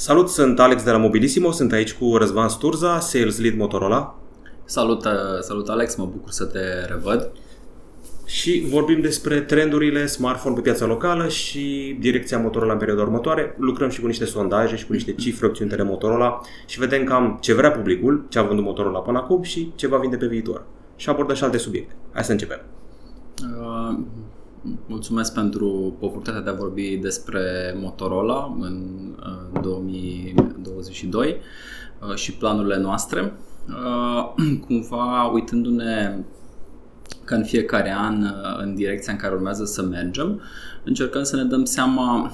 Salut, 0.00 0.28
sunt 0.28 0.60
Alex 0.60 0.82
de 0.82 0.90
la 0.90 0.96
Mobilissimo, 0.96 1.50
sunt 1.50 1.72
aici 1.72 1.92
cu 1.92 2.16
Răzvan 2.16 2.48
Sturza, 2.48 3.00
Sales 3.00 3.38
Lead 3.38 3.56
Motorola. 3.56 4.18
Salut, 4.64 5.04
uh, 5.04 5.10
salut 5.40 5.68
Alex, 5.68 5.96
mă 5.96 6.04
bucur 6.04 6.30
să 6.30 6.44
te 6.44 6.84
revăd. 6.88 7.30
Și 8.24 8.66
vorbim 8.70 9.00
despre 9.00 9.40
trendurile 9.40 10.06
smartphone 10.06 10.54
pe 10.54 10.60
piața 10.60 10.86
locală 10.86 11.28
și 11.28 11.96
direcția 12.00 12.38
Motorola 12.38 12.72
în 12.72 12.78
perioada 12.78 13.02
următoare. 13.02 13.54
Lucrăm 13.58 13.88
și 13.88 14.00
cu 14.00 14.06
niște 14.06 14.24
sondaje 14.24 14.76
și 14.76 14.86
cu 14.86 14.92
niște 14.92 15.12
cifre 15.12 15.46
obținute 15.46 15.76
de 15.76 15.82
Motorola 15.82 16.40
și 16.66 16.78
vedem 16.78 17.04
cam 17.04 17.38
ce 17.40 17.54
vrea 17.54 17.70
publicul, 17.70 18.26
ce 18.28 18.38
a 18.38 18.42
vândut 18.42 18.64
Motorola 18.64 18.98
până 18.98 19.18
acum 19.18 19.42
și 19.42 19.72
ce 19.74 19.88
va 19.88 19.98
vinde 19.98 20.16
pe 20.16 20.26
viitor. 20.26 20.64
Și 20.96 21.08
abordăm 21.08 21.36
și 21.36 21.44
alte 21.44 21.58
subiecte. 21.58 21.94
Hai 22.12 22.24
să 22.24 22.32
începem. 22.32 22.60
Uh, 23.42 23.98
mulțumesc 24.86 25.34
pentru 25.34 25.96
oportunitatea 26.00 26.40
de 26.40 26.50
a 26.50 26.62
vorbi 26.62 26.96
despre 26.96 27.74
Motorola 27.80 28.56
în 28.60 28.82
uh, 29.54 29.60
2022 29.62 31.36
uh, 32.08 32.14
și 32.14 32.32
planurile 32.32 32.78
noastre. 32.78 33.32
Uh, 33.68 34.34
cumva 34.66 35.24
uitându-ne 35.24 36.18
ca 37.24 37.36
în 37.36 37.44
fiecare 37.44 37.94
an 37.98 38.22
uh, 38.22 38.58
în 38.58 38.74
direcția 38.74 39.12
în 39.12 39.18
care 39.18 39.34
urmează 39.34 39.64
să 39.64 39.82
mergem, 39.82 40.40
încercăm 40.84 41.22
să 41.22 41.36
ne 41.36 41.44
dăm 41.44 41.64
seama 41.64 42.22
uh, 42.22 42.30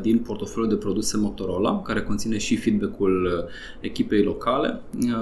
din 0.00 0.18
portofoliul 0.18 0.68
de 0.68 0.76
produse 0.76 1.16
Motorola, 1.16 1.82
care 1.82 2.02
conține 2.02 2.38
și 2.38 2.56
feedback-ul 2.56 3.24
uh, 3.24 3.50
echipei 3.80 4.22
locale, 4.22 4.80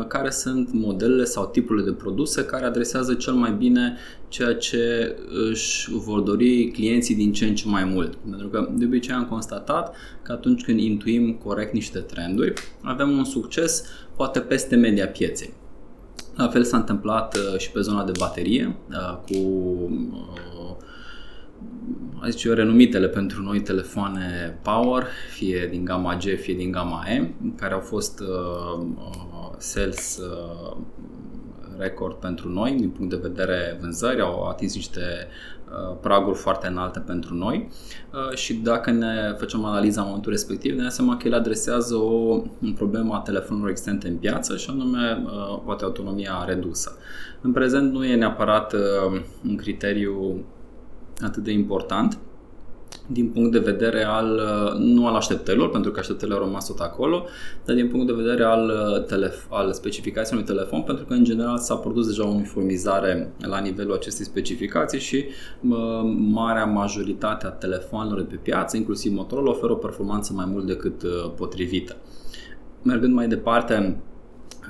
care 0.08 0.30
sunt 0.30 0.72
modelele 0.72 1.24
sau 1.24 1.46
tipurile 1.46 1.84
de 1.84 1.92
produse 1.92 2.44
care 2.44 2.64
adresează 2.64 3.14
cel 3.14 3.32
mai 3.32 3.52
bine 3.52 3.96
ceea 4.28 4.54
ce 4.54 5.16
își 5.50 5.90
vor 5.90 6.20
dori 6.20 6.70
clienții 6.70 7.14
din 7.14 7.32
ce 7.32 7.46
în 7.46 7.54
ce 7.54 7.68
mai 7.68 7.84
mult. 7.84 8.14
Pentru 8.14 8.48
că 8.48 8.68
de 8.72 8.84
obicei 8.84 9.14
am 9.14 9.24
constatat 9.24 9.96
că 10.22 10.32
atunci 10.32 10.64
când 10.64 10.80
intuim 10.80 11.32
corect 11.32 11.72
niște 11.72 11.98
trenduri, 11.98 12.52
avem 12.82 13.10
un 13.10 13.24
succes 13.24 13.84
poate 14.16 14.40
peste 14.40 14.76
media 14.76 15.06
pieței. 15.06 15.52
La 16.34 16.48
fel 16.48 16.64
s-a 16.64 16.76
întâmplat 16.76 17.36
uh, 17.36 17.58
și 17.58 17.70
pe 17.70 17.80
zona 17.80 18.04
de 18.04 18.12
baterie 18.18 18.76
uh, 18.90 19.18
cu 19.26 19.38
uh, 22.22 22.28
zice 22.30 22.48
eu, 22.48 22.54
renumitele 22.54 23.08
pentru 23.08 23.42
noi 23.42 23.60
telefoane 23.60 24.58
Power, 24.62 25.06
fie 25.30 25.68
din 25.70 25.84
gama 25.84 26.16
G, 26.16 26.20
fie 26.20 26.54
din 26.54 26.70
gama 26.70 27.04
E, 27.08 27.30
care 27.56 27.74
au 27.74 27.80
fost 27.80 28.20
uh, 28.20 28.86
sales 29.58 30.18
uh, 30.18 30.76
record 31.78 32.14
pentru 32.14 32.48
noi 32.48 32.74
din 32.78 32.90
punct 32.90 33.10
de 33.10 33.28
vedere 33.28 33.78
vânzări, 33.80 34.20
au 34.20 34.44
atins 34.44 34.74
niște 34.74 35.00
uh, 35.70 35.96
praguri 36.00 36.38
foarte 36.38 36.66
înalte 36.66 36.98
pentru 36.98 37.34
noi 37.34 37.68
uh, 38.12 38.36
și 38.36 38.54
dacă 38.54 38.90
ne 38.90 39.34
facem 39.38 39.64
analiza 39.64 40.00
în 40.00 40.06
momentul 40.06 40.32
respectiv, 40.32 40.74
ne 40.74 40.80
dăm 40.80 40.90
seama 40.90 41.16
că 41.16 41.28
el 41.28 41.34
adresează 41.34 41.94
o 41.94 42.42
problemă 42.74 43.14
a 43.14 43.18
telefonului 43.18 43.70
existente 43.70 44.08
în 44.08 44.16
piață 44.16 44.56
și 44.56 44.70
anume 44.70 45.22
uh, 45.24 45.60
poate 45.64 45.84
autonomia 45.84 46.44
redusă. 46.46 46.96
În 47.40 47.52
prezent 47.52 47.92
nu 47.92 48.04
e 48.04 48.14
neapărat 48.14 48.74
un 49.48 49.56
criteriu 49.56 50.44
atât 51.24 51.42
de 51.42 51.52
important, 51.52 52.18
din 53.06 53.28
punct 53.28 53.52
de 53.52 53.58
vedere 53.58 54.04
al, 54.04 54.34
uh, 54.34 54.78
nu 54.78 55.06
al 55.06 55.14
așteptărilor, 55.14 55.70
pentru 55.70 55.90
că 55.90 55.98
așteptările 55.98 56.36
au 56.36 56.44
rămas 56.44 56.66
tot 56.66 56.78
acolo, 56.78 57.26
dar 57.64 57.76
din 57.76 57.88
punct 57.88 58.06
de 58.06 58.12
vedere 58.12 58.44
al, 58.44 58.68
uh, 58.68 59.04
telef- 59.04 59.48
al 59.48 59.72
specificației 59.72 60.38
unui 60.38 60.54
telefon, 60.54 60.82
pentru 60.82 61.04
că 61.04 61.12
în 61.12 61.24
general 61.24 61.58
s-a 61.58 61.74
produs 61.74 62.06
deja 62.06 62.26
o 62.26 62.30
uniformizare 62.30 63.32
la 63.38 63.58
nivelul 63.58 63.94
acestei 63.94 64.24
specificații 64.24 65.00
și 65.00 65.24
uh, 65.68 65.76
marea 66.16 66.64
majoritate 66.64 67.46
a 67.46 67.50
telefonelor 67.50 68.18
de 68.18 68.26
pe 68.30 68.36
piață, 68.42 68.76
inclusiv 68.76 69.12
Motorola, 69.12 69.50
oferă 69.50 69.72
o 69.72 69.76
performanță 69.76 70.32
mai 70.32 70.46
mult 70.48 70.66
decât 70.66 71.02
uh, 71.02 71.30
potrivită. 71.36 71.96
Mergând 72.82 73.14
mai 73.14 73.28
departe, 73.28 73.96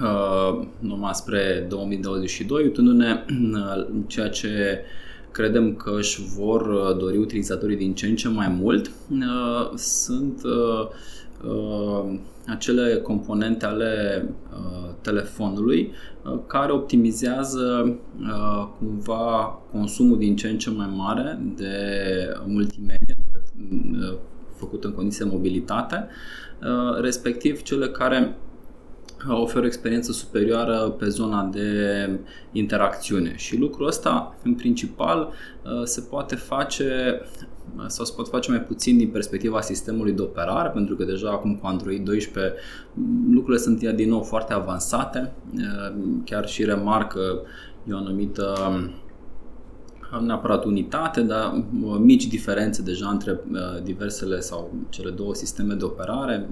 uh, 0.02 0.66
numai 0.78 1.14
spre 1.14 1.66
2022, 1.68 2.62
uitându-ne 2.62 3.24
uh, 3.52 3.86
ceea 4.06 4.28
ce 4.28 4.48
uh, 4.80 5.00
credem 5.32 5.74
că 5.74 5.92
își 5.96 6.22
vor 6.36 6.60
uh, 6.60 6.96
dori 6.98 7.16
utilizatorii 7.16 7.76
din 7.76 7.94
ce 7.94 8.06
în 8.06 8.16
ce 8.16 8.28
mai 8.28 8.48
mult. 8.60 8.90
Uh, 9.10 9.70
sunt 9.74 10.42
uh, 10.44 10.88
acele 12.46 12.96
componente 12.96 13.64
ale 13.64 14.24
telefonului 15.00 15.92
care 16.46 16.72
optimizează 16.72 17.98
cumva 18.78 19.60
consumul 19.72 20.18
din 20.18 20.36
ce 20.36 20.48
în 20.48 20.58
ce 20.58 20.70
mai 20.70 20.92
mare 20.96 21.38
de 21.56 21.76
multimedia 22.46 23.14
făcut 24.54 24.84
în 24.84 24.92
condiții 24.92 25.24
de 25.24 25.30
mobilitate, 25.30 26.08
respectiv 27.00 27.62
cele 27.62 27.88
care 27.88 28.36
oferă 29.28 29.64
o 29.64 29.66
experiență 29.66 30.12
superioară 30.12 30.94
pe 30.98 31.08
zona 31.08 31.44
de 31.44 32.08
interacțiune 32.52 33.36
și 33.36 33.58
lucrul 33.58 33.86
ăsta 33.86 34.36
în 34.42 34.54
principal 34.54 35.32
uh, 35.64 35.82
se 35.84 36.00
poate 36.00 36.34
face 36.34 37.20
uh, 37.76 37.84
sau 37.86 38.04
se 38.04 38.12
pot 38.16 38.28
face 38.28 38.50
mai 38.50 38.62
puțin 38.62 38.96
din 38.96 39.08
perspectiva 39.08 39.60
sistemului 39.60 40.12
de 40.12 40.22
operare, 40.22 40.68
pentru 40.68 40.96
că 40.96 41.04
deja 41.04 41.30
acum 41.30 41.56
cu 41.56 41.66
Android 41.66 42.04
12 42.04 42.54
lucrurile 43.30 43.62
sunt 43.62 43.82
din 43.82 44.08
nou 44.08 44.22
foarte 44.22 44.52
avansate, 44.52 45.32
uh, 45.54 45.94
chiar 46.24 46.48
și 46.48 46.64
remarcă 46.64 47.20
e 47.88 47.92
o 47.92 47.96
anumită 47.96 48.54
neapărat 50.20 50.64
unitate, 50.64 51.20
dar 51.20 51.64
mici 52.00 52.26
diferențe 52.26 52.82
deja 52.82 53.08
între 53.08 53.40
diversele 53.82 54.40
sau 54.40 54.74
cele 54.88 55.10
două 55.10 55.34
sisteme 55.34 55.74
de 55.74 55.84
operare. 55.84 56.48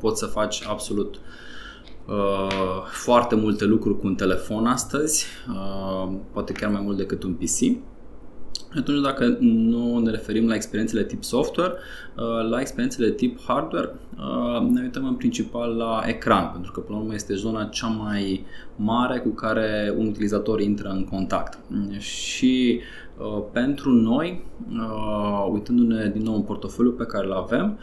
Poți 0.00 0.18
să 0.18 0.26
faci 0.26 0.64
absolut 0.66 1.14
uh, 1.14 1.22
foarte 2.86 3.34
multe 3.34 3.64
lucruri 3.64 3.98
cu 3.98 4.06
un 4.06 4.14
telefon 4.14 4.66
astăzi, 4.66 5.26
uh, 5.48 6.12
poate 6.32 6.52
chiar 6.52 6.70
mai 6.70 6.80
mult 6.84 6.96
decât 6.96 7.22
un 7.22 7.32
PC. 7.32 7.76
Atunci, 8.76 9.02
dacă 9.02 9.36
nu 9.40 9.98
ne 9.98 10.10
referim 10.10 10.48
la 10.48 10.54
experiențele 10.54 11.04
tip 11.04 11.24
software, 11.24 11.72
uh, 11.72 12.50
la 12.50 12.60
experiențele 12.60 13.10
tip 13.10 13.40
hardware, 13.46 13.90
uh, 14.16 14.68
ne 14.70 14.82
uităm 14.82 15.06
în 15.06 15.14
principal 15.14 15.76
la 15.76 16.02
ecran, 16.06 16.50
pentru 16.52 16.72
că, 16.72 16.80
până 16.80 16.96
la 16.96 17.02
urmă, 17.02 17.14
este 17.14 17.34
zona 17.34 17.64
cea 17.64 17.86
mai 17.86 18.44
mare 18.76 19.18
cu 19.18 19.28
care 19.28 19.94
un 19.96 20.06
utilizator 20.06 20.60
intră 20.60 20.88
în 20.88 21.04
contact. 21.04 21.58
Și 21.98 22.80
uh, 22.80 23.03
pentru 23.52 23.90
noi, 23.90 24.44
uitându-ne 25.52 26.10
din 26.14 26.22
nou 26.22 26.34
în 26.34 26.42
portofoliul 26.42 26.94
pe 26.94 27.04
care 27.04 27.26
îl 27.26 27.32
avem, 27.32 27.78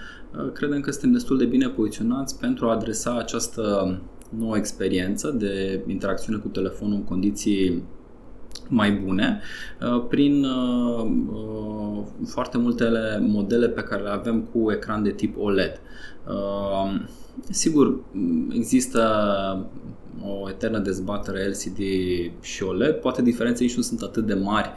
credem 0.53 0.80
că 0.80 0.92
suntem 0.92 1.12
destul 1.12 1.38
de 1.38 1.46
bine 1.46 1.68
poziționați 1.68 2.40
pentru 2.40 2.68
a 2.68 2.72
adresa 2.72 3.18
această 3.18 3.97
nouă 4.38 4.58
experiență 4.58 5.30
de 5.30 5.84
interacțiune 5.88 6.40
cu 6.40 6.47
telefonul 6.47 6.96
în 6.96 7.03
condiții 7.03 7.84
mai 8.68 8.92
bune 8.92 9.42
uh, 9.81 10.06
prin 10.09 10.44
uh, 10.44 11.12
uh, 11.34 12.03
foarte 12.25 12.58
multele 12.58 13.19
modele 13.19 13.69
pe 13.69 13.81
care 13.81 14.02
le 14.02 14.09
avem 14.09 14.42
cu 14.42 14.72
ecran 14.72 15.03
de 15.03 15.12
tip 15.12 15.38
OLED. 15.38 15.81
Sigur, 17.50 18.00
există 18.53 19.02
o 20.25 20.50
eternă 20.50 20.80
dezbatere 20.80 21.48
LCD 21.48 21.80
și 22.42 22.63
OLED, 22.63 22.96
poate 22.96 23.22
diferențele 23.22 23.66
nici 23.66 23.75
nu 23.75 23.81
sunt 23.81 24.02
atât 24.02 24.25
de 24.25 24.34
mari 24.34 24.68
uh, 24.69 24.75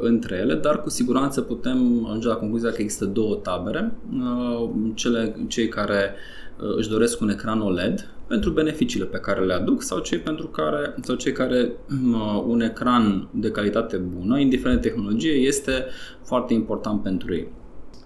între 0.00 0.36
ele, 0.36 0.54
dar 0.54 0.80
cu 0.80 0.90
siguranță 0.90 1.40
putem 1.40 2.06
ajunge 2.06 2.28
la 2.28 2.34
concluzia 2.34 2.70
că 2.70 2.82
există 2.82 3.04
două 3.04 3.34
tabere, 3.34 3.92
uh, 4.12 4.70
cele, 4.94 5.36
cei 5.48 5.68
care 5.68 6.14
uh, 6.60 6.76
își 6.76 6.88
doresc 6.88 7.20
un 7.20 7.28
ecran 7.28 7.60
OLED 7.60 8.08
pentru 8.26 8.50
beneficiile 8.50 9.04
pe 9.04 9.18
care 9.18 9.44
le 9.44 9.52
aduc 9.52 9.82
sau 9.82 9.98
cei 9.98 10.18
pentru 10.18 10.46
care 10.46 10.94
sau 11.02 11.14
cei 11.14 11.32
care 11.32 11.72
uh, 12.12 12.42
un 12.46 12.60
ecran 12.60 13.28
de 13.30 13.50
calitate 13.50 13.96
bună, 13.96 14.38
indiferent 14.38 14.80
de 14.80 14.88
tehnologie, 14.88 15.32
este 15.32 15.84
foarte 16.22 16.54
important 16.54 17.02
pentru 17.02 17.34
ei. 17.34 17.48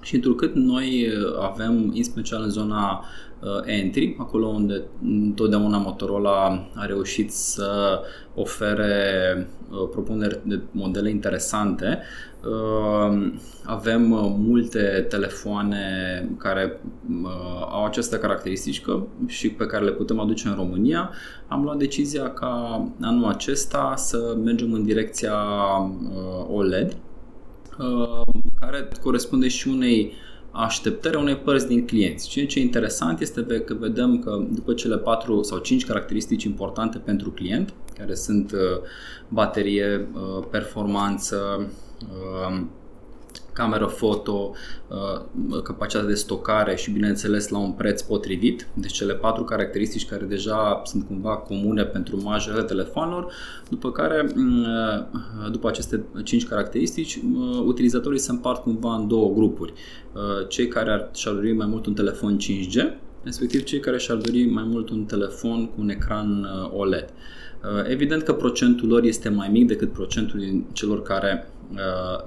Și 0.01 0.15
întrucât 0.15 0.55
noi 0.55 1.07
uh, 1.07 1.39
avem, 1.41 1.93
în 1.95 2.03
special 2.03 2.43
în 2.43 2.51
zona 2.51 2.91
uh, 2.91 3.28
entry, 3.65 4.17
acolo 4.19 4.47
unde 4.47 4.83
întotdeauna 5.05 5.79
Motorola 5.79 6.69
a 6.75 6.87
reușit 6.87 7.33
să 7.33 8.01
ofere 8.35 9.49
uh, 9.71 9.89
propuneri 9.91 10.41
de 10.43 10.61
modele 10.71 11.11
interesante, 11.11 12.03
uh, 12.45 13.33
avem 13.65 14.11
uh, 14.11 14.35
multe 14.39 15.07
telefoane 15.09 15.83
care 16.39 16.81
uh, 17.23 17.31
au 17.71 17.85
această 17.85 18.17
caracteristică 18.17 19.07
și 19.27 19.51
pe 19.51 19.67
care 19.67 19.85
le 19.85 19.91
putem 19.91 20.21
aduce 20.21 20.49
în 20.49 20.55
România. 20.55 21.11
Am 21.49 21.63
luat 21.63 21.77
decizia 21.77 22.31
ca 22.31 22.85
anul 23.01 23.29
acesta 23.29 23.95
să 23.97 24.37
mergem 24.45 24.73
în 24.73 24.85
direcția 24.85 25.35
uh, 25.35 26.47
OLED, 26.57 26.97
Uh, 27.79 28.23
care 28.61 28.89
corespunde 29.03 29.49
și 29.49 29.69
unei 29.69 30.13
așteptări 30.38 30.38
a 30.59 30.69
unei 31.19 31.37
părți 31.37 31.67
din 31.67 31.87
clienți. 31.87 32.29
Ceea 32.29 32.47
ce 32.47 32.59
e 32.59 32.63
interesant 32.63 33.21
este 33.21 33.43
că 33.43 33.75
vedem 33.75 34.19
că 34.19 34.47
după 34.51 34.73
cele 34.73 34.97
patru 34.99 35.43
sau 35.43 35.59
cinci 35.59 35.87
caracteristici 35.87 36.43
importante 36.45 36.99
pentru 36.99 37.31
client, 37.31 37.73
care 37.99 38.15
sunt 38.15 38.53
uh, 38.53 38.59
baterie, 39.29 40.09
uh, 40.13 40.45
performanță, 40.51 41.67
cameră 43.59 43.87
foto, 43.87 44.53
uh, 44.89 45.63
capacitatea 45.63 46.09
de 46.09 46.15
stocare 46.15 46.77
și 46.77 46.91
bineînțeles 46.91 47.49
la 47.49 47.59
un 47.59 47.73
preț 47.73 48.03
potrivit. 48.03 48.67
Deci 48.75 48.93
cele 48.93 49.15
patru 49.15 49.45
caracteristici 49.45 50.07
care 50.07 50.25
deja 50.25 50.83
sunt 50.85 51.07
cumva 51.07 51.37
comune 51.37 51.85
pentru 51.85 52.23
majoritatea 52.23 52.77
telefonelor, 52.77 53.33
după 53.71 53.91
care 53.91 54.33
mm, 54.35 54.61
uh, 54.61 55.51
după 55.51 55.69
aceste 55.69 56.05
cinci 56.25 56.47
caracteristici, 56.47 57.15
uh, 57.17 57.63
utilizatorii 57.65 58.19
se 58.19 58.31
împart 58.31 58.63
cumva 58.63 58.95
în 58.95 59.09
două 59.09 59.33
grupuri. 59.35 59.73
Cei 60.49 60.69
care 60.69 60.91
ar, 60.91 61.11
și-ar 61.15 61.35
dori 61.35 61.53
mai 61.53 61.67
mult 61.67 61.87
un 61.87 61.95
telefon 61.95 62.39
5G, 62.39 62.77
respectiv 63.23 63.63
cei 63.63 63.81
care 63.81 63.99
și-ar 63.99 64.17
dori 64.17 64.45
mai 64.45 64.65
mult 64.67 64.91
un 64.91 65.05
telefon 65.05 65.67
cu 65.67 65.75
un 65.79 65.89
ecran 65.89 66.49
OLED. 66.77 67.09
Evident 67.89 68.23
că 68.23 68.33
procentul 68.33 68.89
lor 68.89 69.03
este 69.03 69.29
mai 69.29 69.49
mic 69.49 69.67
decât 69.67 69.93
procentul 69.93 70.39
din 70.41 70.65
celor 70.73 71.03
care 71.03 71.49
Uh, 71.58 71.58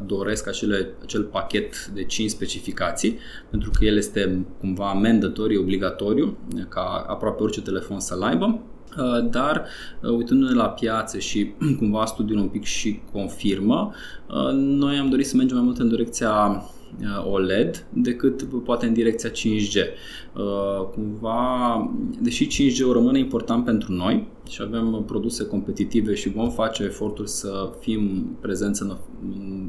doresc 0.05 0.47
acele, 0.47 0.88
acel 1.01 1.23
pachet 1.23 1.85
de 1.85 2.03
5 2.03 2.29
specificații, 2.29 3.19
pentru 3.49 3.69
că 3.69 3.85
el 3.85 3.97
este 3.97 4.45
cumva 4.59 4.91
mandatory, 4.91 5.57
obligatoriu, 5.57 6.38
ca 6.69 7.05
aproape 7.07 7.43
orice 7.43 7.61
telefon 7.61 7.99
să-l 7.99 8.21
aibă. 8.21 8.59
Uh, 8.97 9.29
dar 9.29 9.65
uh, 10.01 10.09
uitându-ne 10.09 10.53
la 10.53 10.69
piață 10.69 11.17
și 11.17 11.53
cumva 11.79 12.05
studiul 12.05 12.39
un 12.39 12.47
pic 12.47 12.63
și 12.63 13.01
confirmă, 13.11 13.93
noi 14.53 14.97
am 14.97 15.09
dorit 15.09 15.25
să 15.25 15.35
mergem 15.35 15.55
mai 15.55 15.65
mult 15.65 15.79
în 15.79 15.89
direcția 15.89 16.63
OLED 17.23 17.85
decât 17.94 18.44
poate 18.44 18.85
în 18.85 18.94
direcția 18.94 19.29
5G. 19.29 19.85
Cumva, 20.94 21.92
deși 22.19 22.48
5G 22.48 22.92
rămâne 22.94 23.19
important 23.19 23.66
pentru 23.66 23.92
noi, 23.92 24.28
și 24.50 24.62
avem 24.62 25.04
produse 25.06 25.45
competitive 25.45 26.13
și 26.13 26.30
vom 26.30 26.50
face 26.50 26.83
eforturi 26.83 27.30
să 27.30 27.69
fim 27.80 28.36
prezenți 28.42 28.81
în 28.81 28.98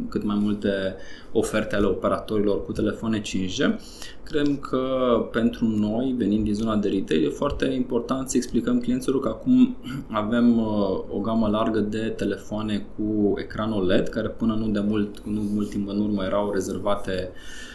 cât 0.09 0.25
mai 0.25 0.39
multe 0.41 0.95
oferte 1.33 1.77
ale 1.77 1.87
operatorilor 1.87 2.65
cu 2.65 2.73
telefoane 2.73 3.21
5G. 3.21 3.81
Credem 4.23 4.57
că 4.57 4.87
pentru 5.33 5.67
noi, 5.67 6.15
venind 6.19 6.45
din 6.45 6.55
zona 6.55 6.77
de 6.77 6.89
retail, 6.89 7.25
e 7.25 7.29
foarte 7.29 7.65
important 7.65 8.31
să 8.31 8.37
explicăm 8.37 8.81
clienților 8.81 9.21
că 9.21 9.29
acum 9.29 9.77
avem 10.11 10.59
uh, 10.59 10.67
o 11.09 11.19
gamă 11.23 11.49
largă 11.49 11.79
de 11.81 12.13
telefoane 12.17 12.87
cu 12.97 13.33
ecran 13.37 13.73
OLED, 13.73 14.09
care 14.09 14.29
până 14.29 14.55
nu 14.55 14.69
de 14.69 14.81
mult, 14.81 15.21
nu 15.25 15.41
mult 15.41 15.71
timp 15.71 15.89
în 15.89 16.01
urmă 16.01 16.25
erau 16.25 16.51
rezervate 16.53 17.31
uh, 17.31 17.37
Uh, 17.37 17.72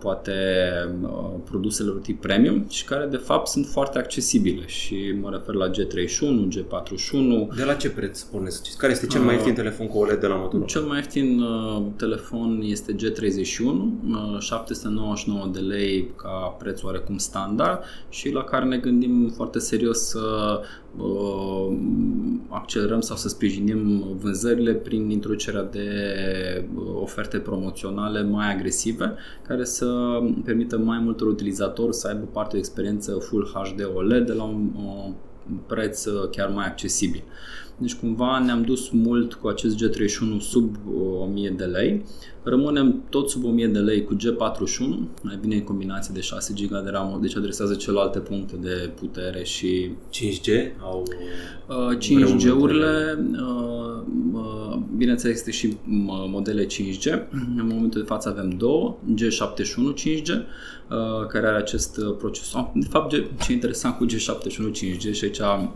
poate 0.00 0.32
uh, 1.02 1.10
produselor 1.44 1.98
tip 1.98 2.20
premium 2.20 2.64
și 2.68 2.84
care 2.84 3.06
de 3.06 3.16
fapt 3.16 3.46
sunt 3.46 3.66
foarte 3.66 3.98
accesibile 3.98 4.66
și 4.66 5.14
mă 5.20 5.30
refer 5.30 5.54
la 5.54 5.70
G31, 5.70 6.48
G41. 6.48 7.56
De 7.56 7.64
la 7.64 7.74
ce 7.74 7.90
preț 7.90 8.22
pornesc? 8.22 8.76
Care 8.76 8.92
este 8.92 9.06
cel 9.06 9.20
mai 9.20 9.34
ieftin 9.34 9.50
uh, 9.50 9.56
telefon 9.56 9.86
cu 9.86 9.98
OLED 9.98 10.20
de 10.20 10.26
la 10.26 10.34
Motorola? 10.34 10.66
Cel 10.66 10.82
mai 10.82 10.96
ieftin 10.96 11.42
telefon 11.96 12.60
este 12.64 12.94
G31, 12.94 14.38
799 14.38 15.46
de 15.52 15.60
lei 15.60 16.10
ca 16.16 16.56
preț 16.58 16.82
oarecum 16.82 17.18
standard 17.18 17.84
și 18.08 18.30
la 18.30 18.44
care 18.44 18.64
ne 18.64 18.76
gândim 18.76 19.32
foarte 19.34 19.58
serios 19.58 19.98
să 19.98 20.60
Uh, 20.96 21.76
accelerăm 22.48 23.00
sau 23.00 23.16
să 23.16 23.28
sprijinim 23.28 24.04
vânzările 24.20 24.72
prin 24.72 25.10
introducerea 25.10 25.62
de 25.62 25.88
uh, 26.74 26.82
oferte 27.00 27.38
promoționale 27.38 28.22
mai 28.22 28.52
agresive 28.54 29.14
care 29.46 29.64
să 29.64 30.18
permită 30.44 30.78
mai 30.78 30.98
multor 30.98 31.26
utilizatori 31.26 31.94
să 31.94 32.08
aibă 32.08 32.24
parte 32.32 32.52
de 32.52 32.58
experiență 32.58 33.12
Full 33.12 33.50
HD 33.54 33.90
OLED 33.94 34.26
de 34.26 34.32
la 34.32 34.42
un, 34.42 34.70
un 34.76 35.14
preț 35.66 36.04
chiar 36.30 36.48
mai 36.48 36.66
accesibil. 36.66 37.22
Deci 37.76 37.94
cumva 37.94 38.38
ne-am 38.38 38.62
dus 38.62 38.88
mult 38.88 39.34
cu 39.34 39.48
acest 39.48 39.76
G31 39.76 40.40
sub 40.40 40.76
1000 41.20 41.50
uh, 41.50 41.56
de 41.56 41.64
lei. 41.64 42.04
Rămânem 42.42 43.02
tot 43.08 43.30
sub 43.30 43.44
1000 43.44 43.66
de 43.66 43.78
lei 43.78 44.04
cu 44.04 44.16
G41, 44.16 45.22
mai 45.22 45.38
bine 45.40 45.54
în 45.54 45.62
combinație 45.62 46.14
de 46.14 46.20
6 46.20 46.54
GB 46.56 46.70
de 46.84 46.90
RAM, 46.90 47.18
deci 47.20 47.36
adresează 47.36 47.74
celelalte 47.74 48.18
puncte 48.18 48.56
de 48.60 48.90
putere 48.94 49.44
și... 49.44 49.90
5G? 50.12 50.50
Au 50.80 51.02
uh, 51.68 51.96
5G-urile, 51.96 53.18
uh, 53.32 54.02
uh, 54.32 54.78
bineînțeles 54.96 55.36
este 55.36 55.50
și 55.50 55.76
modele 56.30 56.66
5G. 56.66 57.04
În 57.58 57.66
momentul 57.68 58.00
de 58.00 58.06
față 58.06 58.28
avem 58.28 58.48
două, 58.48 58.96
G71 59.14 59.94
5G, 60.00 60.44
Uh, 60.92 61.26
care 61.26 61.46
are 61.46 61.56
acest 61.56 61.96
uh, 61.96 62.14
procesor. 62.18 62.70
De 62.74 62.86
fapt, 62.90 63.10
ce 63.40 63.52
interesant 63.52 63.96
cu 63.96 64.06
G71 64.06 64.70
5G 64.70 65.12
și 65.12 65.24
aici, 65.24 65.38
uh, 65.38 65.66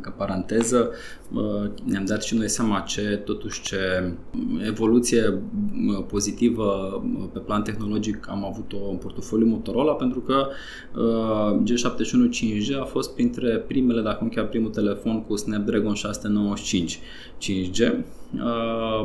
ca 0.00 0.10
paranteză, 0.16 0.90
ne-am 1.84 2.04
dat 2.04 2.22
și 2.22 2.34
noi 2.34 2.48
seama 2.48 2.80
ce, 2.80 3.22
totuși, 3.24 3.62
ce 3.62 4.12
evoluție 4.66 5.42
pozitivă 6.08 7.02
pe 7.32 7.38
plan 7.38 7.62
tehnologic 7.62 8.26
am 8.28 8.44
avut-o 8.44 8.90
în 8.90 8.96
portofoliul 8.96 9.48
Motorola, 9.48 9.92
pentru 9.92 10.20
că 10.20 10.48
G71 11.62 12.28
5G 12.34 12.80
a 12.80 12.84
fost 12.84 13.14
printre 13.14 13.56
primele, 13.56 14.02
dacă 14.02 14.24
nu 14.24 14.30
chiar 14.30 14.48
primul 14.48 14.70
telefon 14.70 15.22
cu 15.22 15.36
Snapdragon 15.36 15.94
695 15.94 16.98
5G, 17.42 17.94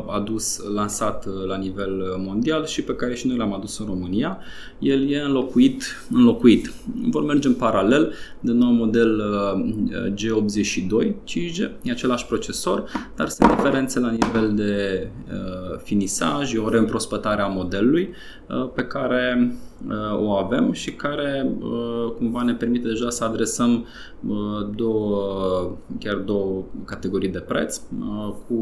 adus, 0.08 0.62
lansat 0.74 1.28
la 1.48 1.58
nivel 1.58 2.04
mondial 2.18 2.66
și 2.66 2.84
pe 2.84 2.96
care 2.96 3.16
și 3.16 3.28
noi 3.28 3.38
l-am 3.38 3.54
adus 3.54 3.80
în 3.80 3.86
România. 3.86 4.38
El 4.80 5.10
e 5.10 5.22
înlocuit, 5.22 5.84
înlocuit. 6.12 6.74
Vor 7.10 7.24
merge 7.24 7.48
în 7.48 7.54
paralel 7.54 8.14
de 8.40 8.52
nou 8.52 8.72
model 8.72 9.22
G82 10.14 11.08
5G, 11.08 11.72
e 11.82 11.92
același 11.92 12.26
procesor, 12.26 12.84
dar 13.16 13.30
sunt 13.30 13.56
diferențe 13.56 14.00
la 14.00 14.10
nivel 14.10 14.56
de 14.56 15.08
finisaj, 15.84 16.54
e 16.54 16.58
o 16.58 16.70
reîmprospătare 16.70 17.42
a 17.42 17.48
modelului 17.48 18.10
pe 18.74 18.83
care 18.83 19.51
o 20.19 20.31
avem 20.31 20.71
și 20.71 20.92
care 20.94 21.51
cumva 22.18 22.42
ne 22.42 22.53
permite 22.53 22.88
deja 22.88 23.09
să 23.09 23.24
adresăm 23.24 23.86
două, 24.75 25.77
chiar 26.00 26.15
două 26.15 26.63
categorii 26.86 27.30
de 27.30 27.39
preț 27.39 27.81
cu 28.48 28.57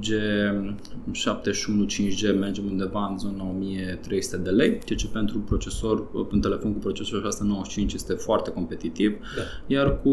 G71 0.00 1.86
5G 1.86 2.38
mergem 2.38 2.64
undeva 2.64 3.08
în 3.10 3.18
zona 3.18 3.52
1300 3.56 4.36
de 4.36 4.50
lei, 4.50 4.78
ceea 4.84 4.98
ce 4.98 5.06
pentru 5.06 5.36
un 5.36 5.42
procesor, 5.42 6.04
un 6.32 6.40
telefon 6.40 6.72
cu 6.72 6.78
procesor 6.78 7.20
695 7.20 7.92
este 7.92 8.12
foarte 8.12 8.50
competitiv, 8.50 9.10
da. 9.36 9.42
iar 9.66 10.00
cu 10.00 10.10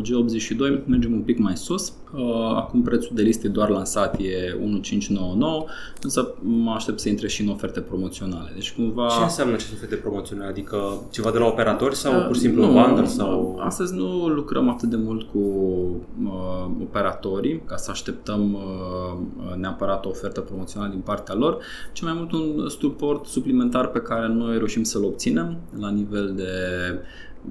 G82 0.00 0.86
mergem 0.86 1.12
un 1.12 1.20
pic 1.20 1.38
mai 1.38 1.56
sus. 1.56 1.92
Uh, 2.14 2.54
acum 2.56 2.82
prețul 2.82 3.10
de 3.14 3.22
listă 3.22 3.48
doar 3.48 3.68
lansat 3.68 4.20
e 4.20 4.52
1599, 4.52 5.64
însă 6.02 6.34
mă 6.40 6.70
aștept 6.70 7.00
să 7.00 7.08
intre 7.08 7.28
și 7.28 7.42
în 7.42 7.48
oferte 7.48 7.80
promoționale. 7.80 8.50
Deci 8.54 8.72
cumva... 8.72 9.08
Ce 9.08 9.22
înseamnă 9.22 9.54
aceste 9.54 9.74
oferte 9.74 9.94
promoționale? 9.94 10.50
Adică 10.50 11.06
ceva 11.10 11.30
de 11.30 11.38
la 11.38 11.46
operatori 11.46 11.94
sau 11.94 12.18
uh, 12.18 12.26
pur 12.26 12.34
și 12.34 12.40
simplu 12.40 12.64
nu, 12.64 12.72
bundle? 12.72 13.06
Sau... 13.06 13.58
Astăzi 13.60 13.94
nu 13.94 14.28
lucrăm 14.28 14.68
atât 14.68 14.88
de 14.88 14.96
mult 14.96 15.22
cu 15.22 15.38
uh, 16.24 16.70
operatorii 16.82 17.62
ca 17.66 17.76
să 17.76 17.90
așteptăm 17.90 18.55
Uh, 18.55 18.55
neapărat 19.56 20.04
o 20.04 20.08
ofertă 20.08 20.40
promoțională 20.40 20.90
din 20.90 21.00
partea 21.00 21.34
lor, 21.34 21.62
ci 21.92 22.02
mai 22.02 22.12
mult 22.12 22.32
un 22.32 22.68
suport 22.68 23.26
suplimentar 23.26 23.86
pe 23.88 23.98
care 23.98 24.28
noi 24.28 24.56
reușim 24.56 24.82
să-l 24.82 25.04
obținem 25.04 25.58
la 25.78 25.90
nivel 25.90 26.34
de 26.34 26.50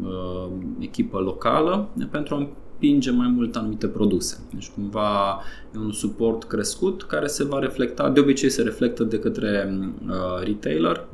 uh, 0.02 0.52
echipă 0.80 1.18
locală 1.18 1.90
pentru 2.12 2.36
a 2.36 2.48
împinge 2.76 3.12
mai 3.12 3.28
mult 3.36 3.56
anumite 3.56 3.88
produse. 3.88 4.38
Deci 4.54 4.70
cumva 4.76 5.42
e 5.76 5.78
un 5.78 5.92
suport 5.92 6.44
crescut 6.44 7.04
care 7.04 7.28
se 7.28 7.44
va 7.44 7.60
reflecta, 7.60 8.10
de 8.10 8.20
obicei 8.20 8.50
se 8.50 8.62
reflectă 8.62 9.04
de 9.04 9.20
către 9.20 9.80
uh, 10.08 10.44
retailer, 10.44 11.08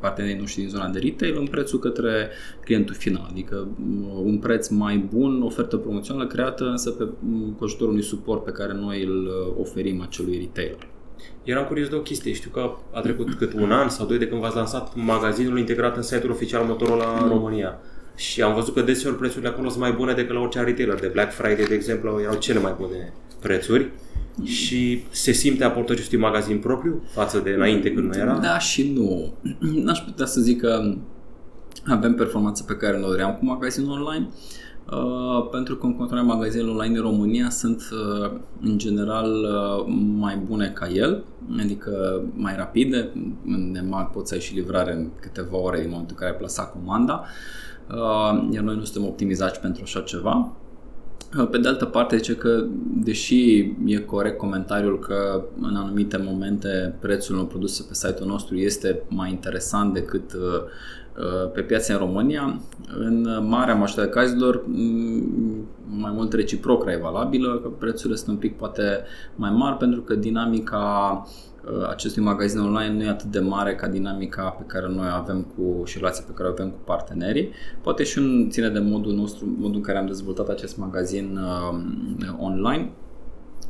partenerii 0.00 0.38
noștri 0.38 0.60
din 0.60 0.70
zona 0.70 0.88
de 0.88 0.98
retail, 0.98 1.36
în 1.38 1.46
prețul 1.46 1.78
către 1.78 2.28
clientul 2.64 2.94
final. 2.94 3.26
Adică 3.30 3.68
uh, 3.80 4.20
un 4.24 4.38
preț 4.38 4.68
mai 4.68 5.08
bun, 5.14 5.42
ofertă 5.42 5.76
promoțională 5.76 6.26
creată 6.26 6.64
însă 6.64 6.90
pe, 6.90 7.02
um, 7.02 7.54
cu 7.58 7.64
ajutorul 7.64 7.92
unui 7.92 8.04
suport 8.04 8.44
pe 8.44 8.50
care 8.50 8.72
noi 8.72 9.04
îl 9.04 9.26
uh, 9.26 9.54
oferim 9.60 10.02
acelui 10.02 10.38
retailer. 10.38 10.86
Eram 11.42 11.64
curios 11.64 11.88
de 11.88 11.94
o 11.94 12.00
chestie. 12.00 12.32
Știu 12.32 12.50
că 12.50 12.70
a 12.92 13.00
trecut 13.00 13.34
cât 13.34 13.52
un 13.52 13.72
an 13.72 13.88
sau 13.88 14.06
doi 14.06 14.18
de 14.18 14.28
când 14.28 14.40
v-ați 14.40 14.56
lansat 14.56 14.94
magazinul 14.94 15.58
integrat 15.58 15.96
în 15.96 16.02
site-ul 16.02 16.32
oficial 16.32 16.64
Motorola 16.64 17.20
mm. 17.22 17.28
România. 17.28 17.78
Și 18.18 18.42
am 18.42 18.54
văzut 18.54 18.74
că 18.74 18.82
deseori 18.82 19.16
prețurile 19.16 19.48
acolo 19.48 19.68
sunt 19.68 19.80
mai 19.80 19.92
bune 19.92 20.12
decât 20.12 20.34
la 20.34 20.40
orice 20.40 20.60
retailer. 20.60 21.00
De 21.00 21.10
Black 21.12 21.32
Friday, 21.32 21.64
de 21.68 21.74
exemplu, 21.74 22.20
erau 22.20 22.34
cele 22.34 22.60
mai 22.60 22.74
bune 22.78 23.12
prețuri. 23.40 23.90
Și 24.44 25.04
se 25.10 25.32
simte 25.32 25.64
aportul 25.64 25.94
acestui 25.94 26.18
magazin 26.18 26.58
propriu 26.58 27.02
față 27.10 27.38
de 27.38 27.50
înainte 27.50 27.92
când 27.92 28.14
nu 28.14 28.18
era? 28.18 28.38
Da 28.38 28.58
și 28.58 28.92
nu. 28.92 29.34
N-aș 29.84 29.98
putea 29.98 30.26
să 30.26 30.40
zic 30.40 30.60
că 30.60 30.94
avem 31.86 32.14
performanța 32.14 32.64
pe 32.66 32.76
care 32.76 32.98
noi 32.98 33.08
doream 33.08 33.34
cu 33.34 33.44
magazinul 33.44 33.90
online. 33.90 34.28
Uh, 34.92 35.48
pentru 35.50 35.76
că 35.76 35.86
în 35.86 35.96
continuare 35.96 36.26
magazinele 36.26 36.70
online 36.70 36.96
în 36.96 37.02
România 37.02 37.50
sunt 37.50 37.82
uh, 37.92 38.30
în 38.60 38.78
general 38.78 39.30
uh, 39.30 39.94
mai 40.16 40.36
bune 40.46 40.70
ca 40.74 40.88
el, 40.88 41.24
adică 41.58 42.22
mai 42.34 42.56
rapide, 42.56 43.10
în 43.46 43.74
EMAG 43.82 44.10
poți 44.10 44.28
să 44.28 44.34
ai 44.34 44.40
și 44.40 44.54
livrare 44.54 44.92
în 44.92 45.08
câteva 45.20 45.56
ore 45.56 45.80
din 45.80 45.88
momentul 45.88 46.14
în 46.14 46.20
care 46.20 46.30
ai 46.30 46.38
plasat 46.38 46.72
comanda. 46.72 47.24
Uh, 47.24 47.67
iar 48.50 48.62
noi 48.62 48.76
nu 48.76 48.84
suntem 48.84 49.10
optimizați 49.10 49.60
pentru 49.60 49.82
așa 49.84 50.00
ceva. 50.00 50.52
Pe 51.50 51.58
de 51.58 51.68
altă 51.68 51.84
parte, 51.84 52.16
zice 52.16 52.34
că, 52.34 52.64
deși 52.94 53.58
e 53.84 53.98
corect 54.06 54.38
comentariul 54.38 54.98
că 54.98 55.44
în 55.60 55.76
anumite 55.76 56.16
momente 56.16 56.94
prețul 57.00 57.34
unor 57.34 57.46
produse 57.46 57.84
pe 57.88 57.94
site-ul 57.94 58.28
nostru 58.28 58.56
este 58.56 59.02
mai 59.08 59.30
interesant 59.30 59.94
decât 59.94 60.32
uh, 60.32 60.40
uh, 61.18 61.50
pe 61.52 61.60
piața 61.60 61.92
în 61.92 61.98
România, 61.98 62.60
în 62.98 63.46
marea 63.48 63.74
majoritate 63.74 64.08
cazilor 64.08 64.64
mai 65.86 66.12
mult 66.14 66.32
reciproc 66.32 66.90
e 66.90 66.98
valabilă, 67.02 67.58
că 67.62 67.68
prețurile 67.68 68.16
sunt 68.16 68.28
un 68.28 68.36
pic 68.36 68.56
poate 68.56 69.04
mai 69.34 69.50
mari 69.50 69.76
pentru 69.76 70.00
că 70.00 70.14
dinamica 70.14 71.22
Uh, 71.57 71.57
acestui 71.88 72.22
magazin 72.22 72.60
online 72.60 72.94
nu 72.94 73.02
e 73.02 73.08
atât 73.08 73.30
de 73.30 73.38
mare 73.38 73.74
ca 73.74 73.88
dinamica 73.88 74.48
pe 74.48 74.64
care 74.66 74.88
noi 74.88 75.08
avem 75.12 75.42
cu 75.42 75.82
și 75.84 75.98
relația 75.98 76.24
pe 76.26 76.32
care 76.32 76.48
o 76.48 76.52
avem 76.52 76.70
cu 76.70 76.78
partenerii. 76.84 77.50
Poate 77.80 78.02
și 78.02 78.18
un 78.18 78.50
ține 78.50 78.68
de 78.68 78.78
modul 78.78 79.12
nostru, 79.12 79.46
modul 79.58 79.76
în 79.76 79.82
care 79.82 79.98
am 79.98 80.06
dezvoltat 80.06 80.48
acest 80.48 80.76
magazin 80.76 81.38
uh, 81.38 82.34
online, 82.38 82.90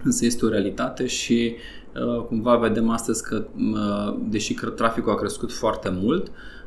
însă 0.05 0.25
este 0.25 0.45
o 0.45 0.49
realitate 0.49 1.07
și 1.07 1.57
uh, 1.95 2.25
cumva 2.25 2.57
vedem 2.57 2.91
astăzi 2.91 3.23
că 3.23 3.47
uh, 3.57 4.19
deși 4.29 4.55
traficul 4.55 5.13
a 5.13 5.15
crescut 5.15 5.53
foarte 5.53 5.89
mult, 6.03 6.27
uh, 6.27 6.33
Ehm, 6.33 6.35
uh, 6.35 6.58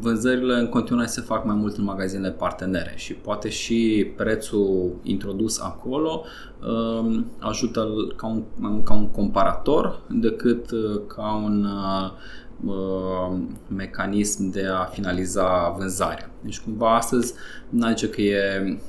vânzările 0.00 0.54
în 0.54 0.68
continuare 0.68 1.08
se 1.08 1.20
fac 1.20 1.44
mai 1.44 1.54
mult 1.54 1.76
în 1.76 1.84
magazinele 1.84 2.30
partenere 2.30 2.92
și 2.96 3.14
poate 3.14 3.48
și 3.48 4.06
prețul 4.16 4.92
introdus 5.02 5.60
acolo 5.60 6.24
ehm, 6.62 7.26
ajută 7.38 7.88
ca 8.16 8.26
un, 8.26 8.42
ca 8.82 8.94
un 8.94 9.08
comparator 9.08 10.00
decât 10.08 10.70
uh, 10.70 11.00
ca 11.06 11.42
un 11.44 11.64
uh, 11.64 12.10
mecanism 13.68 14.50
de 14.50 14.66
a 14.66 14.84
finaliza 14.84 15.74
vânzarea. 15.78 16.30
Deci 16.40 16.60
cumva 16.60 16.96
astăzi 16.96 17.34
nu 17.68 17.88
zice 17.88 18.08
că 18.08 18.20
e 18.20 18.80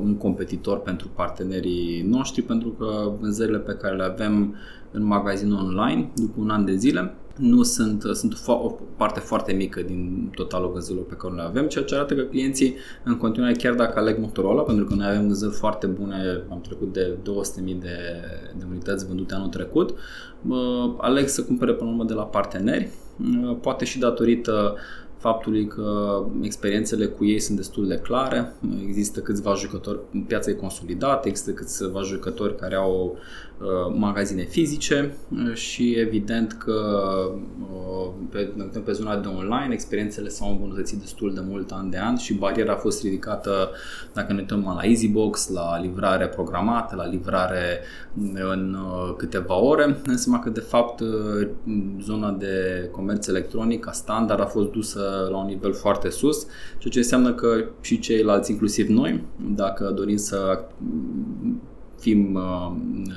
un 0.00 0.16
competitor 0.16 0.78
pentru 0.78 1.08
partenerii 1.14 2.02
noștri 2.02 2.42
pentru 2.42 2.68
că 2.68 3.12
vânzările 3.20 3.58
pe 3.58 3.72
care 3.72 3.96
le 3.96 4.02
avem 4.02 4.54
în 4.90 5.04
magazinul 5.04 5.64
online 5.64 6.10
după 6.16 6.34
un 6.38 6.50
an 6.50 6.64
de 6.64 6.74
zile 6.74 7.14
nu 7.40 7.62
sunt, 7.62 8.02
sunt 8.12 8.42
o 8.46 8.76
parte 8.96 9.20
foarte 9.20 9.52
mică 9.52 9.80
din 9.80 10.32
totalul 10.34 10.70
vânzărilor 10.70 11.06
pe 11.06 11.14
care 11.14 11.34
le 11.34 11.42
avem, 11.42 11.66
ceea 11.66 11.84
ce 11.84 11.94
arată 11.94 12.14
că 12.14 12.22
clienții 12.22 12.74
în 13.04 13.16
continuare, 13.16 13.54
chiar 13.54 13.74
dacă 13.74 13.98
aleg 13.98 14.18
Motorola, 14.18 14.62
pentru 14.62 14.84
că 14.84 14.94
noi 14.94 15.06
avem 15.06 15.26
vânzări 15.26 15.52
foarte 15.52 15.86
bune, 15.86 16.42
am 16.50 16.60
trecut 16.60 16.92
de 16.92 17.16
200.000 17.22 17.64
de, 17.64 17.74
de 18.58 18.64
unități 18.70 19.06
vândute 19.06 19.34
anul 19.34 19.48
trecut, 19.48 19.94
aleg 20.96 21.28
să 21.28 21.42
cumpere 21.42 21.72
până 21.72 21.90
la 21.90 21.96
urmă 21.96 22.08
de 22.08 22.14
la 22.14 22.24
parteneri, 22.24 22.88
poate 23.60 23.84
și 23.84 23.98
datorită 23.98 24.74
faptului 25.16 25.66
că 25.66 26.22
experiențele 26.40 27.06
cu 27.06 27.24
ei 27.24 27.40
sunt 27.40 27.56
destul 27.56 27.86
de 27.86 27.96
clare, 27.96 28.54
există 28.86 29.20
câțiva 29.20 29.54
jucători, 29.54 29.98
piața 30.26 30.50
e 30.50 30.54
consolidată, 30.54 31.28
există 31.28 31.50
câțiva 31.50 32.00
jucători 32.00 32.56
care 32.56 32.74
au 32.74 33.12
uh, 33.14 33.20
magazine 33.96 34.42
fizice 34.42 35.16
uh, 35.30 35.54
și 35.54 35.92
evident 35.92 36.52
că 36.52 36.72
uh, 37.72 38.10
pe, 38.30 38.52
pe 38.84 38.92
zona 38.92 39.16
de 39.16 39.28
online 39.28 39.68
experiențele 39.72 40.28
s-au 40.28 40.50
îmbunătățit 40.50 40.98
destul 40.98 41.34
de 41.34 41.40
mult 41.48 41.70
an 41.70 41.90
de 41.90 41.98
an 41.98 42.16
și 42.16 42.34
bariera 42.34 42.72
a 42.72 42.76
fost 42.76 43.02
ridicată 43.02 43.70
dacă 44.12 44.32
ne 44.32 44.38
uităm 44.38 44.72
la 44.76 44.86
EasyBox, 44.88 45.48
la 45.48 45.80
livrare 45.80 46.28
programată, 46.28 46.96
la 46.96 47.06
livrare 47.06 47.80
în 48.50 48.76
câteva 49.16 49.60
ore, 49.60 50.00
înseamnă 50.04 50.40
că 50.42 50.50
de 50.50 50.60
fapt 50.60 51.02
zona 52.02 52.30
de 52.30 52.88
comerț 52.92 53.26
electronic 53.26 53.84
ca 53.84 53.92
standard 53.92 54.40
a 54.40 54.44
fost 54.44 54.70
dusă 54.70 55.28
la 55.30 55.36
un 55.36 55.46
nivel 55.46 55.72
foarte 55.72 56.08
sus, 56.08 56.46
ceea 56.78 56.92
ce 56.92 56.98
înseamnă 56.98 57.34
că 57.34 57.64
și 57.80 57.98
ceilalți, 57.98 58.50
inclusiv 58.50 58.88
noi, 58.88 59.24
dacă 59.54 59.90
dorim 59.90 60.16
să 60.16 60.64
fim 62.00 62.34
uh, 62.34 62.72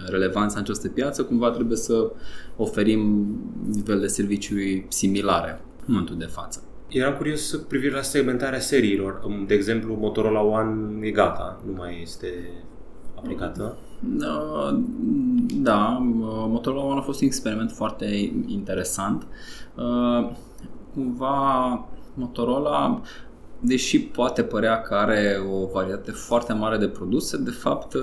relevanți 0.07 0.55
în 0.55 0.61
această 0.61 0.87
piață, 0.87 1.23
cumva 1.23 1.49
trebuie 1.49 1.77
să 1.77 2.11
oferim 2.57 3.27
nivel 3.73 3.99
de 3.99 4.07
serviciu 4.07 4.55
similare 4.87 5.61
în 5.79 5.85
momentul 5.87 6.17
de 6.17 6.25
față. 6.25 6.63
Eram 6.87 7.13
curios 7.13 7.47
să 7.47 7.57
privire 7.57 7.95
la 7.95 8.01
segmentarea 8.01 8.59
seriilor. 8.59 9.21
De 9.47 9.53
exemplu, 9.53 9.95
Motorola 9.99 10.41
One 10.41 11.07
e 11.07 11.11
gata, 11.11 11.61
nu 11.65 11.73
mai 11.77 11.99
este 12.01 12.27
aplicată. 13.15 13.77
Uh, 14.19 14.79
da, 15.53 15.97
Motorola 16.49 16.83
One 16.83 16.99
a 16.99 17.03
fost 17.03 17.21
un 17.21 17.27
experiment 17.27 17.71
foarte 17.71 18.31
interesant. 18.45 19.27
Uh, 19.75 20.31
cumva 20.93 21.87
Motorola, 22.13 23.01
deși 23.59 24.01
poate 24.01 24.43
părea 24.43 24.81
că 24.81 24.93
are 24.93 25.37
o 25.51 25.65
varietate 25.65 26.11
foarte 26.11 26.53
mare 26.53 26.77
de 26.77 26.87
produse, 26.87 27.37
de 27.37 27.51
fapt 27.51 27.95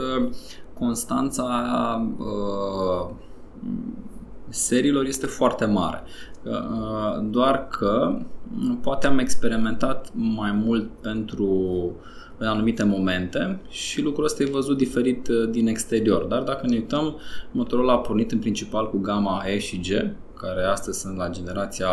constanța 0.80 1.46
uh, 2.18 3.10
seriilor 4.48 5.04
este 5.04 5.26
foarte 5.26 5.64
mare. 5.64 6.02
Uh, 6.44 7.24
doar 7.30 7.68
că 7.68 8.18
poate 8.82 9.06
am 9.06 9.18
experimentat 9.18 10.10
mai 10.14 10.52
mult 10.52 10.90
pentru 11.00 11.54
în 12.40 12.46
anumite 12.46 12.82
momente 12.82 13.60
și 13.68 14.02
lucrul 14.02 14.24
ăsta 14.24 14.42
e 14.42 14.46
văzut 14.46 14.76
diferit 14.76 15.28
uh, 15.28 15.50
din 15.50 15.66
exterior. 15.66 16.24
Dar 16.24 16.42
dacă 16.42 16.66
ne 16.66 16.76
uităm, 16.76 17.16
Motorola 17.50 17.92
a 17.92 17.98
pornit 17.98 18.32
în 18.32 18.38
principal 18.38 18.90
cu 18.90 18.98
gama 18.98 19.42
E 19.46 19.58
și 19.58 19.80
G, 19.80 19.88
care 20.36 20.62
astăzi 20.62 21.00
sunt 21.00 21.16
la 21.16 21.28
generația 21.28 21.88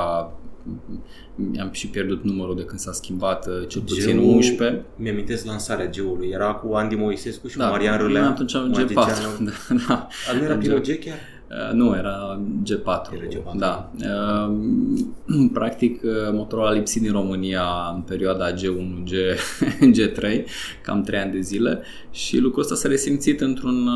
am 1.60 1.70
și 1.72 1.88
pierdut 1.88 2.24
numărul 2.24 2.56
de 2.56 2.64
când 2.64 2.80
s-a 2.80 2.92
schimbat 2.92 3.48
uh, 3.48 3.68
cel 3.68 3.82
puțin 3.82 4.20
Geu, 4.20 4.34
11. 4.34 4.84
Mi-amintesc 4.96 5.46
lansarea 5.46 5.90
Geului. 5.90 6.30
Era 6.30 6.54
cu 6.54 6.74
Andy 6.74 6.96
Moisescu 6.96 7.48
și 7.48 7.58
da, 7.58 7.66
cu 7.66 7.72
Marian 7.72 7.98
Râlea. 7.98 8.28
atunci 8.28 8.54
G4. 8.54 8.94
Da, 8.96 9.52
da. 9.88 10.08
nu 10.38 10.44
era 10.44 10.56
primul 10.56 10.82
G 10.82 11.00
chiar? 11.00 11.18
Uh, 11.50 11.74
nu, 11.74 11.96
era 11.96 12.42
G4. 12.64 13.14
Era 13.14 13.26
G4. 13.30 13.58
Da. 13.58 13.92
Uh, 14.00 15.50
practic, 15.54 16.04
uh, 16.04 16.12
Motorola 16.32 16.70
a 16.70 16.72
lipsit 16.72 17.02
din 17.02 17.12
România 17.12 17.92
în 17.96 18.02
perioada 18.02 18.52
G1, 18.52 19.04
G, 19.04 19.12
G3, 19.92 20.44
cam 20.86 21.02
3 21.02 21.20
ani 21.20 21.32
de 21.32 21.40
zile 21.40 21.82
și 22.12 22.38
lucrul 22.38 22.62
ăsta 22.62 22.76
s-a 22.76 22.88
resimțit 22.88 23.42
într-un, 23.42 23.90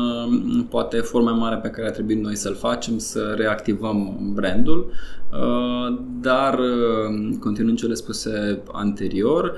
poate, 0.70 0.96
efort 0.96 1.24
mai 1.24 1.34
mare 1.38 1.56
pe 1.56 1.68
care 1.68 1.88
a 1.88 1.90
trebuit 1.90 2.20
noi 2.20 2.36
să-l 2.36 2.54
facem, 2.54 2.98
să 2.98 3.34
reactivăm 3.36 4.30
brandul, 4.34 4.92
dar, 6.20 6.60
continuând 7.40 7.78
cele 7.78 7.94
spuse 7.94 8.62
anterior, 8.72 9.54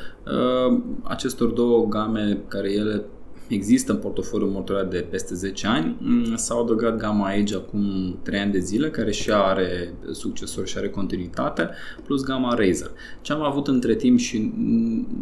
acestor 1.03 1.49
două 1.49 1.87
game 1.89 2.39
care 2.49 2.73
ele 2.73 3.05
există 3.49 3.93
în 3.93 3.99
portofoliul 3.99 4.51
Motorola 4.51 4.85
de 4.85 5.07
peste 5.11 5.35
10 5.35 5.67
ani. 5.67 5.97
Mm, 6.01 6.37
s-a 6.37 6.55
adăugat 6.55 6.97
gama 6.97 7.35
Edge 7.35 7.55
acum 7.55 8.17
3 8.23 8.41
ani 8.41 8.53
de 8.53 8.59
zile, 8.59 8.91
care 8.91 9.11
și 9.11 9.31
are 9.31 9.95
succesor 10.13 10.67
și 10.67 10.79
are 10.79 10.89
continuitate, 10.89 11.71
plus 12.05 12.23
gama 12.23 12.55
Razer. 12.55 12.91
Ce 13.21 13.33
am 13.33 13.43
avut 13.43 13.69
între 13.69 13.95
timp 13.95 14.19
și 14.19 14.53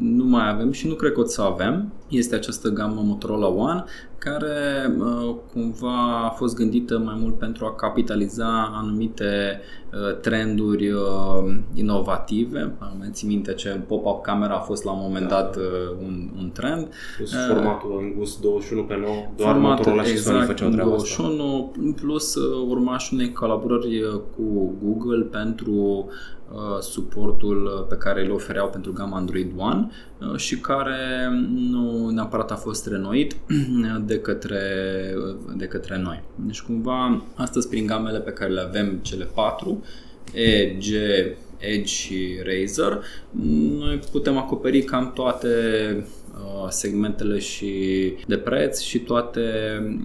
nu 0.00 0.24
mai 0.24 0.48
avem 0.48 0.72
și 0.72 0.86
nu 0.86 0.94
cred 0.94 1.12
că 1.12 1.20
o 1.20 1.24
să 1.24 1.42
avem, 1.42 1.92
este 2.08 2.34
această 2.34 2.68
gamă 2.68 3.00
Motorola 3.04 3.48
One, 3.48 3.84
care 4.24 4.94
uh, 4.98 5.34
cumva 5.52 6.24
a 6.24 6.28
fost 6.28 6.56
gândită 6.56 6.98
mai 6.98 7.16
mult 7.20 7.38
pentru 7.38 7.64
a 7.64 7.74
capitaliza 7.74 8.72
anumite 8.74 9.60
uh, 9.92 10.20
trenduri 10.20 10.90
uh, 10.90 11.54
inovative. 11.74 12.74
Am 12.78 13.08
țin 13.10 13.28
minte 13.28 13.54
ce 13.54 13.80
pop-up 13.86 14.22
camera 14.22 14.54
a 14.54 14.58
fost 14.58 14.84
la 14.84 14.92
un 14.92 14.98
moment 15.02 15.28
da. 15.28 15.34
dat 15.34 15.56
un, 16.02 16.28
un 16.38 16.50
trend. 16.52 16.88
Plus 17.16 17.34
formatul 17.48 17.98
îngust 18.00 18.40
21 18.40 18.82
pe 18.82 18.96
9, 18.96 19.14
doar 19.36 19.52
formatul, 19.52 19.76
Motorola 19.76 20.02
și 20.02 20.10
exact, 20.10 20.36
Sony 20.36 20.46
făceau 20.46 20.68
treaba 20.68 20.90
21, 20.90 21.72
asta. 21.76 22.02
plus 22.02 22.34
urmași 22.68 23.14
unei 23.14 23.32
colaborări 23.32 24.02
cu 24.36 24.74
Google 24.82 25.22
pentru 25.22 26.06
Uh, 26.41 26.41
suportul 26.80 27.64
uh, 27.64 27.86
pe 27.88 27.94
care 27.94 28.24
îl 28.24 28.32
ofereau 28.32 28.68
pentru 28.68 28.92
gama 28.92 29.16
Android 29.16 29.52
One 29.56 29.90
uh, 30.20 30.36
și 30.36 30.56
care 30.56 31.30
nu 31.54 32.08
neapărat 32.08 32.50
a 32.50 32.56
fost 32.56 32.86
renoit 32.86 33.36
de 34.06 34.18
către, 34.18 34.60
de 35.56 35.66
către 35.66 35.98
noi. 35.98 36.22
Deci 36.34 36.60
cumva 36.60 37.22
astăzi 37.34 37.68
prin 37.68 37.86
gamele 37.86 38.18
pe 38.20 38.30
care 38.30 38.50
le 38.50 38.60
avem 38.60 38.98
cele 39.02 39.24
patru, 39.34 39.84
E, 40.34 40.76
G, 40.78 40.84
Edge 41.58 41.84
și 41.84 42.36
Razer, 42.44 43.02
noi 43.78 44.00
putem 44.10 44.36
acoperi 44.36 44.82
cam 44.82 45.12
toate 45.12 45.48
Uh, 45.96 46.04
segmentele 46.68 47.38
și 47.38 47.72
de 48.26 48.36
preț 48.36 48.80
și 48.80 48.98
toate 48.98 49.42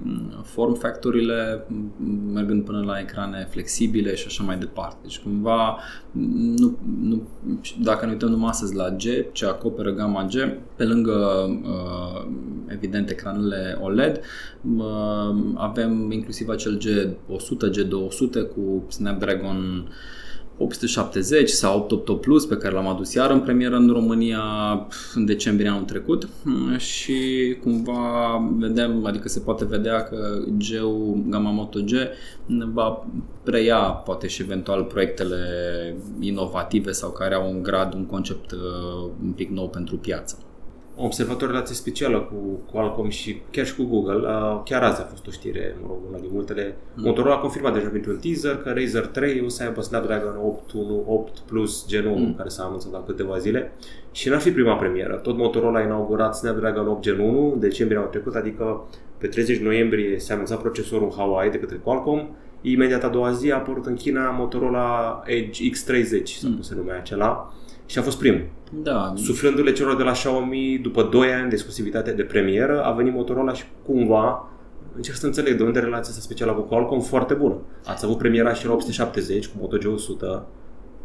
mm, 0.03 0.41
form 0.43 0.73
factorile 0.73 1.65
mm, 1.67 2.31
mergând 2.33 2.63
până 2.63 2.83
la 2.85 2.99
ecrane 2.99 3.47
flexibile 3.49 4.15
și 4.15 4.23
așa 4.27 4.43
mai 4.43 4.57
departe. 4.57 4.97
Deci 5.01 5.19
cumva 5.19 5.77
mm, 6.11 6.55
nu, 6.57 6.77
nu, 7.01 7.27
dacă 7.83 8.05
ne 8.05 8.11
uităm 8.11 8.29
numai 8.29 8.49
astăzi 8.49 8.75
la 8.75 8.89
G, 8.89 9.31
ce 9.31 9.45
acoperă 9.45 9.91
gama 9.91 10.25
G, 10.25 10.33
pe 10.75 10.83
lângă 10.83 11.15
uh, 11.63 12.27
evident 12.67 13.09
ecranele 13.09 13.77
OLED, 13.81 14.21
uh, 14.77 15.35
avem 15.55 16.11
inclusiv 16.11 16.49
acel 16.49 16.77
G100, 16.77 17.69
G200 17.69 18.53
cu 18.55 18.85
Snapdragon 18.87 19.89
870 20.57 21.49
sau 21.49 21.77
888 21.77 22.21
Plus 22.21 22.45
pe 22.45 22.57
care 22.57 22.73
l-am 22.73 22.87
adus 22.87 23.13
iar 23.13 23.31
în 23.31 23.39
premieră 23.39 23.75
în 23.75 23.87
România 23.87 24.41
în 25.13 25.25
decembrie 25.25 25.69
anul 25.69 25.83
trecut. 25.83 26.29
Și 26.77 27.15
cumva 27.63 28.41
vedem, 28.57 29.05
adică 29.05 29.27
se 29.27 29.39
poate 29.39 29.65
vedea 29.65 30.03
că 30.03 30.43
g 30.57 30.63
Gamma 31.29 31.51
Moto 31.51 31.79
G 31.79 31.91
va 32.73 33.05
preia 33.43 33.77
poate 33.77 34.27
și 34.27 34.41
eventual 34.41 34.83
proiectele 34.83 35.37
inovative 36.19 36.91
sau 36.91 37.11
care 37.11 37.35
au 37.35 37.51
un 37.51 37.63
grad, 37.63 37.93
un 37.93 38.05
concept 38.05 38.51
uh, 38.51 39.09
un 39.23 39.31
pic 39.31 39.49
nou 39.49 39.69
pentru 39.69 39.97
piață 39.97 40.46
am 40.97 41.05
observat 41.05 41.41
o 41.41 41.45
relație 41.45 41.75
specială 41.75 42.19
cu 42.19 42.59
Qualcomm 42.71 43.09
și 43.09 43.41
chiar 43.51 43.65
și 43.65 43.75
cu 43.75 43.83
Google. 43.83 44.27
Chiar 44.65 44.83
azi 44.83 45.01
a 45.01 45.03
fost 45.03 45.27
o 45.27 45.31
știre, 45.31 45.75
mă 45.81 45.87
rog, 45.87 45.97
una 46.09 46.17
din 46.19 46.29
multele. 46.31 46.75
Mm. 46.93 47.03
Motorola 47.03 47.35
a 47.35 47.39
confirmat 47.39 47.73
deja 47.73 47.87
printr-un 47.87 48.17
teaser 48.17 48.55
că 48.55 48.73
Razer 48.75 49.05
3 49.05 49.41
o 49.45 49.49
să 49.49 49.63
aibă 49.63 49.81
Snapdragon 49.81 50.35
8 51.05 51.39
Plus 51.39 51.87
Gen 51.87 52.05
1, 52.05 52.15
mm. 52.15 52.35
care 52.35 52.49
s-a 52.49 52.63
anunțat 52.63 52.91
la 52.91 53.03
câteva 53.03 53.37
zile. 53.37 53.71
Și 54.11 54.29
n-ar 54.29 54.39
fi 54.39 54.51
prima 54.51 54.75
premieră. 54.75 55.15
Tot 55.15 55.37
Motorola 55.37 55.79
a 55.79 55.83
inaugurat 55.83 56.35
Snapdragon 56.35 56.87
8 56.87 57.01
Gen 57.01 57.19
1 57.19 57.51
în 57.53 57.59
decembrie 57.59 57.97
anul 57.97 58.09
trecut, 58.09 58.35
adică 58.35 58.87
pe 59.17 59.27
30 59.27 59.59
noiembrie 59.59 60.19
se 60.19 60.33
anunțat 60.33 60.61
procesorul 60.61 61.13
Hawaii 61.15 61.51
de 61.51 61.59
către 61.59 61.75
Qualcomm. 61.75 62.35
Imediat 62.61 63.03
a 63.03 63.07
doua 63.07 63.31
zi 63.31 63.51
a 63.51 63.55
apărut 63.55 63.85
în 63.85 63.95
China 63.95 64.29
Motorola 64.29 65.21
Edge 65.25 65.69
X30, 65.69 66.23
sau 66.23 66.49
mm. 66.49 66.53
cum 66.53 66.61
se 66.61 66.75
numea 66.75 66.97
acela 66.97 67.53
și 67.85 67.99
a 67.99 68.01
fost 68.01 68.17
primul. 68.17 68.45
Da. 68.71 69.13
Suflându-le 69.15 69.71
celor 69.71 69.95
de 69.95 70.03
la 70.03 70.11
Xiaomi, 70.11 70.79
după 70.81 71.03
2 71.03 71.33
ani 71.33 71.49
de 71.49 71.53
exclusivitate 71.53 72.11
de 72.11 72.23
premieră, 72.23 72.83
a 72.83 72.91
venit 72.91 73.13
Motorola 73.13 73.53
și 73.53 73.63
cumva 73.85 74.49
încerc 74.97 75.17
să 75.17 75.25
înțeleg 75.25 75.57
de 75.57 75.63
unde 75.63 75.79
relația 75.79 76.09
asta 76.09 76.21
specială 76.21 76.53
cu 76.53 76.61
Qualcomm 76.61 77.01
foarte 77.01 77.33
bună. 77.33 77.55
Ați 77.85 78.05
avut 78.05 78.17
premiera 78.17 78.53
și 78.53 78.65
la 78.65 78.73
870 78.73 79.47
cu 79.47 79.55
Moto 79.59 79.77
G100, 79.77 80.43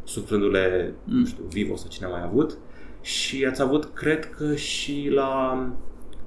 suflându-le, 0.05 0.95
mm. 1.05 1.19
nu 1.19 1.25
știu, 1.25 1.45
Vivo 1.49 1.77
sau 1.77 1.89
cine 1.89 2.07
a 2.07 2.11
mai 2.11 2.23
avut. 2.25 2.59
Și 3.01 3.45
ați 3.45 3.63
avut, 3.63 3.85
cred 3.85 4.31
că 4.35 4.55
și 4.55 5.11
la, 5.15 5.55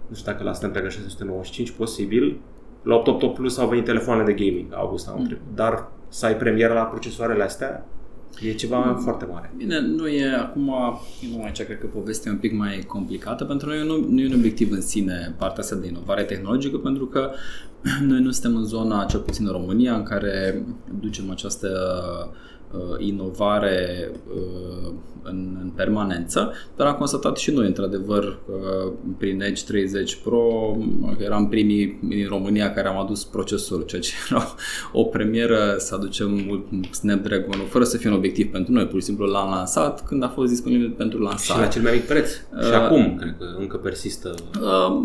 nu 0.08 0.16
știu 0.16 0.32
dacă 0.32 0.44
la 0.44 0.54
Snapdragon 0.54 0.90
695, 0.90 1.72
posibil, 1.72 2.40
la 2.82 2.96
888 2.96 3.36
Plus 3.36 3.58
au 3.58 3.68
venit 3.68 3.86
telefoane 3.86 4.24
de 4.24 4.34
gaming, 4.34 4.74
august 4.74 5.08
anul 5.08 5.20
mm. 5.20 5.26
trecut. 5.26 5.56
Dar 5.56 5.92
să 6.08 6.26
ai 6.26 6.38
premiera 6.38 6.74
la 6.74 6.84
procesoarele 6.84 7.44
astea, 7.44 7.86
E 8.42 8.54
ceva 8.54 8.80
mm. 8.80 8.98
foarte 8.98 9.26
mare. 9.32 9.54
Bine, 9.58 9.80
nu 9.80 10.08
e 10.08 10.36
acum, 10.36 10.74
nu 11.34 11.44
aici 11.44 11.64
cred 11.64 11.80
că 11.80 11.86
povestea 11.86 12.32
e 12.32 12.34
un 12.34 12.40
pic 12.40 12.54
mai 12.54 12.84
complicată. 12.88 13.44
Pentru 13.44 13.68
noi 13.68 13.86
nu, 13.86 14.06
nu 14.10 14.22
e 14.22 14.28
un 14.28 14.34
obiectiv 14.34 14.72
în 14.72 14.82
sine 14.82 15.36
partea 15.38 15.64
asta 15.64 15.76
de 15.76 15.88
inovare 15.88 16.24
tehnologică, 16.24 16.78
pentru 16.78 17.06
că 17.06 17.32
noi 18.10 18.20
nu 18.22 18.32
suntem 18.32 18.56
în 18.56 18.66
zona, 18.66 19.06
cel 19.06 19.20
puțin 19.20 19.46
în 19.46 19.52
România, 19.52 19.96
în 19.96 20.04
care 20.04 20.66
ducem 21.00 21.32
această 21.32 21.70
uh, 22.30 22.36
inovare 22.98 24.12
uh, 24.36 24.92
în, 25.26 25.58
în 25.62 25.70
permanență, 25.76 26.54
dar 26.76 26.88
am 26.88 26.96
constatat 26.96 27.38
și 27.38 27.52
noi, 27.52 27.66
într-adevăr, 27.66 28.24
uh, 28.24 28.92
prin 29.18 29.42
Edge 29.42 29.64
30 29.64 30.16
Pro, 30.16 30.78
eram 31.18 31.50
primii 31.50 32.00
din 32.02 32.28
România 32.28 32.74
care 32.74 32.88
am 32.88 32.98
adus 32.98 33.24
procesorul, 33.24 33.86
ceea 33.86 34.02
ce 34.02 34.12
era 34.30 34.56
o 34.92 35.04
premieră 35.04 35.76
să 35.78 35.96
aducem 35.96 36.64
snapdragon 36.92 37.60
fără 37.70 37.84
să 37.84 37.98
fie 37.98 38.10
un 38.10 38.16
obiectiv 38.16 38.52
pentru 38.52 38.74
noi, 38.74 38.88
pur 38.88 39.00
și 39.00 39.06
simplu 39.06 39.26
l-am 39.26 39.50
lansat 39.50 40.06
când 40.06 40.24
a 40.24 40.28
fost 40.28 40.50
disponibil 40.50 40.94
pentru 40.98 41.20
lansare. 41.20 41.60
Și 41.60 41.66
la 41.66 41.72
cel 41.72 41.82
mai 41.82 41.92
mic 41.94 42.06
preț. 42.06 42.32
Uh, 42.32 42.64
și 42.64 42.74
acum, 42.74 43.16
cred 43.16 43.36
că 43.38 43.46
încă 43.60 43.78
persistă. 43.78 44.34
Uh, 44.62 44.98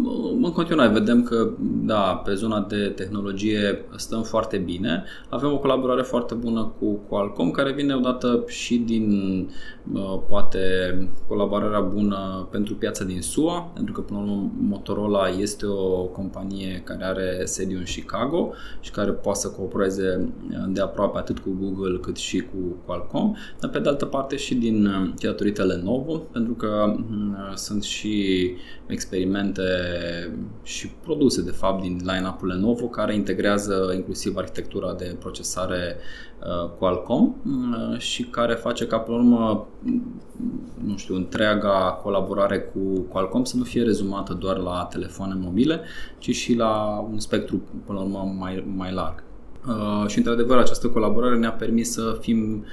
în 0.42 0.52
continuare, 0.52 0.92
vedem 0.92 1.22
că, 1.22 1.50
da, 1.82 2.22
pe 2.24 2.34
zona 2.34 2.66
de 2.68 2.92
tehnologie 2.96 3.84
stăm 3.96 4.22
foarte 4.22 4.56
bine. 4.56 5.04
Avem 5.28 5.52
o 5.52 5.58
colaborare 5.58 6.02
foarte 6.02 6.34
bună 6.34 6.72
cu 6.78 6.92
Qualcomm, 7.08 7.49
care 7.50 7.72
vine 7.72 7.94
odată 7.94 8.44
și 8.46 8.76
din 8.76 9.10
uh, 9.92 10.20
poate 10.28 10.60
colaborarea 11.28 11.80
bună 11.80 12.48
pentru 12.50 12.74
piața 12.74 13.04
din 13.04 13.22
SUA, 13.22 13.70
pentru 13.74 13.92
că 13.92 14.00
până 14.00 14.18
la 14.18 14.24
urmă 14.24 14.50
Motorola 14.58 15.28
este 15.28 15.66
o 15.66 16.02
companie 16.02 16.82
care 16.84 17.04
are 17.04 17.40
sediu 17.44 17.78
în 17.78 17.84
Chicago 17.84 18.52
și 18.80 18.90
care 18.90 19.10
poate 19.10 19.38
să 19.38 19.48
coopereze 19.50 20.28
de 20.68 20.80
aproape 20.80 21.18
atât 21.18 21.38
cu 21.38 21.56
Google 21.60 21.98
cât 21.98 22.16
și 22.16 22.40
cu 22.40 22.76
Qualcomm, 22.86 23.36
dar 23.60 23.70
pe 23.70 23.78
de 23.78 23.88
altă 23.88 24.04
parte 24.06 24.36
și 24.36 24.54
din 24.54 24.88
datorită 25.20 25.64
Lenovo, 25.64 26.16
pentru 26.16 26.52
că 26.52 26.94
mm, 26.96 27.36
sunt 27.54 27.82
și 27.82 28.50
experimente 28.86 29.62
și 30.62 30.90
produse 31.02 31.42
de 31.42 31.50
fapt 31.50 31.82
din 31.82 32.00
line-up-ul 32.04 32.48
Lenovo 32.48 32.86
care 32.86 33.14
integrează 33.14 33.92
inclusiv 33.94 34.36
arhitectura 34.36 34.94
de 34.94 35.16
procesare 35.18 35.96
uh, 35.96 36.29
Qualcomm 36.78 37.36
uh, 37.46 37.98
și 37.98 38.24
care 38.24 38.54
face 38.54 38.86
ca 38.86 38.98
pe 38.98 39.10
urmă 39.10 39.66
nu 40.84 40.96
știu, 40.96 41.14
întreaga 41.14 41.98
colaborare 42.02 42.58
cu 42.58 43.00
Qualcomm 43.00 43.44
să 43.44 43.56
nu 43.56 43.62
fie 43.62 43.82
rezumată 43.82 44.32
doar 44.32 44.56
la 44.56 44.88
telefoane 44.90 45.34
mobile, 45.36 45.80
ci 46.18 46.34
și 46.34 46.54
la 46.54 47.04
un 47.10 47.18
spectru 47.18 47.60
până 47.86 47.98
la 47.98 48.04
urmă 48.04 48.34
mai, 48.38 48.64
mai 48.76 48.92
larg. 48.92 49.22
Uh, 49.68 50.06
și 50.08 50.18
într-adevăr 50.18 50.58
această 50.58 50.88
colaborare 50.88 51.38
ne-a 51.38 51.52
permis 51.52 51.92
să 51.92 52.16
fim 52.20 52.64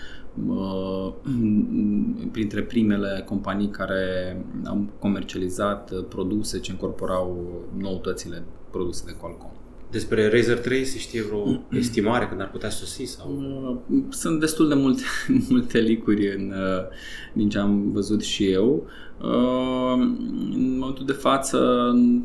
uh, 0.47 1.13
printre 2.31 2.61
primele 2.61 3.23
companii 3.25 3.69
care 3.69 4.37
au 4.65 4.85
comercializat 4.99 5.93
produse 6.09 6.59
ce 6.59 6.71
incorporau 6.71 7.45
noutățile 7.77 8.43
produse 8.71 9.03
de 9.05 9.11
Qualcomm. 9.11 9.56
Despre 9.91 10.29
Razer 10.29 10.57
3 10.57 10.85
se 10.85 10.97
știe 10.97 11.21
vreo 11.21 11.61
estimare 11.79 12.27
când 12.27 12.41
ar 12.41 12.49
putea 12.49 12.69
sosi? 12.69 13.03
Sau? 13.03 13.31
Uh, 13.89 13.97
sunt 14.09 14.39
destul 14.39 14.67
de 14.67 14.73
multe, 14.73 15.01
multe 15.49 15.79
licuri 15.79 16.35
în, 16.35 16.51
uh, 16.51 16.83
din 17.33 17.49
ce 17.49 17.57
am 17.57 17.91
văzut 17.91 18.21
și 18.23 18.51
eu. 18.51 18.87
Uh, 19.21 19.99
în 20.53 20.77
momentul 20.79 21.05
de 21.05 21.11
față 21.11 21.57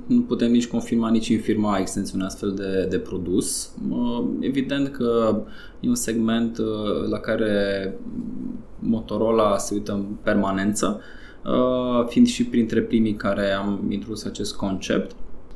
nu 0.07 0.21
putem 0.21 0.51
nici 0.51 0.67
confirma, 0.67 1.11
nici 1.11 1.29
infirma 1.29 1.79
existența 1.79 2.13
unui 2.15 2.27
astfel 2.27 2.55
de, 2.55 2.87
de 2.91 2.99
produs. 2.99 3.75
Evident 4.41 4.89
că 4.89 5.43
e 5.81 5.89
un 5.89 5.95
segment 5.95 6.59
la 7.11 7.19
care 7.19 7.95
Motorola 8.79 9.59
se 9.59 9.75
uită 9.75 9.93
în 9.93 10.05
permanență, 10.23 11.01
fiind 12.07 12.27
și 12.27 12.45
printre 12.45 12.81
primii 12.81 13.15
care 13.15 13.53
am 13.53 13.87
introdus 13.89 14.25
acest 14.25 14.57
concept. 14.57 15.15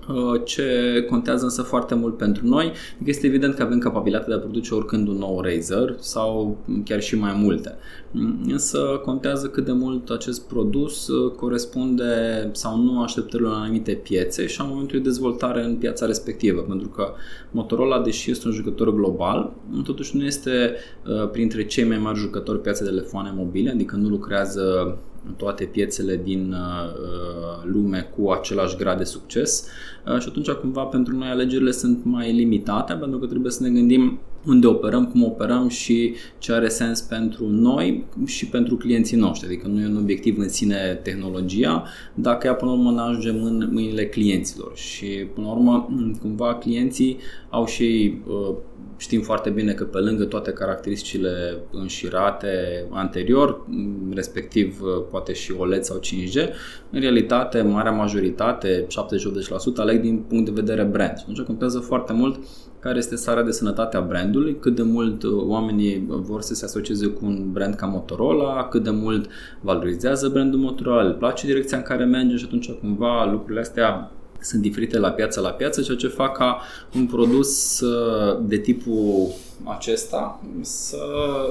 Uh, 0.08 0.40
ce 0.44 1.04
contează 1.08 1.44
însă 1.44 1.62
foarte 1.62 1.94
mult 1.94 2.16
pentru 2.16 2.46
noi 2.46 2.72
este 3.04 3.26
evident 3.26 3.54
că 3.54 3.62
avem 3.62 3.78
capabilitatea 3.78 4.28
de 4.28 4.34
a 4.34 4.38
produce 4.38 4.74
oricând 4.74 5.08
un 5.08 5.16
nou 5.16 5.40
Razer 5.40 5.96
sau 5.98 6.58
chiar 6.84 7.00
și 7.00 7.18
mai 7.18 7.32
multe. 7.42 7.74
Mm, 8.10 8.40
însă 8.48 8.78
contează 9.04 9.46
cât 9.46 9.64
de 9.64 9.72
mult 9.72 10.10
acest 10.10 10.48
produs 10.48 11.08
uh, 11.08 11.32
corespunde 11.32 12.04
sau 12.52 12.78
nu 12.78 13.02
așteptărilor 13.02 13.52
în 13.52 13.60
anumite 13.60 13.92
piețe 13.92 14.46
și 14.46 14.60
a 14.60 14.64
momentului 14.64 15.02
de 15.02 15.08
dezvoltare 15.08 15.64
în 15.64 15.74
piața 15.74 16.06
respectivă. 16.06 16.60
Pentru 16.60 16.88
că 16.88 17.12
Motorola, 17.50 18.02
deși 18.02 18.30
este 18.30 18.46
un 18.48 18.54
jucător 18.54 18.94
global, 18.94 19.52
totuși 19.84 20.16
nu 20.16 20.24
este 20.24 20.74
uh, 21.06 21.30
printre 21.30 21.66
cei 21.66 21.84
mai 21.84 21.98
mari 21.98 22.18
jucători 22.18 22.60
piața 22.60 22.84
de 22.84 22.90
telefoane 22.90 23.32
mobile, 23.36 23.70
adică 23.70 23.96
nu 23.96 24.08
lucrează 24.08 24.96
toate 25.36 25.64
piețele 25.64 26.20
din 26.24 26.52
uh, 26.52 27.64
lume 27.64 28.10
cu 28.16 28.30
același 28.30 28.76
grad 28.76 28.98
de 28.98 29.04
succes. 29.04 29.68
Uh, 30.06 30.18
și 30.18 30.28
atunci 30.28 30.50
cumva 30.50 30.82
pentru 30.82 31.16
noi 31.16 31.28
alegerile 31.28 31.70
sunt 31.70 32.04
mai 32.04 32.32
limitate 32.32 32.94
pentru 32.94 33.18
că 33.18 33.26
trebuie 33.26 33.52
să 33.52 33.62
ne 33.62 33.70
gândim 33.70 34.18
unde 34.46 34.66
operăm, 34.66 35.06
cum 35.06 35.24
operăm 35.24 35.68
și 35.68 36.14
ce 36.38 36.52
are 36.52 36.68
sens 36.68 37.00
pentru 37.00 37.48
noi 37.48 38.04
și 38.26 38.46
pentru 38.46 38.76
clienții 38.76 39.16
noștri. 39.16 39.46
Adică 39.46 39.66
nu 39.66 39.80
e 39.80 39.86
un 39.86 39.96
obiectiv 39.96 40.38
în 40.38 40.48
sine 40.48 41.00
tehnologia, 41.02 41.84
dacă 42.14 42.46
ea 42.46 42.54
până 42.54 42.70
la 42.70 42.76
urmă 42.76 42.90
nu 42.90 43.00
ajungem 43.00 43.44
în 43.44 43.68
mâinile 43.72 44.06
clienților 44.06 44.76
și 44.76 45.06
până 45.06 45.46
la 45.46 45.52
urmă 45.52 45.88
cumva 46.20 46.54
clienții 46.54 47.16
au 47.50 47.66
și 47.66 48.18
uh, 48.26 48.56
Știm 48.98 49.20
foarte 49.20 49.50
bine 49.50 49.72
că 49.72 49.84
pe 49.84 49.98
lângă 49.98 50.24
toate 50.24 50.50
caracteristicile 50.50 51.58
înșirate 51.70 52.48
anterior, 52.90 53.66
respectiv 54.14 54.80
uh, 54.82 55.04
poate 55.10 55.32
și 55.32 55.52
OLED 55.52 55.82
sau 55.82 56.00
5G, 56.00 56.48
în 56.90 57.00
realitate, 57.00 57.62
marea 57.62 57.90
majoritate, 57.90 58.86
70-80%, 58.86 58.86
aleg 59.76 60.00
din 60.00 60.18
punct 60.28 60.44
de 60.44 60.50
vedere 60.60 60.82
brand. 60.82 61.16
Și 61.16 61.22
atunci 61.22 61.46
contează 61.46 61.78
foarte 61.78 62.12
mult 62.12 62.38
care 62.86 62.98
este 62.98 63.16
starea 63.16 63.42
de 63.42 63.50
sănătate 63.50 63.96
a 63.96 64.00
brandului, 64.00 64.56
cât 64.60 64.74
de 64.74 64.82
mult 64.82 65.22
uh, 65.22 65.32
oamenii 65.32 66.04
vor 66.08 66.40
să 66.40 66.54
se 66.54 66.64
asocieze 66.64 67.06
cu 67.06 67.24
un 67.24 67.52
brand 67.52 67.74
ca 67.74 67.86
Motorola, 67.86 68.68
cât 68.68 68.82
de 68.82 68.90
mult 68.90 69.30
valorizează 69.60 70.28
brandul 70.28 70.60
Motorola, 70.60 71.02
le 71.02 71.12
place 71.12 71.46
direcția 71.46 71.76
în 71.76 71.82
care 71.82 72.04
merge 72.04 72.36
și 72.36 72.44
atunci 72.46 72.70
cumva 72.70 73.30
lucrurile 73.30 73.60
astea 73.60 74.10
sunt 74.40 74.62
diferite 74.62 74.98
la 74.98 75.10
piață 75.10 75.40
la 75.40 75.48
piață, 75.48 75.82
ceea 75.82 75.96
ce 75.96 76.08
fac 76.08 76.36
ca 76.36 76.60
un 76.94 77.06
produs 77.06 77.80
uh, 77.80 78.38
de 78.42 78.56
tipul 78.56 79.28
acesta 79.64 80.40
să 80.60 80.98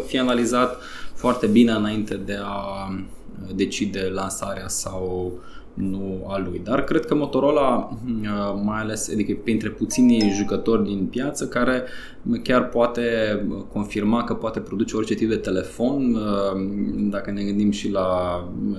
fie 0.06 0.20
analizat 0.20 0.78
foarte 1.14 1.48
bine 1.48 1.72
înainte 1.72 2.16
de 2.16 2.40
a 2.44 2.88
uh, 2.90 3.56
decide 3.56 4.12
lansarea 4.14 4.68
sau 4.68 5.34
nu 5.76 6.26
a 6.28 6.38
lui. 6.38 6.62
Dar 6.64 6.84
cred 6.84 7.06
că 7.06 7.16
Motorola, 7.16 7.90
uh, 8.22 8.62
mai 8.64 8.80
ales 8.80 9.10
adică 9.12 9.38
printre 9.44 9.70
puținii 9.70 10.30
jucători 10.30 10.84
din 10.84 11.06
piață, 11.06 11.48
care 11.48 11.84
chiar 12.44 12.70
poate 12.70 13.02
confirma 13.72 14.24
că 14.24 14.34
poate 14.34 14.60
produce 14.60 14.96
orice 14.96 15.14
tip 15.14 15.30
de 15.30 15.36
telefon, 15.36 16.16
uh, 16.16 16.62
dacă 17.10 17.32
ne 17.32 17.44
gândim 17.44 17.72
și 17.72 17.92
la 17.92 18.08
uh, 18.72 18.78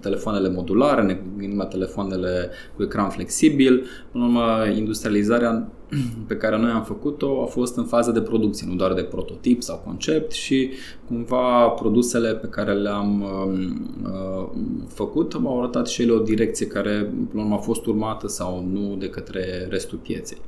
telefoanele 0.00 0.50
modulare, 0.50 1.02
ne 1.02 1.18
gândim 1.36 1.58
la 1.58 1.66
telefoanele 1.66 2.50
cu 2.76 2.82
ecran 2.82 3.08
flexibil, 3.08 3.84
până 4.12 4.24
la 4.24 4.30
urmă 4.30 4.76
industrializarea 4.76 5.68
pe 6.28 6.36
care 6.36 6.58
noi 6.58 6.70
am 6.70 6.82
făcut-o 6.82 7.42
a 7.42 7.46
fost 7.46 7.76
în 7.76 7.84
fază 7.84 8.10
de 8.10 8.20
producție, 8.20 8.66
nu 8.70 8.74
doar 8.74 8.92
de 8.92 9.02
prototip 9.02 9.62
sau 9.62 9.82
concept 9.84 10.32
și 10.32 10.70
cumva 11.06 11.68
produsele 11.68 12.34
pe 12.34 12.46
care 12.46 12.72
le-am 12.72 13.22
uh, 13.22 14.48
făcut 14.88 15.32
au 15.44 15.58
arătat 15.58 15.88
și 15.88 16.02
ele 16.02 16.12
o 16.12 16.18
direcție 16.18 16.66
care 16.66 16.92
până 17.00 17.28
la 17.32 17.40
urmă 17.42 17.54
a 17.54 17.58
fost 17.58 17.86
urmată 17.86 18.28
sau 18.28 18.66
nu 18.72 18.96
de 18.96 19.08
către 19.08 19.66
restul 19.70 19.98
pieței. 19.98 20.38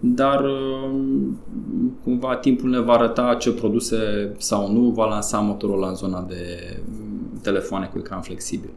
Dar 0.00 0.44
uh, 0.44 0.90
cumva 2.04 2.36
timpul 2.36 2.70
ne 2.70 2.80
va 2.80 2.92
arăta 2.92 3.34
ce 3.34 3.52
produse 3.52 4.32
sau 4.36 4.72
nu 4.72 4.90
va 4.90 5.06
lansa 5.06 5.38
Motorola 5.38 5.88
în 5.88 5.94
zona 5.94 6.26
de 6.28 6.74
telefoane 7.42 7.86
cu 7.92 7.98
ecran 7.98 8.20
flexibil 8.20 8.70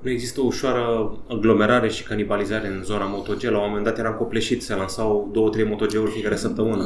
nu 0.00 0.10
există 0.10 0.40
o 0.40 0.44
ușoară 0.44 1.16
aglomerare 1.28 1.88
și 1.88 2.02
canibalizare 2.02 2.68
în 2.68 2.82
zona 2.82 3.04
MotoG. 3.04 3.42
La 3.42 3.58
un 3.58 3.64
moment 3.66 3.84
dat 3.84 3.98
eram 3.98 4.14
copleșit, 4.14 4.62
se 4.62 4.74
lansau 4.74 5.28
două, 5.32 5.48
trei 5.48 5.64
MotoG-uri 5.64 6.10
fiecare 6.10 6.36
săptămână. 6.36 6.84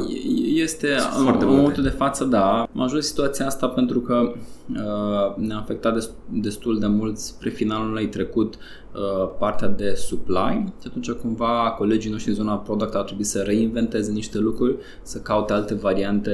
Este, 0.53 0.87
în, 1.19 1.35
în 1.39 1.47
momentul 1.47 1.83
de 1.83 1.89
față, 1.89 2.23
da. 2.23 2.61
Am 2.61 2.81
ajuns 2.81 3.05
situația 3.05 3.45
asta 3.45 3.67
pentru 3.67 3.99
că 3.99 4.33
uh, 4.33 5.35
ne-a 5.35 5.57
afectat 5.57 6.11
destul 6.29 6.79
de 6.79 6.87
mult 6.87 7.17
spre 7.17 7.49
finalul 7.49 7.83
anului 7.83 8.07
trecut 8.07 8.53
uh, 8.55 9.29
partea 9.39 9.67
de 9.67 9.93
supply 9.93 10.73
și 10.81 10.87
atunci 10.87 11.11
cumva 11.11 11.73
colegii 11.77 12.11
noștri 12.11 12.29
în 12.29 12.35
zona 12.35 12.55
product 12.55 12.95
au 12.95 13.03
trebuit 13.03 13.25
să 13.25 13.41
reinventeze 13.41 14.11
niște 14.11 14.37
lucruri, 14.37 14.75
să 15.01 15.19
caute 15.19 15.53
alte 15.53 15.73
variante 15.73 16.31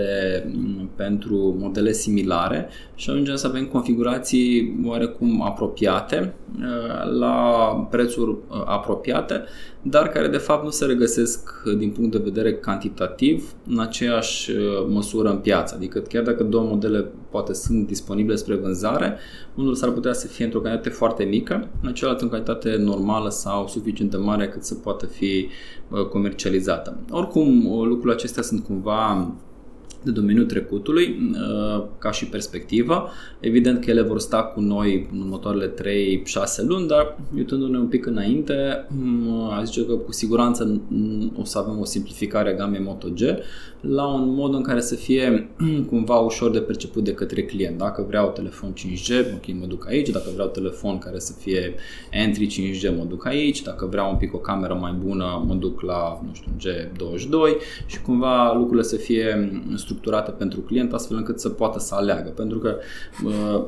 mm, 0.54 0.90
pentru 0.96 1.56
modele 1.60 1.92
similare 1.92 2.70
și 2.96 3.10
ajungem 3.10 3.36
să 3.36 3.48
avem 3.48 3.66
configurații 3.66 4.80
oarecum 4.86 5.42
apropiate 5.42 6.34
uh, 6.60 6.69
la 7.20 7.88
prețuri 7.90 8.30
uh, 8.30 8.64
apropiate 8.66 9.44
dar 9.82 10.08
care 10.08 10.28
de 10.28 10.38
fapt 10.38 10.64
nu 10.64 10.70
se 10.70 10.86
regăsesc 10.86 11.62
uh, 11.66 11.78
din 11.78 11.90
punct 11.90 12.12
de 12.12 12.22
vedere 12.24 12.54
cantitativ 12.54 13.54
în 13.68 13.80
aceeași 13.80 14.52
uh, 14.52 14.58
măsură 14.88 15.30
în 15.30 15.38
piață. 15.38 15.76
Adică 15.76 16.00
chiar 16.00 16.24
dacă 16.24 16.44
două 16.44 16.64
modele 16.64 17.06
poate 17.30 17.54
sunt 17.54 17.88
disponibile 17.88 18.36
spre 18.36 18.56
vânzare, 18.56 19.18
unul 19.56 19.76
s-ar 19.76 19.90
putea 19.90 20.14
să 20.14 20.28
fie 20.28 20.46
într-o 20.46 20.60
cantitate 20.60 20.90
foarte 20.90 21.24
mică, 21.24 21.68
în 21.82 21.94
celălalt 21.94 22.22
în 22.22 22.30
cantitate 22.30 22.76
normală 22.76 23.30
sau 23.30 23.68
suficient 23.68 24.12
de 24.12 24.18
mare 24.18 24.48
cât 24.48 24.64
să 24.64 24.76
poată 24.76 25.06
fi 25.06 25.48
uh, 25.90 26.06
comercializată. 26.06 26.98
Oricum, 27.10 27.68
lucrurile 27.84 28.14
acestea 28.14 28.44
sunt 28.44 28.64
cumva 28.64 29.32
de 30.04 30.12
domeniul 30.12 30.46
trecutului 30.46 31.32
uh, 31.32 31.84
ca 31.98 32.12
și 32.12 32.26
perspectivă. 32.26 33.10
Evident 33.40 33.84
că 33.84 33.90
ele 33.90 34.02
vor 34.02 34.20
sta 34.20 34.44
cu 34.44 34.60
noi 34.60 35.10
în 35.14 35.20
următoarele 35.20 35.74
3-6 35.74 35.76
luni, 36.68 36.88
dar 36.88 37.18
uitându-ne 37.36 37.78
un 37.78 37.88
pic 37.88 38.06
înainte, 38.06 38.88
mm, 38.90 39.52
aș 39.52 39.66
zice 39.66 39.86
că 39.86 39.94
cu 39.94 40.12
siguranță 40.12 40.82
o 41.40 41.44
să 41.44 41.58
avem 41.58 41.80
o 41.80 41.86
simplificare 41.86 42.50
a 42.50 42.56
gamei 42.56 42.82
Moto 42.82 43.08
G 43.08 43.20
la 43.82 44.08
un 44.08 44.34
mod 44.34 44.54
în 44.54 44.62
care 44.62 44.82
să 44.82 44.96
fie 44.96 45.50
cumva 45.90 46.16
ușor 46.16 46.52
de 46.52 46.60
perceput 46.60 47.04
de 47.04 47.14
către 47.14 47.44
client. 47.44 47.78
Dacă 47.78 48.06
vreau 48.08 48.30
telefon 48.30 48.74
5G, 48.74 49.34
ok, 49.34 49.60
mă 49.60 49.66
duc 49.66 49.88
aici, 49.88 50.10
dacă 50.10 50.30
vreau 50.34 50.48
telefon 50.48 50.98
care 50.98 51.20
să 51.20 51.34
fie 51.34 51.76
entry 52.12 52.48
5G, 52.48 52.98
mă 52.98 53.04
duc 53.04 53.26
aici, 53.26 53.62
dacă 53.62 53.86
vreau 53.86 54.12
un 54.12 54.18
pic 54.18 54.34
o 54.34 54.38
cameră 54.38 54.74
mai 54.74 54.92
bună, 55.06 55.44
mă 55.48 55.54
duc 55.54 55.82
la, 55.82 56.22
nu 56.26 56.34
știu, 56.34 56.52
G22 56.60 57.62
și 57.86 58.02
cumva 58.02 58.54
lucrurile 58.54 58.84
să 58.84 58.96
fie 58.96 59.62
structurate 59.90 60.32
pentru 60.32 60.60
client 60.60 60.94
astfel 60.94 61.18
încât 61.18 61.40
să 61.40 61.50
poată 61.50 61.80
să 61.80 61.96
aleagă. 61.96 62.30
Pentru 62.30 62.58
că, 62.58 62.76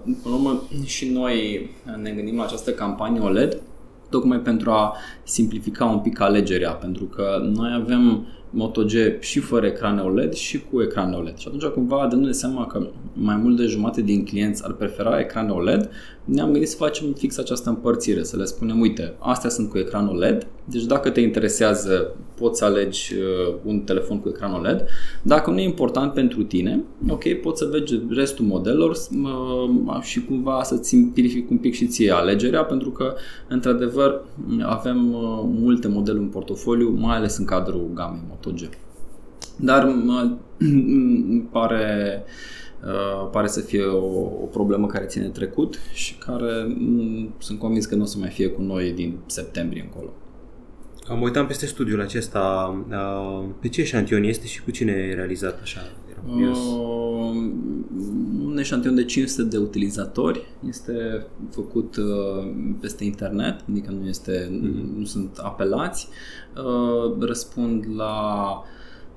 în 0.06 0.16
urmă, 0.32 0.64
și 0.86 1.10
noi 1.10 1.70
ne 2.02 2.12
gândim 2.12 2.38
la 2.38 2.44
această 2.44 2.72
campanie 2.72 3.20
OLED 3.20 3.62
tocmai 4.10 4.40
pentru 4.40 4.72
a 4.72 4.96
simplifica 5.24 5.86
un 5.86 6.00
pic 6.00 6.20
alegerea, 6.20 6.72
pentru 6.72 7.06
că 7.06 7.50
noi 7.54 7.80
avem 7.82 8.28
Moto 8.50 8.84
G 8.84 8.92
și 9.20 9.40
fără 9.40 9.66
ecran 9.66 10.00
OLED 10.00 10.34
și 10.34 10.62
cu 10.72 10.82
ecran 10.82 11.14
OLED. 11.14 11.38
Și 11.38 11.48
atunci 11.48 11.64
cumva 11.64 12.08
dându-ne 12.10 12.32
seama 12.32 12.66
că 12.66 12.88
mai 13.14 13.36
mult 13.36 13.58
de 13.58 13.66
jumate 13.66 14.02
din 14.02 14.26
clienți 14.26 14.66
ar 14.66 14.72
prefera 14.72 15.20
ecran 15.20 15.50
OLED, 15.50 15.90
ne-am 16.26 16.52
gândit 16.52 16.70
să 16.70 16.76
facem 16.76 17.14
fix 17.14 17.38
această 17.38 17.70
împărțire, 17.70 18.24
să 18.24 18.38
le 18.38 18.46
spunem, 18.46 18.80
uite, 18.80 19.14
astea 19.20 19.50
sunt 19.50 19.70
cu 19.70 19.78
ecran 19.78 20.08
OLED, 20.08 20.48
deci 20.66 20.84
dacă 20.84 21.10
te 21.10 21.22
interesează 21.22 22.16
poți 22.36 22.60
să 22.60 22.66
alegi 22.66 23.14
uh, 23.16 23.56
un 23.64 23.80
telefon 23.80 24.20
cu 24.20 24.30
ecran 24.30 24.54
OLED. 24.54 24.86
Dacă 25.22 25.52
nu 25.52 25.60
e 25.60 25.64
important 25.64 26.14
pentru 26.14 26.44
tine, 26.44 26.84
ok, 27.10 27.34
poți 27.34 27.60
să 27.60 27.70
vezi 27.72 28.02
restul 28.10 28.46
modelelor 28.46 28.90
uh, 28.90 30.02
și 30.02 30.26
cumva 30.26 30.64
să-ți 30.64 30.88
simplific 30.88 31.50
un 31.50 31.58
pic 31.58 31.74
și 31.74 31.88
ție 31.88 32.12
alegerea, 32.12 32.64
pentru 32.64 32.90
că, 32.90 33.14
într-adevăr, 33.48 34.22
avem 34.62 35.14
uh, 35.14 35.42
multe 35.44 35.88
modele 35.88 36.20
în 36.20 36.28
portofoliu, 36.28 36.90
mai 36.90 37.16
ales 37.16 37.38
în 37.38 37.46
cadrul 37.46 37.90
gamei 37.94 38.22
Moto 38.30 38.52
G. 38.52 38.70
Dar 39.56 39.86
mă 39.86 40.32
pare 41.52 42.24
Uh, 42.26 42.61
pare 43.32 43.48
să 43.48 43.60
fie 43.60 43.84
o, 43.84 44.20
o 44.20 44.46
problemă 44.52 44.88
care 44.88 45.06
ține 45.06 45.28
trecut 45.28 45.80
și 45.94 46.16
care 46.18 46.68
m- 46.68 47.38
sunt 47.38 47.60
convins 47.60 47.86
că 47.86 47.96
nu 47.96 48.02
o 48.02 48.06
să 48.06 48.18
mai 48.18 48.30
fie 48.30 48.48
cu 48.48 48.62
noi 48.62 48.92
din 48.92 49.18
septembrie 49.26 49.82
încolo. 49.82 50.14
Am 51.08 51.22
uitat 51.22 51.48
peste 51.48 51.66
studiul 51.66 52.02
acesta. 52.02 52.76
Uh, 52.90 53.50
pe 53.60 53.68
ce 53.68 53.82
eșantion 53.82 54.24
este 54.24 54.48
și 54.48 54.64
cu 54.64 54.72
cine 54.72 54.92
e 54.92 55.14
realizat 55.14 55.60
așa? 55.62 55.82
Uh, 56.28 56.42
un 58.46 58.58
eșantion 58.58 58.96
de 58.96 59.06
500 59.06 59.48
de 59.48 59.58
utilizatori 59.58 60.48
este 60.68 61.26
făcut 61.52 61.96
uh, 61.96 62.52
peste 62.80 63.04
internet, 63.04 63.60
adică 63.70 63.92
nu, 63.92 64.08
este, 64.08 64.46
uh-huh. 64.46 64.98
nu 64.98 65.06
sunt 65.06 65.38
apelați. 65.38 66.08
Uh, 66.56 67.18
răspund 67.20 67.86
la 67.96 68.14
uh, 68.50 68.64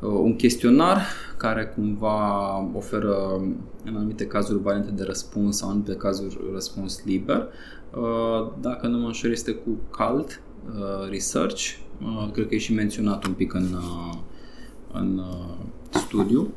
un 0.06 0.36
chestionar 0.36 1.02
care 1.36 1.64
cumva 1.64 2.58
oferă 2.74 3.40
în 3.84 3.96
anumite 3.96 4.26
cazuri 4.26 4.62
variante 4.62 4.90
de 4.90 5.02
răspuns 5.02 5.56
sau 5.56 5.68
în 5.68 5.74
anumite 5.74 5.96
cazuri 5.96 6.40
răspuns 6.52 7.04
liber. 7.04 7.48
Uh, 7.96 8.52
dacă 8.60 8.86
nu 8.86 8.98
mă 8.98 9.06
înșel 9.06 9.30
este 9.30 9.52
cu 9.52 9.70
CALT 9.90 10.42
uh, 10.66 11.10
Research, 11.10 11.62
uh, 12.02 12.30
cred 12.32 12.48
că 12.48 12.54
e 12.54 12.58
și 12.58 12.74
menționat 12.74 13.24
un 13.24 13.32
pic 13.32 13.54
în, 13.54 13.66
în 14.92 15.20
studiu. 15.90 16.52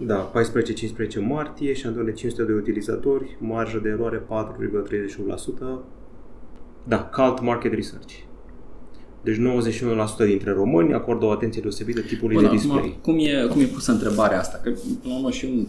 Da, 0.00 0.32
14-15 0.32 1.26
martie, 1.26 1.72
șanton 1.72 2.04
de 2.04 2.12
500 2.12 2.44
de 2.44 2.52
utilizatori, 2.52 3.36
marjă 3.40 3.78
de 3.78 3.88
eroare 3.88 4.18
4,31%. 4.18 4.24
Da, 6.84 7.04
Cult 7.04 7.40
Market 7.40 7.72
Research. 7.72 8.27
Deci 9.22 9.36
91% 9.36 9.38
dintre 10.26 10.52
români 10.52 10.94
acordă 10.94 11.24
o 11.24 11.30
atenție 11.30 11.60
deosebită 11.60 12.00
tipului 12.00 12.34
Bun, 12.34 12.44
de 12.44 12.50
display. 12.50 12.78
Acum, 12.78 13.14
cum, 13.14 13.18
e, 13.18 13.46
cum 13.50 13.60
e 13.60 13.64
pusă 13.64 13.92
întrebarea 13.92 14.38
asta? 14.38 14.60
Că, 14.62 14.70
până 15.02 15.12
la 15.12 15.18
urmă, 15.18 15.30
și 15.30 15.44
un, 15.44 15.66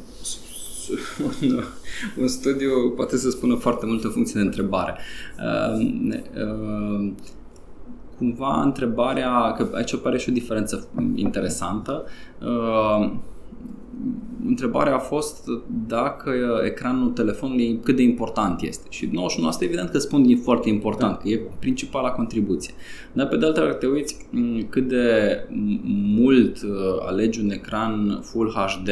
un, 1.41 1.63
un 2.21 2.27
studiu 2.27 2.93
poate 2.95 3.17
să 3.17 3.29
spună 3.29 3.55
foarte 3.55 3.85
multe 3.85 4.07
funcții 4.07 4.35
de 4.35 4.41
întrebare. 4.41 4.97
Uh, 5.37 5.85
uh, 6.43 7.11
cumva 8.17 8.61
întrebarea, 8.61 9.53
că 9.57 9.69
aici 9.73 9.93
apare 9.93 10.17
și 10.17 10.29
o 10.29 10.33
diferență 10.33 10.87
interesantă, 11.15 12.05
uh, 12.41 13.11
întrebarea 14.45 14.95
a 14.95 14.99
fost 14.99 15.47
dacă 15.87 16.31
ecranul 16.65 17.09
telefonului 17.09 17.79
cât 17.83 17.95
de 17.95 18.01
important 18.01 18.61
este. 18.61 18.87
Și 18.89 19.07
91% 19.07 19.11
evident 19.59 19.89
că 19.89 19.97
spun 19.97 20.23
e 20.27 20.35
foarte 20.35 20.69
important, 20.69 21.11
da. 21.11 21.17
că 21.17 21.29
e 21.29 21.41
principala 21.59 22.11
contribuție. 22.11 22.73
Dar 23.13 23.27
pe 23.27 23.37
de 23.37 23.45
altă 23.45 23.59
parte 23.59 23.85
te 23.85 23.91
uiți 23.91 24.27
cât 24.69 24.87
de 24.87 25.37
mult 26.17 26.61
uh, 26.61 26.69
alegi 27.05 27.39
un 27.39 27.49
ecran 27.49 28.19
Full 28.23 28.49
HD 28.49 28.89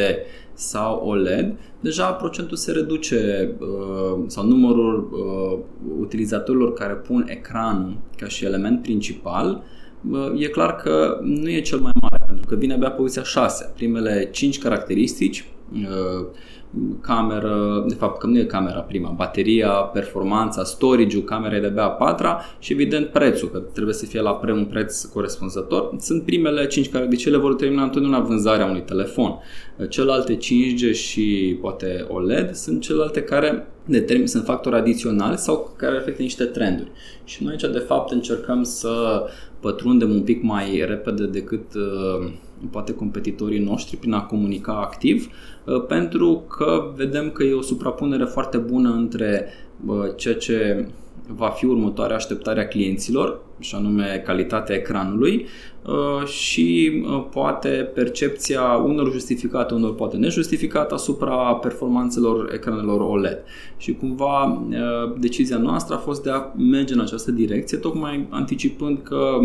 sau 0.54 1.08
OLED, 1.08 1.56
deja 1.80 2.12
procentul 2.12 2.58
se 2.58 2.72
reduce 2.72 3.52
uh, 3.60 4.24
sau 4.28 4.46
numărul 4.46 5.10
uh, 5.12 5.60
utilizatorilor 6.00 6.74
care 6.74 6.94
pun 6.94 7.26
ecranul 7.30 7.98
ca 8.18 8.28
și 8.28 8.46
element 8.46 8.82
principal 8.82 9.64
e 10.38 10.48
clar 10.48 10.76
că 10.76 11.20
nu 11.22 11.50
e 11.50 11.62
cel 11.62 11.80
mai 11.80 11.92
mare, 12.02 12.18
pentru 12.26 12.46
că 12.48 12.56
vine 12.56 12.74
abia 12.74 12.92
poziția 12.92 13.24
6. 13.24 13.72
Primele 13.76 14.30
5 14.32 14.60
caracteristici, 14.60 15.46
uh, 15.74 16.26
cameră, 17.02 17.86
de 17.88 17.94
fapt 17.94 18.20
că 18.20 18.28
nu 18.28 18.38
e 18.38 18.44
camera 18.44 18.80
prima, 18.80 19.10
bateria, 19.10 19.70
performanța, 19.70 20.64
storage-ul, 20.64 21.24
camera 21.24 21.56
e 21.56 21.60
de-abia 21.60 21.84
a 21.84 21.90
patra 21.90 22.42
și 22.60 22.72
evident 22.72 23.08
prețul, 23.08 23.50
că 23.50 23.58
trebuie 23.58 23.94
să 23.94 24.06
fie 24.06 24.22
la 24.22 24.32
pre 24.32 24.52
un 24.52 24.66
preț 24.66 25.04
corespunzător. 25.04 25.96
Sunt 26.00 26.24
primele 26.24 26.68
5 26.68 26.90
care 26.90 27.06
de 27.06 27.16
ce 27.16 27.30
le 27.30 27.38
vor 27.38 27.52
determina 27.52 27.84
întotdeauna 27.84 28.20
vânzarea 28.20 28.66
unui 28.66 28.82
telefon. 28.82 29.40
Celelalte 29.90 30.38
5G 30.38 30.94
și 30.94 31.58
poate 31.62 32.06
OLED 32.08 32.54
sunt 32.54 32.82
celelalte 32.82 33.22
care 33.22 33.68
determin, 33.86 34.28
sunt 34.28 34.44
factori 34.44 34.76
adiționali 34.76 35.38
sau 35.38 35.74
care 35.78 35.94
reflectă 35.94 36.22
niște 36.22 36.44
trenduri. 36.44 36.92
Și 37.24 37.44
noi 37.44 37.52
aici 37.52 37.74
de 37.74 37.84
fapt 37.88 38.12
încercăm 38.12 38.64
să 38.64 39.24
pătrundem 39.60 40.10
un 40.10 40.22
pic 40.22 40.44
mai 40.44 40.84
repede 40.88 41.26
decât 41.26 41.74
uh, 41.74 42.30
poate 42.72 42.94
competitorii 42.94 43.64
noștri 43.64 43.98
prin 43.98 44.14
a 44.14 44.22
comunica 44.26 44.74
activ, 44.74 45.28
uh, 45.66 45.86
pentru 45.88 46.44
că 46.58 46.94
vedem 46.96 47.30
că 47.32 47.44
e 47.44 47.54
o 47.54 47.62
suprapunere 47.62 48.24
foarte 48.24 48.58
bună 48.58 48.90
între 48.90 49.48
uh, 49.86 49.96
ceea 50.16 50.36
ce 50.36 50.88
va 51.28 51.50
fi 51.50 51.66
următoarea 51.66 52.16
așteptare 52.16 52.62
a 52.62 52.68
clienților, 52.68 53.40
și 53.60 53.76
anume 53.76 54.22
calitatea 54.26 54.76
ecranului 54.76 55.46
uh, 55.86 56.28
și 56.28 56.92
uh, 57.06 57.26
poate 57.32 57.70
percepția 57.70 58.62
unor 58.62 59.12
justificate, 59.12 59.74
unor 59.74 59.96
poate 59.96 60.18
nejustificată 60.18 60.94
asupra 60.94 61.36
performanțelor 61.56 62.54
ecranelor 62.54 63.02
OLED. 63.02 63.38
Și 63.78 63.94
cumva 63.94 64.44
uh, 64.44 65.20
decizia 65.20 65.58
noastră 65.58 65.96
a 65.96 65.98
fost 65.98 66.24
de 66.24 66.30
a 66.30 66.42
merge 66.58 66.94
în 66.94 67.00
această 67.00 67.32
direcție, 67.32 67.78
tocmai 67.78 68.28
anticipând 68.30 69.00
că 69.04 69.38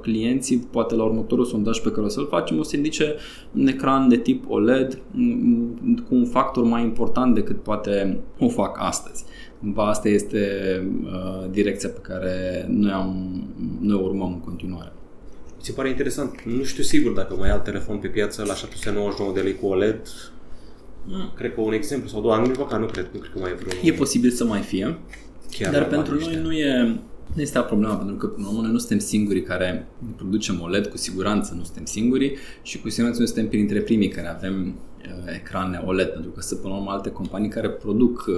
clienții, 0.00 0.68
poate 0.70 0.94
la 0.94 1.04
următorul 1.04 1.44
sondaj 1.44 1.78
pe 1.78 1.90
care 1.90 2.06
o 2.06 2.08
să-l 2.08 2.26
facem, 2.26 2.58
o 2.58 2.62
să 2.62 2.76
indice 2.76 3.14
un 3.54 3.66
ecran 3.66 4.08
de 4.08 4.16
tip 4.16 4.50
OLED 4.50 4.98
mm, 5.10 6.04
cu 6.08 6.14
un 6.14 6.24
factor 6.24 6.64
mai 6.64 6.82
important 6.82 7.34
decât 7.34 7.62
poate 7.62 8.18
o 8.38 8.48
fac 8.48 8.76
astăzi. 8.80 9.24
Cumva 9.62 9.88
asta 9.88 10.08
este 10.08 10.46
uh, 11.04 11.50
direcția 11.50 11.88
pe 11.88 11.98
care 12.02 12.66
noi, 12.68 12.90
am, 12.90 13.42
noi 13.80 14.02
urmăm 14.02 14.32
în 14.32 14.40
continuare. 14.40 14.92
Mi 15.56 15.64
se 15.64 15.72
pare 15.72 15.88
interesant. 15.88 16.42
Nu 16.42 16.62
știu 16.62 16.82
sigur 16.82 17.12
dacă 17.12 17.34
mai 17.34 17.48
ai 17.48 17.54
alt 17.54 17.64
telefon 17.64 17.96
pe 17.96 18.08
piață 18.08 18.44
la 18.46 18.54
799 18.54 19.32
de 19.32 19.40
lei 19.40 19.54
cu 19.54 19.66
OLED. 19.66 20.00
Mm. 21.04 21.32
Cred 21.36 21.54
că 21.54 21.60
un 21.60 21.72
exemplu 21.72 22.08
sau 22.08 22.20
două, 22.20 22.34
anul 22.34 22.46
nu 22.78 22.86
cred, 22.86 23.08
nu 23.12 23.18
cred 23.18 23.32
că 23.32 23.38
mai 23.38 23.50
e 23.50 23.54
vreun... 23.54 23.80
E 23.82 23.92
posibil 23.92 24.30
să 24.30 24.44
mai 24.44 24.60
fie, 24.60 24.98
Chiar 25.50 25.72
dar 25.72 25.86
pentru 25.86 26.18
noi 26.18 26.40
nu 26.42 26.52
e, 26.52 27.00
nu 27.34 27.40
este 27.40 27.58
o 27.58 27.62
problemă, 27.62 27.94
pentru 27.94 28.16
că 28.16 28.26
până 28.26 28.44
la 28.46 28.50
urmă 28.50 28.62
noi 28.62 28.72
nu 28.72 28.78
suntem 28.78 28.98
singurii 28.98 29.42
care 29.42 29.88
producem 30.16 30.60
OLED, 30.60 30.86
cu 30.86 30.96
siguranță 30.96 31.54
nu 31.56 31.64
suntem 31.64 31.84
singurii 31.84 32.36
și 32.62 32.80
cu 32.80 32.88
siguranță 32.88 33.20
nu 33.20 33.26
suntem 33.26 33.48
printre 33.48 33.80
primii 33.80 34.08
care 34.08 34.28
avem 34.28 34.74
Uh, 34.91 34.91
ecrane 35.34 35.82
OLED, 35.86 36.08
pentru 36.08 36.30
că 36.30 36.40
sunt 36.40 36.60
până 36.60 36.72
la 36.72 36.78
urmă 36.78 36.90
alte 36.90 37.10
companii 37.10 37.48
care 37.48 37.68
produc 37.70 38.24
uh, 38.28 38.34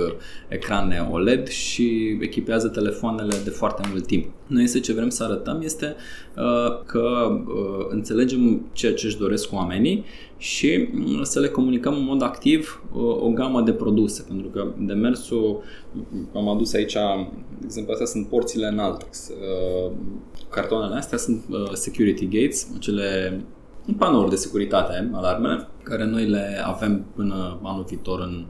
ecrane 0.48 1.09
OLED 1.11 1.48
și 1.48 2.18
echipează 2.20 2.68
telefoanele 2.68 3.35
de 3.44 3.50
foarte 3.50 3.83
mult 3.90 4.07
timp. 4.07 4.24
Noi 4.46 4.62
însă 4.62 4.79
ce 4.79 4.92
vrem 4.92 5.09
să 5.09 5.24
arătăm 5.24 5.61
este 5.62 5.94
uh, 6.37 6.83
că 6.87 7.29
înțelegem 7.88 8.66
ceea 8.72 8.94
ce 8.94 9.07
își 9.07 9.18
doresc 9.18 9.53
oamenii 9.53 10.05
și 10.37 10.88
să 11.22 11.40
le 11.40 11.48
comunicăm 11.48 11.94
în 11.94 12.05
mod 12.05 12.22
activ 12.22 12.83
o 13.20 13.31
gamă 13.31 13.61
de 13.61 13.72
produse, 13.72 14.24
pentru 14.29 14.48
că 14.48 14.72
demersul, 14.79 15.62
am 16.35 16.48
adus 16.48 16.72
aici, 16.72 16.92
de 16.92 17.64
exemplu, 17.64 17.92
astea 17.92 18.07
sunt 18.07 18.27
porțile 18.27 18.66
în 18.66 18.79
Altex. 18.79 19.31
Cartoanele 20.50 20.94
astea 20.94 21.18
sunt 21.18 21.44
security 21.72 22.29
gates, 22.29 22.68
acele 22.77 23.40
panouri 23.92 24.31
de 24.31 24.37
securitate, 24.37 25.11
alarmele, 25.12 25.68
care 25.83 26.05
noi 26.05 26.27
le 26.27 26.62
avem 26.64 27.05
până 27.14 27.59
anul 27.62 27.85
viitor 27.88 28.20
în, 28.20 28.44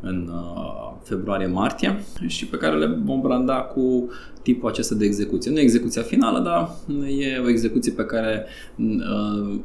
în 0.00 0.30
uh, 0.32 0.92
februarie-martie 1.02 2.02
și 2.26 2.46
pe 2.46 2.56
care 2.56 2.76
le 2.76 2.98
vom 3.04 3.20
branda 3.20 3.54
cu 3.54 4.10
tipul 4.42 4.68
acesta 4.68 4.94
de 4.94 5.04
execuție. 5.04 5.50
Nu 5.50 5.58
e 5.58 5.62
execuția 5.62 6.02
finală, 6.02 6.38
dar 6.38 6.70
e 7.18 7.38
o 7.38 7.48
execuție 7.48 7.92
pe 7.92 8.04
care 8.04 8.46
uh, 8.76 9.60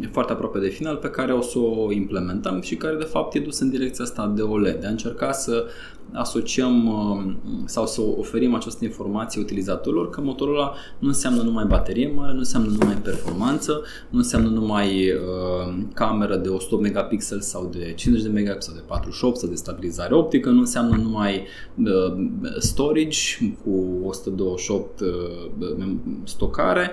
e 0.00 0.06
foarte 0.12 0.32
aproape 0.32 0.58
de 0.58 0.68
final, 0.68 0.96
pe 0.96 1.10
care 1.10 1.32
o 1.32 1.40
să 1.40 1.58
o 1.58 1.92
implementăm 1.92 2.60
și 2.60 2.76
care 2.76 2.96
de 2.96 3.04
fapt 3.04 3.34
e 3.34 3.38
dus 3.38 3.58
în 3.58 3.70
direcția 3.70 4.04
asta 4.04 4.32
de 4.36 4.42
OLED, 4.42 4.80
de 4.80 4.86
a 4.86 4.90
încerca 4.90 5.32
să 5.32 5.66
asociem 6.12 6.86
uh, 6.88 7.34
sau 7.64 7.86
să 7.86 8.00
oferim 8.18 8.54
această 8.54 8.84
informație 8.84 9.40
utilizatorilor 9.40 10.10
că 10.10 10.20
Motorola 10.20 10.74
nu 10.98 11.08
înseamnă 11.08 11.42
numai 11.42 11.64
baterie 11.64 12.12
mare, 12.14 12.32
nu 12.32 12.38
înseamnă 12.38 12.70
numai 12.78 12.94
performanță, 12.94 13.82
nu 14.10 14.18
înseamnă 14.18 14.48
numai 14.48 15.10
uh, 15.10 15.74
cameră 15.94 16.36
de 16.36 16.48
100 16.48 16.76
megapixel 16.76 17.40
sau 17.40 17.70
de 17.72 17.92
50 17.96 18.26
de 18.26 18.32
megapixel 18.32 18.72
sau 18.72 18.74
de 18.74 18.84
48 18.88 19.36
sau 19.36 19.48
de 19.48 19.54
stabilizare 19.54 20.14
optică, 20.14 20.50
nu 20.50 20.58
înseamnă 20.58 20.96
numai 20.96 21.46
uh, 21.84 22.14
storage 22.58 23.18
cu 23.64 24.06
128 24.08 25.00
uh, 25.00 25.06
stocare, 26.24 26.90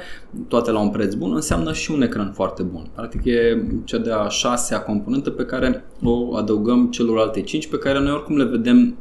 toate 0.47 0.71
la 0.71 0.79
un 0.79 0.89
preț 0.89 1.13
bun, 1.13 1.33
înseamnă 1.33 1.73
și 1.73 1.91
un 1.91 2.01
ecran 2.01 2.31
foarte 2.31 2.63
bun. 2.63 2.89
Practic 2.95 3.25
e 3.25 3.63
cea 3.83 3.97
de-a 3.97 4.27
șasea 4.27 4.81
componentă 4.81 5.29
pe 5.29 5.45
care 5.45 5.85
o 6.03 6.35
adăugăm 6.35 6.89
celorlalte 6.91 7.41
5 7.41 7.67
pe 7.67 7.77
care 7.77 7.99
noi 7.99 8.11
oricum 8.11 8.37
le 8.37 8.43
vedem 8.43 8.95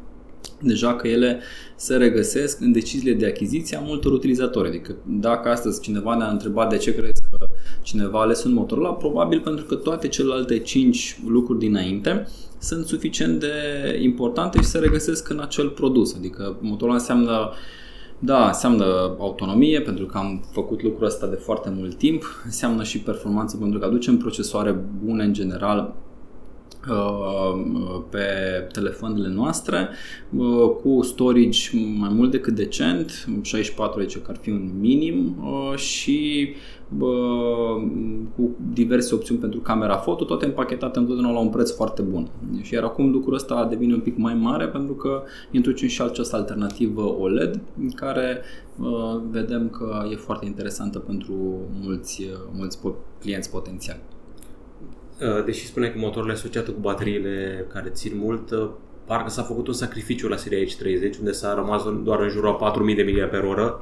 deja 0.61 0.95
că 0.95 1.09
ele 1.09 1.41
se 1.77 1.97
regăsesc 1.97 2.61
în 2.61 2.73
deciziile 2.73 3.15
de 3.15 3.27
achiziție 3.27 3.77
a 3.77 3.81
multor 3.81 4.13
utilizatori. 4.13 4.69
Adică 4.69 4.97
dacă 5.07 5.49
astăzi 5.49 5.81
cineva 5.81 6.17
ne-a 6.17 6.29
întrebat 6.29 6.69
de 6.71 6.77
ce 6.77 6.95
crezi 6.95 7.23
că 7.31 7.47
cineva 7.83 8.19
a 8.19 8.23
ales 8.23 8.45
un 8.45 8.53
Motorola, 8.53 8.93
probabil 8.93 9.41
pentru 9.41 9.65
că 9.65 9.75
toate 9.75 10.09
celelalte 10.09 10.59
5 10.59 11.19
lucruri 11.27 11.59
dinainte 11.59 12.27
sunt 12.59 12.87
suficient 12.87 13.41
de 13.41 13.53
importante 14.03 14.59
și 14.59 14.65
se 14.65 14.79
regăsesc 14.79 15.29
în 15.29 15.41
acel 15.41 15.69
produs. 15.69 16.15
Adică 16.15 16.57
Motorola 16.61 16.97
înseamnă 16.97 17.53
da, 18.19 18.47
înseamnă 18.47 18.85
autonomie, 19.19 19.81
pentru 19.81 20.07
că 20.07 20.19
am 20.19 20.45
făcut 20.53 20.83
lucrul 20.83 21.07
ăsta 21.07 21.27
de 21.27 21.35
foarte 21.35 21.73
mult 21.77 21.95
timp. 21.95 22.23
Înseamnă 22.45 22.83
și 22.83 23.01
performanță, 23.01 23.57
pentru 23.57 23.79
că 23.79 23.85
aducem 23.85 24.17
procesoare 24.17 24.85
bune 25.05 25.25
în 25.25 25.33
general 25.33 25.77
Uh, 25.79 26.02
pe 28.09 28.27
telefoanele 28.73 29.29
noastre 29.29 29.89
uh, 30.37 30.71
cu 30.83 31.03
storage 31.03 31.77
mai 31.99 32.09
mult 32.13 32.31
decât 32.31 32.55
decent, 32.55 33.29
64 33.43 34.01
aici 34.01 34.19
că 34.19 34.31
ar 34.31 34.37
fi 34.37 34.51
un 34.51 34.71
minim 34.81 35.37
uh, 35.43 35.77
și 35.77 36.51
cu 38.37 38.51
diverse 38.73 39.15
opțiuni 39.15 39.41
pentru 39.41 39.61
camera 39.61 39.97
foto, 39.97 40.25
toate 40.25 40.45
împachetate 40.45 40.99
întotdeauna 40.99 41.33
la 41.33 41.41
un 41.41 41.49
preț 41.49 41.71
foarte 41.71 42.03
bun. 42.03 42.29
Și 42.63 42.75
iar 42.75 42.83
acum 42.83 43.11
lucrul 43.11 43.35
ăsta 43.35 43.67
devine 43.71 43.95
un 43.95 44.01
pic 44.01 44.17
mai 44.17 44.35
mare 44.35 44.67
pentru 44.67 44.95
că 44.95 45.23
introducem 45.51 45.89
și 45.89 46.03
această 46.03 46.37
alternativă 46.37 47.17
OLED 47.19 47.61
care 47.95 48.43
vedem 49.31 49.69
că 49.69 50.03
e 50.11 50.17
foarte 50.17 50.47
interesantă 50.47 50.99
pentru 50.99 51.35
mulți, 51.83 52.29
mulți 52.53 52.79
clienți 53.21 53.51
potențiali. 53.51 54.01
Uh, 55.23 55.45
deși 55.45 55.67
spune 55.67 55.89
că 55.89 55.99
motorul 55.99 56.31
asociate 56.31 56.71
cu 56.71 56.81
bateriile 56.81 57.67
care 57.73 57.89
țin 57.89 58.13
mult, 58.17 58.51
uh, 58.51 58.71
parcă 59.05 59.31
s-a 59.31 59.43
făcut 59.43 59.67
un 59.67 59.73
sacrificiu 59.73 60.29
la 60.29 60.37
seria 60.37 60.65
H30, 60.65 61.19
unde 61.19 61.33
s-a 61.33 61.55
rămas 61.55 61.83
doar 62.03 62.21
în 62.21 62.29
jurul 62.29 62.49
a 62.49 62.53
4000 62.53 62.95
de 62.95 63.27
mAh. 63.41 63.73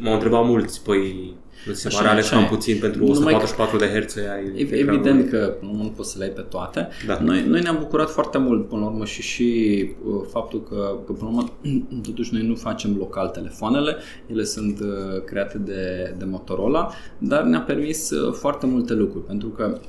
M-au 0.00 0.12
întrebat 0.12 0.44
mulți, 0.44 0.82
păi 0.82 1.34
nu 1.66 1.72
se 1.72 1.88
pare 1.88 2.08
ales 2.08 2.28
cam 2.28 2.46
puțin 2.46 2.78
pentru 2.78 3.04
144 3.04 3.76
de 3.76 3.86
Hz 3.86 4.16
ai 4.16 4.66
Evident 4.70 5.30
că 5.30 5.54
nu 5.60 5.92
poți 5.96 6.10
să 6.12 6.18
le 6.18 6.24
ai 6.24 6.30
pe 6.30 6.40
toate. 6.40 6.88
Da. 7.06 7.18
Noi, 7.20 7.44
noi 7.46 7.60
ne-am 7.60 7.76
bucurat 7.78 8.10
foarte 8.10 8.38
mult 8.38 8.68
până 8.68 8.80
la 8.80 8.86
urmă 8.86 9.04
și 9.04 9.22
și 9.22 9.90
uh, 10.04 10.22
faptul 10.30 10.62
că, 10.62 10.98
că 11.06 11.12
până 11.12 11.30
la 11.30 11.36
urmă 11.36 11.50
totuși 12.08 12.32
noi 12.32 12.42
nu 12.42 12.54
facem 12.54 12.96
local 12.98 13.28
telefoanele, 13.28 13.96
ele 14.26 14.44
sunt 14.44 14.78
create 15.24 15.58
de, 15.58 16.14
de 16.18 16.24
Motorola, 16.24 16.90
dar 17.18 17.42
ne-a 17.42 17.60
permis 17.60 18.10
foarte 18.32 18.66
multe 18.66 18.94
lucruri 18.94 19.24
pentru 19.24 19.48
că 19.48 19.80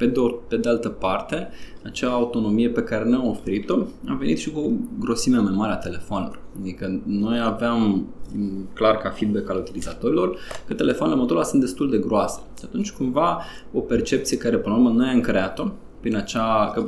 pe 0.00 0.06
de, 0.06 0.20
pe 0.48 0.56
de 0.56 0.68
altă 0.68 0.88
parte, 0.88 1.48
acea 1.84 2.10
autonomie 2.10 2.68
pe 2.68 2.82
care 2.82 3.04
ne-am 3.04 3.26
oferit-o 3.26 3.74
a 4.06 4.14
venit 4.14 4.38
și 4.38 4.50
cu 4.50 4.88
grosimea 4.98 5.40
mai 5.40 5.52
mare 5.56 5.72
a 5.72 5.76
telefonului. 5.76 6.38
Adică 6.60 7.02
noi 7.06 7.40
aveam 7.40 8.06
clar 8.74 8.96
ca 8.96 9.10
feedback 9.10 9.50
al 9.50 9.56
utilizatorilor 9.56 10.38
că 10.66 10.74
telefoanele 10.74 11.18
Motorola 11.18 11.44
sunt 11.44 11.60
destul 11.60 11.90
de 11.90 11.98
groase. 11.98 12.40
Și 12.58 12.64
atunci 12.64 12.92
cumva 12.92 13.42
o 13.72 13.80
percepție 13.80 14.36
care 14.36 14.58
până 14.58 14.74
la 14.74 14.80
urmă 14.80 14.98
noi 14.98 15.08
am 15.08 15.20
creat-o 15.20 15.68
prin 16.00 16.16
acea, 16.16 16.70
că 16.74 16.86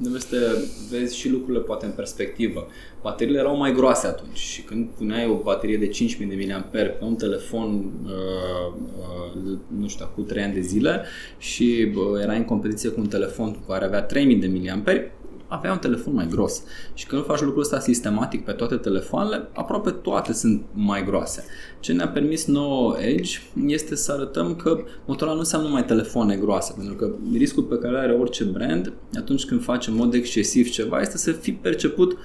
trebuie 0.00 0.20
să 0.20 0.64
vezi 0.90 1.16
și 1.16 1.30
lucrurile 1.30 1.62
poate 1.62 1.86
în 1.86 1.92
perspectivă. 1.92 2.66
Bateriile 3.02 3.38
erau 3.38 3.56
mai 3.56 3.72
groase 3.72 4.06
atunci 4.06 4.38
și 4.38 4.62
când 4.62 4.88
puneai 4.96 5.26
o 5.26 5.34
baterie 5.34 5.76
de 5.76 5.86
5000 5.86 6.36
de 6.36 6.46
mAh 6.52 6.62
pe 6.70 6.94
un 7.00 7.14
telefon, 7.16 7.90
uh, 8.04 8.74
uh, 8.98 9.58
nu 9.78 9.88
știu, 9.88 10.10
cu 10.14 10.20
3 10.20 10.42
ani 10.42 10.54
de 10.54 10.60
zile 10.60 11.02
și 11.38 11.92
uh, 11.94 12.22
era 12.22 12.32
în 12.32 12.44
competiție 12.44 12.90
cu 12.90 13.00
un 13.00 13.08
telefon 13.08 13.56
care 13.66 13.84
avea 13.84 14.02
3000 14.02 14.36
de 14.36 14.46
mAh, 14.46 15.02
avea 15.50 15.72
un 15.72 15.78
telefon 15.78 16.14
mai 16.14 16.28
gros. 16.30 16.62
Și 16.94 17.06
când 17.06 17.24
faci 17.24 17.40
lucrul 17.40 17.62
ăsta 17.62 17.78
sistematic 17.80 18.44
pe 18.44 18.52
toate 18.52 18.76
telefoanele, 18.76 19.48
aproape 19.54 19.90
toate 19.90 20.32
sunt 20.32 20.62
mai 20.72 21.04
groase. 21.04 21.44
Ce 21.80 21.92
ne-a 21.92 22.08
permis 22.08 22.46
nouă 22.46 22.96
Edge 22.98 23.38
este 23.66 23.94
să 23.94 24.12
arătăm 24.12 24.54
că 24.54 24.78
Motorola 25.06 25.34
nu 25.34 25.40
înseamnă 25.40 25.68
numai 25.68 25.84
telefoane 25.84 26.36
groase, 26.36 26.74
pentru 26.76 26.94
că 26.94 27.10
riscul 27.32 27.62
pe 27.62 27.78
care 27.78 27.98
are 27.98 28.12
orice 28.12 28.44
brand 28.44 28.92
atunci 29.18 29.44
când 29.44 29.62
face 29.62 29.90
în 29.90 29.96
mod 29.96 30.14
excesiv 30.14 30.70
ceva 30.70 31.00
este 31.00 31.16
să 31.16 31.32
fii 31.32 31.52
perceput 31.52 32.18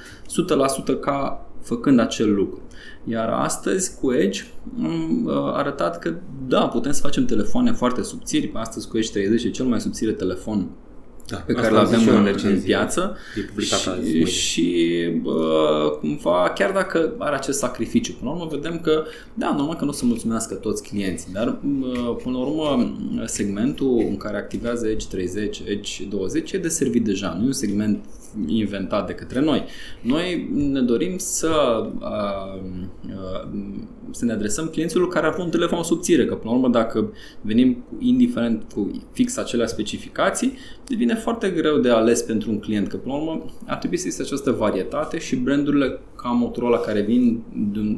100% 0.96 1.00
ca 1.00 1.46
făcând 1.62 2.00
acel 2.00 2.34
lucru. 2.34 2.62
Iar 3.04 3.30
astăzi 3.30 4.00
cu 4.00 4.12
Edge 4.12 4.44
am 4.84 5.26
uh, 5.26 5.34
arătat 5.34 6.00
că 6.00 6.14
da, 6.48 6.68
putem 6.68 6.92
să 6.92 7.02
facem 7.02 7.26
telefoane 7.26 7.72
foarte 7.72 8.02
subțiri. 8.02 8.52
Astăzi 8.54 8.88
cu 8.88 8.98
Edge 8.98 9.12
30 9.12 9.44
e 9.44 9.50
cel 9.50 9.66
mai 9.66 9.82
subțire 9.82 10.12
telefon 10.12 10.70
da, 11.28 11.38
pe 11.38 11.54
care 11.54 11.70
îl 11.70 11.78
avem 11.78 12.08
în, 12.08 12.36
în 12.44 12.62
piață 12.62 13.18
și, 14.04 14.26
și 14.26 14.96
bă, 15.22 15.98
cumva 16.00 16.52
chiar 16.56 16.72
dacă 16.72 17.14
are 17.18 17.36
acest 17.36 17.60
sacrificiu, 17.60 18.14
până 18.14 18.30
la 18.30 18.36
urmă 18.36 18.50
vedem 18.52 18.80
că 18.80 19.04
da, 19.34 19.56
normal 19.58 19.76
că 19.76 19.84
nu 19.84 19.90
o 19.90 19.94
să 19.94 20.06
mulțumească 20.06 20.54
toți 20.54 20.84
clienții, 20.84 21.34
dar 21.34 21.58
bă, 21.62 22.16
până 22.24 22.38
la 22.38 22.44
urmă 22.44 22.96
segmentul 23.26 24.06
în 24.10 24.18
care 24.18 24.38
activează 24.38 24.88
Edge 24.88 25.06
30, 25.10 25.62
Edge 25.66 26.04
20 26.10 26.52
e 26.52 26.58
deservit 26.58 27.04
deja, 27.04 27.36
nu 27.38 27.44
e 27.44 27.46
un 27.46 27.52
segment 27.52 28.04
inventat 28.48 29.08
de 29.08 29.14
către 29.14 29.40
noi. 29.40 29.66
Noi 30.02 30.50
ne 30.54 30.82
dorim 30.82 31.18
să, 31.18 31.86
să 34.16 34.26
ne 34.26 34.32
adresăm 34.32 34.66
clienților 34.66 35.08
care 35.08 35.28
au 35.28 35.44
un 35.44 35.50
telefon 35.50 35.84
subțire, 35.84 36.26
că 36.26 36.36
până 36.36 36.50
la 36.52 36.58
urmă 36.58 36.70
dacă 36.70 37.12
venim 37.42 37.84
indiferent 38.00 38.64
cu 38.74 38.92
fix 39.12 39.38
acelea 39.38 39.68
specificații, 39.68 40.54
devine 40.88 41.16
foarte 41.16 41.50
greu 41.50 41.78
de 41.78 41.90
ales 41.90 42.22
pentru 42.22 42.52
un 42.52 42.60
client, 42.60 42.88
că 42.88 42.98
până 42.98 43.14
la 43.14 43.22
urmă 43.22 43.46
ar 43.66 43.78
trebui 43.78 43.98
să 43.98 44.06
existe 44.06 44.26
această 44.26 44.52
varietate 44.52 45.20
și 45.20 45.36
brandurile 45.36 46.00
ca 46.16 46.30
Motorola 46.30 46.78
care 46.78 47.02
vin, 47.02 47.44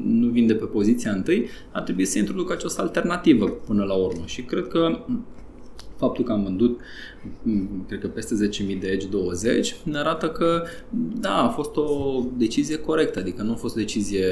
nu 0.06 0.28
vin 0.28 0.48
de 0.48 0.56
pe 0.56 0.66
poziția 0.66 1.12
întâi, 1.12 1.48
ar 1.72 1.82
trebui 1.82 2.06
să 2.06 2.18
introducă 2.18 2.54
această 2.54 2.82
alternativă 2.82 3.50
până 3.50 3.84
la 3.84 3.94
urmă. 3.94 4.24
Și 4.26 4.42
cred 4.42 4.68
că 4.68 5.00
faptul 5.98 6.24
că 6.24 6.32
am 6.32 6.44
vândut 6.44 6.80
cred 7.88 8.00
că 8.00 8.08
peste 8.08 8.50
10.000 8.76 8.80
de 8.80 8.88
Edge 8.88 9.08
20 9.08 9.76
ne 9.84 9.98
arată 9.98 10.30
că 10.30 10.64
da, 11.20 11.44
a 11.44 11.48
fost 11.48 11.76
o 11.76 12.22
decizie 12.38 12.78
corectă, 12.78 13.20
adică 13.20 13.42
nu 13.42 13.52
a 13.52 13.56
fost 13.56 13.76
o 13.76 13.80
decizie 13.80 14.26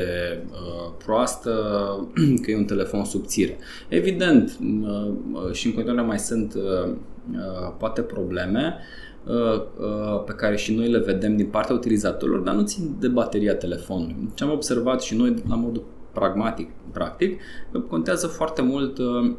uh, 0.51 0.93
proastă 1.05 1.51
că 2.41 2.51
e 2.51 2.57
un 2.57 2.65
telefon 2.65 3.05
subțire. 3.05 3.57
Evident, 3.87 4.57
uh, 4.91 5.51
și 5.51 5.65
în 5.65 5.73
continuare 5.73 6.07
mai 6.07 6.19
sunt 6.19 6.53
uh, 6.53 6.91
uh, 7.31 7.73
poate 7.77 8.01
probleme 8.01 8.77
uh, 9.25 9.61
uh, 9.79 10.23
pe 10.25 10.31
care 10.31 10.55
și 10.55 10.73
noi 10.73 10.89
le 10.89 10.99
vedem 10.99 11.35
din 11.35 11.47
partea 11.47 11.75
utilizatorilor, 11.75 12.39
dar 12.39 12.55
nu 12.55 12.61
țin 12.61 12.95
de 12.99 13.07
bateria 13.07 13.55
telefonului. 13.55 14.29
Ce 14.33 14.43
am 14.43 14.51
observat 14.51 15.01
și 15.01 15.15
noi 15.15 15.43
la 15.49 15.55
modul 15.55 15.83
pragmatic, 16.13 16.69
practic, 16.91 17.41
contează 17.87 18.27
foarte 18.27 18.61
mult 18.61 18.97
Uh, 18.97 19.35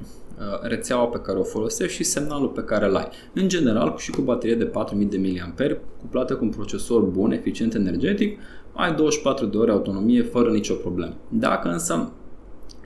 rețeaua 0.63 1.07
pe 1.07 1.19
care 1.19 1.39
o 1.39 1.43
folosești 1.43 1.97
și 1.97 2.05
semnalul 2.05 2.49
pe 2.49 2.61
care 2.63 2.87
îl 2.87 2.97
ai. 2.97 3.09
În 3.35 3.49
general, 3.49 3.95
și 3.97 4.11
cu 4.11 4.21
baterie 4.21 4.55
de 4.55 4.65
4000 4.65 5.07
de 5.07 5.19
mAh, 5.19 5.77
cuplată 6.01 6.35
cu 6.35 6.45
un 6.45 6.51
procesor 6.51 7.03
bun, 7.03 7.33
eficient 7.33 7.75
energetic, 7.75 8.39
ai 8.73 8.95
24 8.95 9.47
de 9.47 9.57
ore 9.57 9.71
autonomie 9.71 10.23
fără 10.23 10.51
nicio 10.51 10.75
problemă. 10.75 11.15
Dacă 11.29 11.69
însă 11.69 12.13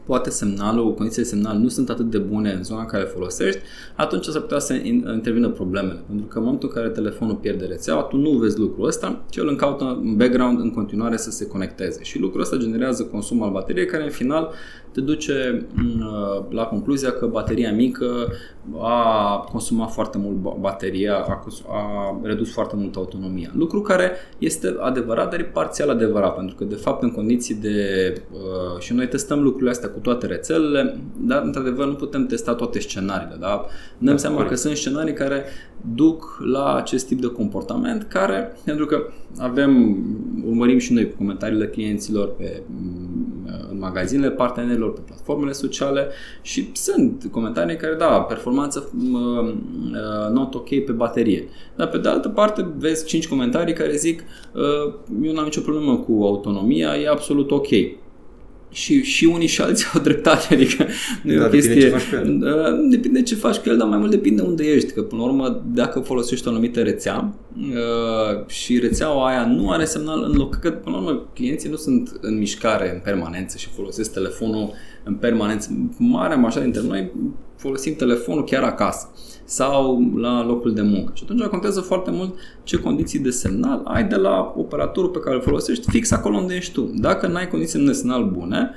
poate 0.05 0.31
semnalul, 0.31 0.95
condițiile 0.95 1.23
de 1.23 1.29
semnal 1.29 1.57
nu 1.57 1.69
sunt 1.69 1.91
atât 1.91 2.11
de 2.11 2.19
bune 2.19 2.53
în 2.53 2.65
zona 2.65 2.81
în 2.81 2.87
care 2.87 3.05
folosești, 3.05 3.61
atunci 3.97 4.25
s-ar 4.25 4.41
putea 4.41 4.59
să 4.59 4.75
intervină 5.13 5.49
problemele. 5.49 6.03
Pentru 6.07 6.27
că 6.27 6.39
în 6.39 6.45
momentul 6.45 6.69
în 6.69 6.81
care 6.81 6.89
telefonul 6.95 7.35
pierde 7.35 7.65
rețeaua, 7.65 8.03
tu 8.03 8.17
nu 8.17 8.31
vezi 8.31 8.59
lucrul 8.59 8.87
ăsta, 8.87 9.23
ci 9.31 9.37
el 9.37 9.49
încaută 9.49 9.99
în 10.03 10.17
background 10.17 10.61
în 10.61 10.71
continuare 10.71 11.17
să 11.17 11.31
se 11.31 11.47
conecteze. 11.47 12.03
Și 12.03 12.19
lucrul 12.19 12.41
ăsta 12.41 12.57
generează 12.57 13.05
consum 13.05 13.43
al 13.43 13.51
bateriei 13.51 13.87
care 13.87 14.03
în 14.03 14.11
final 14.11 14.51
te 14.93 15.01
duce 15.01 15.67
mm, 15.73 16.01
uh, 16.01 16.45
la 16.51 16.65
concluzia 16.65 17.11
că 17.11 17.27
bateria 17.27 17.73
mică 17.73 18.33
a 18.81 19.37
consumat 19.51 19.93
foarte 19.93 20.19
mult 20.19 20.37
bateria, 20.61 21.15
a, 21.15 21.45
a 21.69 22.21
redus 22.23 22.53
foarte 22.53 22.77
mult 22.77 22.97
autonomia. 22.97 23.51
Lucru 23.57 23.81
care 23.81 24.13
este 24.39 24.77
adevărat, 24.81 25.31
dar 25.31 25.41
e 25.41 25.45
parțial 25.45 25.91
adevărat, 25.91 26.35
pentru 26.35 26.55
că 26.55 26.65
de 26.65 26.75
fapt 26.75 27.03
în 27.03 27.11
condiții 27.11 27.55
de... 27.55 28.13
Uh, 28.33 28.81
și 28.81 28.93
noi 28.93 29.09
testăm 29.09 29.43
lucrurile 29.43 29.71
astea 29.71 29.89
cu 29.89 29.99
toate 29.99 30.27
rețelele, 30.27 30.97
dar 31.17 31.43
într-adevăr 31.43 31.87
nu 31.87 31.95
putem 31.95 32.27
testa 32.27 32.55
toate 32.55 32.79
scenariile. 32.79 33.37
Da? 33.41 33.65
Ne 33.99 34.09
dăm 34.09 34.17
seama 34.17 34.45
că 34.45 34.55
sunt 34.55 34.77
scenarii 34.77 35.15
care 35.15 35.45
duc 35.95 36.39
la 36.53 36.75
acest 36.75 37.07
tip 37.07 37.21
de 37.21 37.27
comportament 37.27 38.03
care, 38.03 38.57
pentru 38.65 38.87
că 38.87 39.07
avem, 39.39 39.99
urmărim 40.47 40.79
și 40.79 40.93
noi 40.93 41.13
comentariile 41.19 41.67
clienților 41.67 42.35
pe, 42.37 42.63
în 43.71 43.79
magazinele 43.79 44.31
partenerilor, 44.31 44.93
pe 44.93 45.01
platformele 45.07 45.53
sociale 45.53 46.09
și 46.43 46.71
sunt 46.73 47.29
comentarii 47.31 47.77
care, 47.77 47.95
da, 47.95 48.21
performanță 48.21 48.91
uh, 49.13 49.55
not 50.33 50.55
ok 50.55 50.69
pe 50.69 50.93
baterie. 50.93 51.49
Dar 51.77 51.89
pe 51.89 51.99
de 51.99 52.09
altă 52.09 52.29
parte 52.29 52.69
vezi 52.79 53.05
5 53.05 53.29
comentarii 53.29 53.75
care 53.75 53.97
zic 53.97 54.23
uh, 54.55 54.95
eu 55.23 55.33
n-am 55.33 55.45
nicio 55.45 55.61
problemă 55.61 55.97
cu 55.97 56.23
autonomia, 56.23 56.97
e 56.97 57.09
absolut 57.09 57.51
ok 57.51 57.69
și, 58.71 59.03
și 59.03 59.25
unii 59.25 59.47
și 59.47 59.61
alții 59.61 59.87
au 59.95 60.01
dreptate, 60.01 60.55
adică 60.55 60.87
nu 61.23 61.35
da, 61.37 61.43
e 61.43 61.47
o 61.47 61.49
chestie... 61.49 61.75
Depinde 61.75 61.93
ce 61.93 61.95
faci 61.95 62.09
cu 62.11 62.15
el. 62.15 62.43
Uh, 62.43 62.89
depinde 62.91 63.23
ce 63.23 63.35
faci 63.35 63.57
cu 63.57 63.69
el, 63.69 63.77
dar 63.77 63.89
mai 63.89 63.99
mult 63.99 64.11
depinde 64.11 64.43
unde 64.43 64.65
ești, 64.65 64.93
că 64.93 65.03
până 65.03 65.21
la 65.21 65.29
urmă 65.29 65.63
dacă 65.73 66.01
folosești 66.01 66.47
o 66.47 66.51
anumită 66.51 66.81
rețea 66.81 67.35
uh, 67.57 68.47
și 68.47 68.79
rețeaua 68.79 69.29
aia 69.29 69.47
nu 69.47 69.71
are 69.71 69.85
semnal 69.85 70.23
în 70.23 70.37
loc, 70.37 70.55
că 70.55 70.71
până 70.71 70.97
la 70.97 71.03
urmă 71.03 71.29
clienții 71.35 71.71
nu 71.71 71.77
sunt 71.77 72.19
în 72.21 72.39
mișcare 72.39 72.93
în 72.95 73.01
permanență 73.05 73.59
și 73.59 73.69
folosesc 73.69 74.13
telefonul 74.13 74.73
în 75.05 75.15
permanență. 75.15 75.91
Marea 75.99 76.37
majoritate 76.37 76.79
dintre 76.79 76.97
noi 76.97 77.11
folosim 77.57 77.95
telefonul 77.95 78.45
chiar 78.45 78.63
acasă 78.63 79.11
sau 79.51 80.13
la 80.17 80.45
locul 80.45 80.75
de 80.75 80.83
muncă. 80.83 81.13
Și 81.15 81.23
atunci 81.25 81.43
contează 81.43 81.81
foarte 81.81 82.11
mult 82.11 82.35
ce 82.63 82.77
condiții 82.77 83.19
de 83.19 83.31
semnal 83.31 83.81
ai 83.85 84.05
de 84.05 84.17
la 84.17 84.55
operatorul 84.57 85.11
pe 85.11 85.19
care 85.19 85.35
îl 85.35 85.43
folosești 85.43 85.91
fix 85.91 86.11
acolo 86.11 86.37
unde 86.37 86.55
ești 86.55 86.73
tu. 86.73 86.91
Dacă 86.95 87.27
n-ai 87.27 87.49
condiții 87.49 87.87
de 87.87 87.93
semnal 87.93 88.25
bune, 88.25 88.71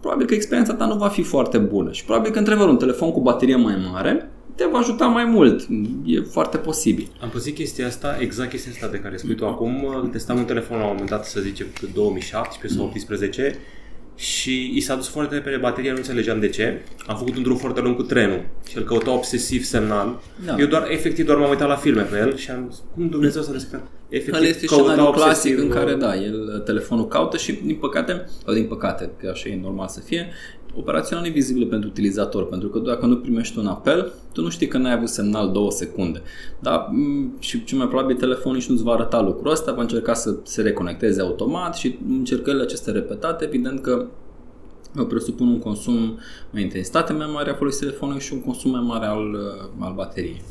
probabil 0.00 0.26
că 0.26 0.34
experiența 0.34 0.74
ta 0.74 0.86
nu 0.86 0.96
va 0.96 1.08
fi 1.08 1.22
foarte 1.22 1.58
bună 1.58 1.92
și 1.92 2.04
probabil 2.04 2.30
că 2.30 2.38
într-adevăr 2.38 2.68
un 2.68 2.76
telefon 2.76 3.12
cu 3.12 3.20
baterie 3.20 3.56
mai 3.56 3.74
mare 3.92 4.30
te 4.54 4.64
va 4.72 4.78
ajuta 4.78 5.06
mai 5.06 5.24
mult. 5.24 5.66
E 6.04 6.20
foarte 6.20 6.56
posibil. 6.56 7.08
Am 7.22 7.28
pus 7.28 7.44
chestia 7.44 7.86
asta, 7.86 8.16
exact 8.20 8.50
chestia 8.50 8.72
asta 8.72 8.88
de 8.88 8.98
care 8.98 9.16
spui 9.16 9.34
tu 9.34 9.46
acum. 9.46 10.08
Testam 10.12 10.38
un 10.38 10.44
telefon 10.44 10.76
la 10.76 10.84
un 10.84 10.90
moment 10.90 11.10
dat, 11.10 11.24
să 11.24 11.40
zicem, 11.40 11.66
2017 11.94 12.78
sau 12.78 12.90
2018 12.90 13.58
și 14.20 14.72
i 14.74 14.80
s-a 14.80 14.94
dus 14.94 15.08
foarte 15.08 15.34
repede 15.34 15.56
bateria, 15.56 15.90
nu 15.90 15.96
înțelegeam 15.96 16.40
de 16.40 16.48
ce. 16.48 16.80
Am 17.06 17.16
făcut 17.16 17.36
un 17.36 17.42
drum 17.42 17.56
foarte 17.56 17.80
lung 17.80 17.96
cu 17.96 18.02
trenul 18.02 18.44
și 18.68 18.76
el 18.76 18.84
căuta 18.84 19.10
obsesiv 19.10 19.64
semnal. 19.64 20.20
Da. 20.46 20.56
Eu 20.58 20.66
doar, 20.66 20.90
efectiv, 20.90 21.26
doar 21.26 21.38
m-am 21.38 21.50
uitat 21.50 21.68
la 21.68 21.76
filme 21.76 22.02
pe 22.02 22.18
el 22.18 22.36
și 22.36 22.50
am 22.50 22.66
zis, 22.70 22.82
cum 22.94 23.08
Dumnezeu 23.08 23.42
să 23.42 23.52
respect? 23.52 23.82
Efectiv, 24.08 24.42
este 24.42 24.66
scenariul 24.66 25.12
clasic 25.12 25.58
în 25.58 25.68
care, 25.68 25.94
da, 25.94 26.16
el 26.16 26.62
telefonul 26.64 27.08
caută 27.08 27.36
și, 27.36 27.52
din 27.52 27.76
păcate, 27.76 28.24
sau 28.44 28.54
din 28.54 28.64
păcate, 28.64 29.10
că 29.20 29.28
așa 29.28 29.48
e 29.48 29.60
normal 29.62 29.88
să 29.88 30.00
fie, 30.00 30.28
operațional 30.74 31.26
invizibilă 31.26 31.66
pentru 31.66 31.88
utilizator, 31.88 32.46
pentru 32.46 32.68
că 32.68 32.78
dacă 32.78 33.06
nu 33.06 33.16
primești 33.16 33.58
un 33.58 33.66
apel, 33.66 34.12
tu 34.32 34.42
nu 34.42 34.48
știi 34.48 34.66
că 34.66 34.78
n-ai 34.78 34.92
avut 34.92 35.08
semnal 35.08 35.52
două 35.52 35.70
secunde. 35.70 36.22
Da? 36.60 36.90
Și 37.38 37.64
ce 37.64 37.76
mai 37.76 37.88
probabil 37.88 38.16
telefonul 38.16 38.56
nici 38.56 38.68
nu-ți 38.68 38.82
va 38.82 38.92
arăta 38.92 39.20
lucrul 39.20 39.50
ăsta, 39.50 39.72
va 39.72 39.80
încerca 39.80 40.14
să 40.14 40.36
se 40.42 40.62
reconecteze 40.62 41.20
automat 41.20 41.76
și 41.76 41.98
încercările 42.08 42.62
acestea 42.62 42.92
repetate, 42.92 43.44
evident 43.44 43.80
că 43.80 44.06
presupun 45.08 45.48
un 45.48 45.58
consum, 45.58 46.18
o 46.54 46.58
intensitate 46.58 47.12
mai 47.12 47.30
mare 47.32 47.50
a 47.50 47.54
folosirii 47.54 47.88
telefonului 47.88 48.22
și 48.22 48.32
un 48.32 48.40
consum 48.40 48.70
mai 48.70 48.82
mare 48.86 49.06
al, 49.06 49.36
al 49.78 49.92
bateriei. 49.94 50.42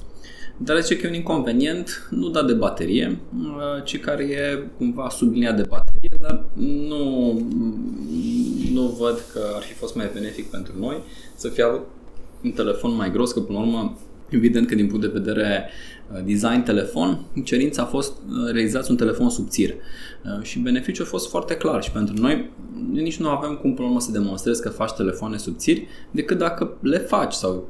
Dar 0.61 0.83
ce 0.83 0.97
că 0.97 1.05
e 1.05 1.09
un 1.09 1.15
inconvenient 1.15 2.07
nu 2.09 2.29
dat 2.29 2.47
de 2.47 2.53
baterie, 2.53 3.19
ci 3.83 3.99
care 3.99 4.23
e 4.23 4.67
cumva 4.77 5.09
subliniat 5.09 5.55
de 5.55 5.63
baterie, 5.69 6.08
dar 6.19 6.45
nu, 6.87 7.33
nu 8.73 8.81
văd 8.81 9.23
că 9.33 9.39
ar 9.55 9.61
fi 9.61 9.73
fost 9.73 9.95
mai 9.95 10.09
benefic 10.13 10.49
pentru 10.49 10.73
noi 10.79 10.97
să 11.35 11.47
fie 11.47 11.63
avut 11.63 11.81
un 12.43 12.51
telefon 12.51 12.95
mai 12.95 13.11
gros, 13.11 13.31
că 13.31 13.39
până 13.39 13.57
la 13.57 13.65
urmă 13.65 13.97
Evident 14.29 14.67
că 14.67 14.75
din 14.75 14.87
punct 14.87 15.01
de 15.01 15.19
vedere 15.19 15.69
uh, 16.13 16.19
design 16.25 16.63
telefon, 16.63 17.25
cerința 17.43 17.81
a 17.81 17.85
fost 17.85 18.11
uh, 18.11 18.51
realizați 18.51 18.91
un 18.91 18.97
telefon 18.97 19.29
subțire. 19.29 19.77
Uh, 20.25 20.43
și 20.43 20.59
beneficiul 20.59 21.05
a 21.05 21.07
fost 21.07 21.29
foarte 21.29 21.55
clar 21.55 21.83
și 21.83 21.91
pentru 21.91 22.15
noi 22.17 22.49
nici 22.91 23.19
nu 23.19 23.29
avem 23.29 23.55
cum 23.55 23.73
până 23.73 23.81
la 23.81 23.87
urmă 23.87 23.99
să 23.99 24.11
demonstrezi 24.11 24.61
că 24.61 24.69
faci 24.69 24.91
telefoane 24.91 25.37
subțiri 25.37 25.87
decât 26.11 26.37
dacă 26.37 26.77
le 26.81 26.97
faci 26.97 27.33
sau 27.33 27.69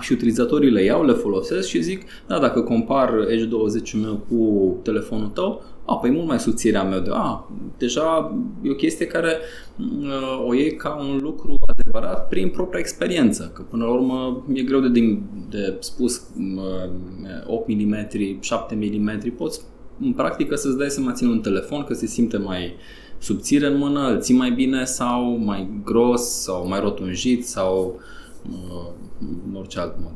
și 0.00 0.12
utilizatorii 0.12 0.70
le 0.70 0.82
iau, 0.82 1.04
le 1.04 1.12
folosesc 1.12 1.68
și 1.68 1.82
zic, 1.82 2.02
da, 2.26 2.38
dacă 2.38 2.60
compar 2.60 3.26
Edge 3.28 3.44
20 3.44 3.92
meu 3.92 4.26
cu 4.28 4.76
telefonul 4.82 5.28
tău, 5.28 5.62
a, 5.88 5.96
păi 5.96 6.10
mult 6.10 6.26
mai 6.26 6.38
subțirea 6.38 6.82
mea 6.82 7.00
de, 7.00 7.10
a, 7.12 7.50
deja 7.78 8.36
e 8.62 8.70
o 8.70 8.74
chestie 8.74 9.06
care 9.06 9.36
uh, 9.78 10.46
o 10.46 10.54
iei 10.54 10.76
ca 10.76 10.96
un 11.00 11.18
lucru 11.22 11.56
adevărat 11.66 12.28
prin 12.28 12.48
propria 12.48 12.80
experiență, 12.80 13.50
că 13.54 13.62
până 13.62 13.84
la 13.84 13.90
urmă 13.90 14.44
e 14.52 14.62
greu 14.62 14.80
de, 14.80 14.88
de, 14.88 15.18
de 15.48 15.76
spus 15.80 16.22
uh, 16.56 16.90
8 17.46 17.68
mm, 17.68 18.08
7 18.40 18.74
mm, 18.74 19.32
poți 19.36 19.60
în 20.00 20.12
practică 20.12 20.54
să-ți 20.54 20.76
dai 20.76 20.90
să 20.90 21.12
ține 21.12 21.30
un 21.30 21.40
telefon, 21.40 21.84
că 21.84 21.94
se 21.94 22.06
simte 22.06 22.36
mai 22.36 22.74
subțire 23.18 23.66
în 23.66 23.76
mână, 23.76 24.08
îl 24.08 24.20
ții 24.20 24.34
mai 24.34 24.50
bine 24.50 24.84
sau 24.84 25.36
mai 25.36 25.80
gros 25.84 26.22
sau 26.22 26.68
mai 26.68 26.80
rotunjit 26.80 27.46
sau 27.46 28.00
uh, 28.50 28.90
în 29.48 29.54
orice 29.54 29.80
alt 29.80 29.94
mod. 30.02 30.14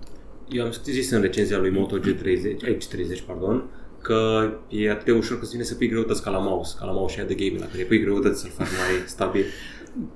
Eu 0.49 0.65
am 0.65 0.73
zis 0.85 1.11
în 1.11 1.21
recenzia 1.21 1.59
lui 1.59 1.71
Moto 1.71 1.99
G30, 1.99 2.65
aici 2.65 2.87
30, 2.87 3.21
pardon, 3.21 3.65
că 4.03 4.51
e 4.69 4.91
atât 4.91 5.05
de 5.05 5.13
ușor 5.13 5.39
că 5.39 5.47
vine 5.51 5.63
să 5.63 5.75
pui 5.75 5.89
greutăți 5.89 6.23
ca 6.23 6.31
la 6.31 6.39
mouse, 6.39 6.77
ca 6.79 6.85
la 6.85 6.93
mouse 6.93 7.21
și 7.21 7.27
de 7.27 7.35
gaming, 7.35 7.59
dacă 7.59 7.73
îi 7.77 7.85
pui 7.85 8.01
greutăți 8.01 8.41
să-l 8.41 8.51
faci 8.57 8.67
mai 8.67 9.07
stabil. 9.17 9.45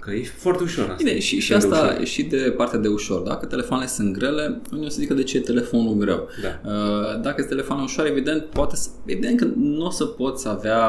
Că 0.01 0.11
e 0.11 0.22
foarte 0.22 0.62
ușor 0.62 0.84
asta. 0.84 0.97
Bine, 1.05 1.18
și, 1.18 1.41
și 1.41 1.53
asta 1.53 1.91
ușor. 1.93 2.05
și 2.05 2.22
de 2.22 2.55
partea 2.57 2.78
de 2.78 2.89
ușor. 2.89 3.20
Dacă 3.20 3.47
telefoanele 3.47 3.89
sunt 3.89 4.12
grele, 4.12 4.61
unii 4.72 4.87
o 4.87 4.89
să 4.89 5.01
zică 5.01 5.14
de 5.14 5.22
ce 5.22 5.37
e 5.37 5.41
telefonul 5.41 5.95
greu. 5.95 6.28
Da. 6.43 6.70
Uh, 6.70 7.20
dacă 7.22 7.34
este 7.39 7.55
telefonul 7.55 7.84
ușor, 7.84 8.07
evident, 8.07 8.45
poate 8.45 8.76
să, 8.76 8.89
evident 9.05 9.39
că 9.39 9.47
nu 9.57 9.87
o 9.87 9.91
să 9.91 10.05
poți 10.05 10.49
avea 10.49 10.89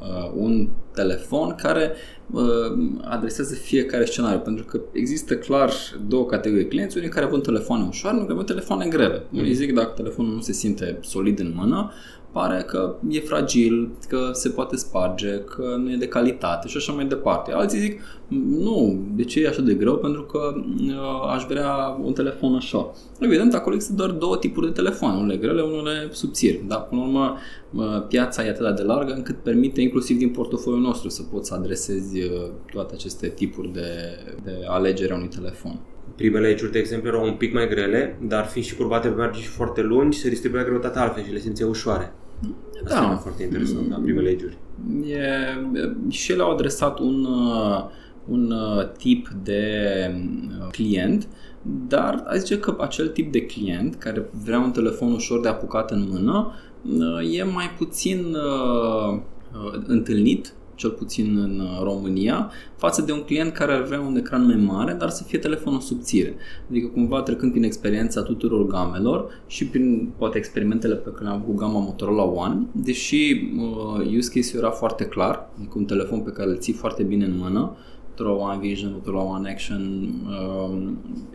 uh, 0.00 0.30
un 0.34 0.68
telefon 0.94 1.54
care 1.54 1.92
uh, 2.30 2.42
adresează 3.04 3.54
fiecare 3.54 4.04
scenariu, 4.04 4.38
pentru 4.38 4.64
că 4.64 4.80
există 4.92 5.36
clar 5.36 5.70
două 6.08 6.26
categorii 6.26 6.68
clienți, 6.68 6.96
unii 6.96 7.08
care 7.08 7.26
vând 7.26 7.42
telefoane 7.42 7.86
ușoare, 7.88 8.14
unii 8.14 8.26
care 8.26 8.38
vând 8.38 8.48
telefoane 8.48 8.86
grele. 8.86 9.22
Mm. 9.30 9.38
Unii 9.38 9.54
zic 9.54 9.74
dacă 9.74 9.92
telefonul 9.96 10.34
nu 10.34 10.40
se 10.40 10.52
simte 10.52 10.98
solid 11.00 11.38
în 11.38 11.52
mână, 11.56 11.92
pare 12.32 12.62
că 12.66 12.94
e 13.08 13.20
fragil, 13.20 13.90
că 14.08 14.30
se 14.32 14.48
poate 14.48 14.76
sparge, 14.76 15.38
că 15.38 15.76
nu 15.78 15.92
e 15.92 15.96
de 15.96 16.08
calitate 16.08 16.68
și 16.68 16.76
așa 16.76 16.92
mai 16.92 17.04
departe. 17.06 17.52
Alții 17.52 17.78
zic, 17.78 18.00
nu, 18.48 19.06
de 19.14 19.24
ce 19.24 19.42
e 19.42 19.48
așa 19.48 19.62
de 19.62 19.74
greu? 19.74 19.96
Pentru 19.96 20.22
că 20.22 20.54
uh, 20.56 21.32
aș 21.34 21.44
vrea 21.44 21.98
un 22.02 22.12
telefon 22.12 22.54
așa. 22.54 22.92
Evident, 23.20 23.54
acolo 23.54 23.74
există 23.74 23.96
doar 23.96 24.10
două 24.10 24.36
tipuri 24.36 24.66
de 24.66 24.72
telefoane, 24.72 25.18
unele 25.18 25.36
grele, 25.36 25.62
unele 25.62 26.08
subțiri. 26.10 26.64
Dar, 26.66 26.82
până 26.82 27.00
la 27.00 27.06
urmă, 27.06 27.36
uh, 27.72 28.06
piața 28.08 28.44
e 28.44 28.48
atât 28.48 28.76
de 28.76 28.82
largă 28.82 29.12
încât 29.12 29.36
permite 29.36 29.80
inclusiv 29.80 30.18
din 30.18 30.28
portofoliul 30.28 30.82
nostru 30.82 31.08
să 31.08 31.22
poți 31.22 31.48
să 31.48 31.54
adresezi 31.54 32.22
uh, 32.22 32.30
toate 32.72 32.94
aceste 32.94 33.28
tipuri 33.28 33.72
de, 33.72 33.90
de 34.44 34.52
alegere 34.68 35.12
a 35.12 35.16
unui 35.16 35.28
telefon. 35.28 35.80
Primele 36.16 36.48
edge 36.48 36.68
de 36.68 36.78
exemplu, 36.78 37.08
erau 37.08 37.24
un 37.24 37.34
pic 37.34 37.52
mai 37.52 37.68
grele, 37.68 38.18
dar 38.22 38.46
fiind 38.46 38.66
și 38.66 38.76
curbate 38.76 39.08
pe 39.08 39.14
margini 39.14 39.44
foarte 39.44 39.82
lungi, 39.82 40.18
se 40.18 40.28
distribuia 40.28 40.64
greutatea 40.64 41.02
altfel 41.02 41.24
și 41.24 41.32
le 41.32 41.38
simțea 41.38 41.66
ușoare. 41.66 42.12
Asta 42.84 43.00
da. 43.00 43.12
e 43.12 43.16
foarte 43.16 43.42
interesant, 43.42 43.88
da, 43.88 43.96
primele 43.96 44.28
edge 44.28 44.46
E, 45.06 45.28
și 46.08 46.32
ele 46.32 46.42
au 46.42 46.50
adresat 46.50 46.98
un, 46.98 47.24
uh, 47.24 47.84
un 48.28 48.50
uh, 48.50 48.88
tip 48.98 49.28
de 49.42 49.62
uh, 50.60 50.66
client, 50.70 51.28
dar 51.88 52.24
a 52.26 52.36
zice 52.36 52.58
că 52.58 52.76
acel 52.80 53.08
tip 53.08 53.32
de 53.32 53.46
client 53.46 53.94
care 53.94 54.30
vrea 54.44 54.58
un 54.58 54.70
telefon 54.70 55.12
ușor 55.12 55.40
de 55.40 55.48
apucat 55.48 55.90
în 55.90 56.08
mână 56.10 56.52
e 57.32 57.42
mai 57.42 57.70
puțin 57.78 58.36
întâlnit 59.86 60.52
cel 60.78 60.90
puțin 60.90 61.38
în 61.38 61.60
uh, 61.60 61.80
România, 61.82 62.50
față 62.76 63.02
de 63.02 63.12
un 63.12 63.22
client 63.22 63.52
care 63.52 63.72
ar 63.72 63.82
vrea 63.82 64.00
un 64.00 64.16
ecran 64.16 64.46
mai 64.46 64.56
mare, 64.56 64.92
dar 64.92 65.08
să 65.08 65.22
fie 65.22 65.38
telefonul 65.38 65.80
subțire. 65.80 66.34
Adică 66.70 66.86
cumva 66.86 67.22
trecând 67.22 67.50
prin 67.50 67.64
experiența 67.64 68.22
tuturor 68.22 68.66
gamelor 68.66 69.42
și 69.46 69.66
prin 69.66 70.12
poate 70.18 70.38
experimentele 70.38 70.94
pe 70.94 71.10
care 71.10 71.24
le-am 71.24 71.40
avut 71.42 71.56
gama 71.56 71.80
Motorola 71.80 72.22
One, 72.22 72.66
deși 72.72 73.50
uh, 73.58 74.16
use 74.16 74.30
case-ul 74.34 74.62
era 74.62 74.70
foarte 74.70 75.04
clar, 75.04 75.50
adică 75.58 75.74
un 75.76 75.84
telefon 75.84 76.20
pe 76.20 76.30
care 76.30 76.50
îl 76.50 76.58
ții 76.58 76.72
foarte 76.72 77.02
bine 77.02 77.24
în 77.24 77.38
mână, 77.38 77.76
Motorola 78.08 78.52
One 78.52 78.58
Vision, 78.60 78.90
Motorola 78.92 79.22
One 79.22 79.50
Action, 79.50 80.08
uh, 80.28 80.88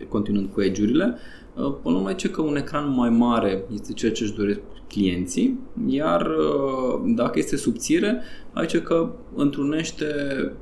continuând 0.10 0.50
cu 0.54 0.62
edge-urile, 0.62 1.16
uh, 1.16 1.43
Până 1.82 2.00
la 2.04 2.14
ce 2.14 2.30
că 2.30 2.42
un 2.42 2.56
ecran 2.56 2.94
mai 2.94 3.10
mare 3.10 3.64
este 3.74 3.94
ceea 3.94 4.12
ce 4.12 4.24
își 4.24 4.36
doresc 4.36 4.60
clienții, 4.88 5.60
iar 5.88 6.22
uh, 6.22 7.02
dacă 7.16 7.40
este 7.40 7.56
subțire, 7.56 8.22
aici 8.54 8.78
că 8.78 9.10
întrunește 9.36 10.06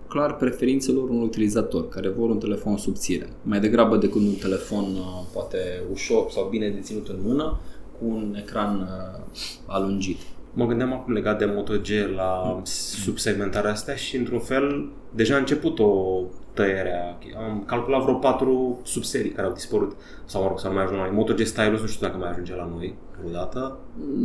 clar 0.08 0.36
preferințelor 0.36 1.10
unui 1.10 1.24
utilizator 1.24 1.90
care 1.90 2.10
vor 2.10 2.30
un 2.30 2.38
telefon 2.38 2.78
subțire. 2.78 3.30
Mai 3.44 3.60
degrabă 3.60 3.98
decât 3.98 4.22
un 4.22 4.34
telefon 4.42 4.84
uh, 4.84 5.26
poate 5.34 5.58
ușor 5.92 6.30
sau 6.30 6.48
bine 6.50 6.70
deținut 6.70 7.08
în 7.08 7.18
mână 7.24 7.60
cu 8.00 8.06
un 8.06 8.36
ecran 8.40 8.80
uh, 8.80 9.42
alungit. 9.66 10.18
Mă 10.54 10.66
gândeam 10.66 10.94
acum 10.94 11.14
legat 11.14 11.38
de 11.38 11.46
Moto 11.46 11.74
G 11.74 12.16
la 12.16 12.62
subsegmentarea 13.04 13.72
asta 13.72 13.96
și 13.96 14.16
într-un 14.16 14.40
fel 14.40 14.90
deja 15.16 15.36
a 15.36 15.38
început 15.38 15.80
o 15.80 16.22
tăierea. 16.54 17.18
Am 17.38 17.64
calculat 17.66 18.02
vreo 18.02 18.14
patru 18.14 18.80
subserii 18.84 19.32
care 19.32 19.48
au 19.48 19.54
dispărut 19.54 19.96
sau 20.26 20.42
mă 20.42 20.48
rog, 20.48 20.60
să 20.60 20.68
nu 20.68 20.74
mai 20.74 20.84
ajung 20.84 20.98
la 20.98 21.06
noi. 21.06 21.16
Moto 21.16 21.34
G 21.34 21.40
Stylus 21.46 21.82
nu 21.82 21.88
știu 21.88 22.08
dacă 22.08 22.20
mai 22.20 22.30
ajunge 22.30 22.56
la 22.56 22.70
noi 22.76 22.96
vreodată? 23.24 23.78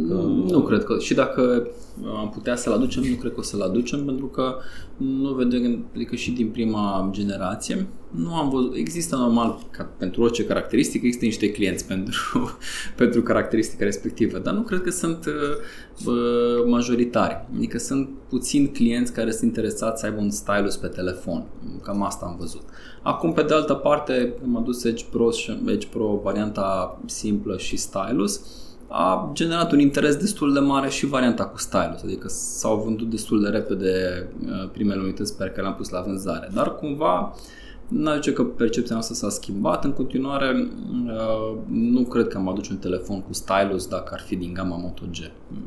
Că... 0.09 0.15
Nu 0.53 0.63
cred 0.63 0.85
că. 0.85 0.99
Și 0.99 1.15
dacă 1.15 1.69
am 2.21 2.31
putea 2.31 2.57
să-l 2.57 2.73
aducem, 2.73 3.03
nu 3.03 3.15
cred 3.15 3.33
că 3.33 3.41
o 3.41 3.43
să-l 3.43 3.61
aducem, 3.61 4.05
pentru 4.05 4.27
că 4.27 4.57
nu 4.97 5.33
vedem, 5.33 5.85
adică 5.95 6.17
și 6.17 6.31
din 6.31 6.49
prima 6.49 7.09
generație, 7.13 7.87
nu 8.11 8.35
am 8.35 8.51
văzut, 8.51 8.75
există 8.75 9.17
normal, 9.17 9.59
ca 9.71 9.91
pentru 9.99 10.23
orice 10.23 10.45
caracteristică, 10.45 11.07
există 11.07 11.25
niște 11.25 11.51
clienți 11.53 11.87
pentru, 11.87 12.59
pentru 12.97 13.23
caracteristica 13.23 13.85
respectivă, 13.85 14.39
dar 14.39 14.55
nu 14.55 14.61
cred 14.61 14.83
că 14.83 14.91
sunt 14.91 15.27
uh, 15.27 16.15
majoritari. 16.67 17.45
Adică 17.57 17.79
sunt 17.79 18.09
puțini 18.29 18.69
clienți 18.69 19.13
care 19.13 19.31
sunt 19.31 19.43
interesați 19.43 20.01
să 20.01 20.07
aibă 20.07 20.21
un 20.21 20.31
stylus 20.31 20.77
pe 20.77 20.87
telefon. 20.87 21.47
Cam 21.83 22.03
asta 22.03 22.27
am 22.27 22.37
văzut. 22.39 22.63
Acum, 23.03 23.33
pe 23.33 23.43
de 23.43 23.55
altă 23.55 23.75
parte, 23.75 24.35
am 24.45 24.57
adus 24.57 24.85
Edge 24.85 25.05
Pro 25.11 25.31
și 25.31 25.63
Edge 25.67 25.87
Pro 25.87 26.21
varianta 26.23 27.01
simplă 27.07 27.57
și 27.57 27.77
stylus 27.77 28.41
a 28.89 29.31
generat 29.33 29.73
un 29.73 29.79
interes 29.79 30.17
destul 30.17 30.53
de 30.53 30.59
mare 30.59 30.89
și 30.89 31.07
varianta 31.07 31.45
cu 31.45 31.59
stylus, 31.59 32.03
adică 32.03 32.29
s-au 32.29 32.83
vândut 32.85 33.11
destul 33.11 33.43
de 33.43 33.49
repede 33.49 34.27
uh, 34.45 34.69
primele 34.73 35.01
unități 35.01 35.37
pe 35.37 35.45
care 35.45 35.61
le-am 35.61 35.75
pus 35.75 35.89
la 35.89 36.01
vânzare, 36.01 36.51
dar 36.55 36.75
cumva 36.75 37.35
nu 37.89 38.15
zice 38.15 38.33
că 38.33 38.45
percepția 38.45 38.95
noastră 38.95 39.15
s-a 39.15 39.29
schimbat. 39.29 39.85
În 39.85 39.93
continuare, 39.93 40.69
uh, 41.05 41.59
nu 41.71 42.01
cred 42.01 42.29
că 42.29 42.37
am 42.37 42.49
aduce 42.49 42.73
un 42.73 42.79
telefon 42.79 43.23
cu 43.23 43.33
stylus 43.33 43.87
dacă 43.87 44.11
ar 44.13 44.21
fi 44.21 44.37
din 44.37 44.53
gama 44.53 44.77
Moto 44.77 45.05
G. 45.11 45.17
Uh, 45.19 45.59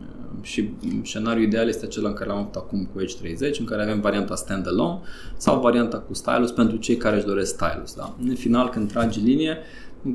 și 0.42 0.70
scenariul 1.04 1.46
ideal 1.46 1.68
este 1.68 1.86
acela 1.86 2.08
în 2.08 2.14
care 2.14 2.30
l-am 2.30 2.38
avut 2.38 2.56
acum 2.56 2.90
cu 2.94 3.02
Edge 3.02 3.16
30, 3.18 3.60
în 3.60 3.66
care 3.66 3.82
avem 3.82 4.00
varianta 4.00 4.36
standalone 4.36 5.00
sau 5.38 5.60
varianta 5.62 5.98
cu 5.98 6.14
stylus 6.14 6.52
pentru 6.52 6.78
cei 6.78 6.98
care 6.98 7.16
își 7.16 7.26
doresc 7.26 7.54
stylus. 7.54 7.96
Da? 7.96 8.16
În 8.28 8.36
final, 8.36 8.70
când 8.70 8.92
tragi 8.92 9.20
linie, 9.20 9.58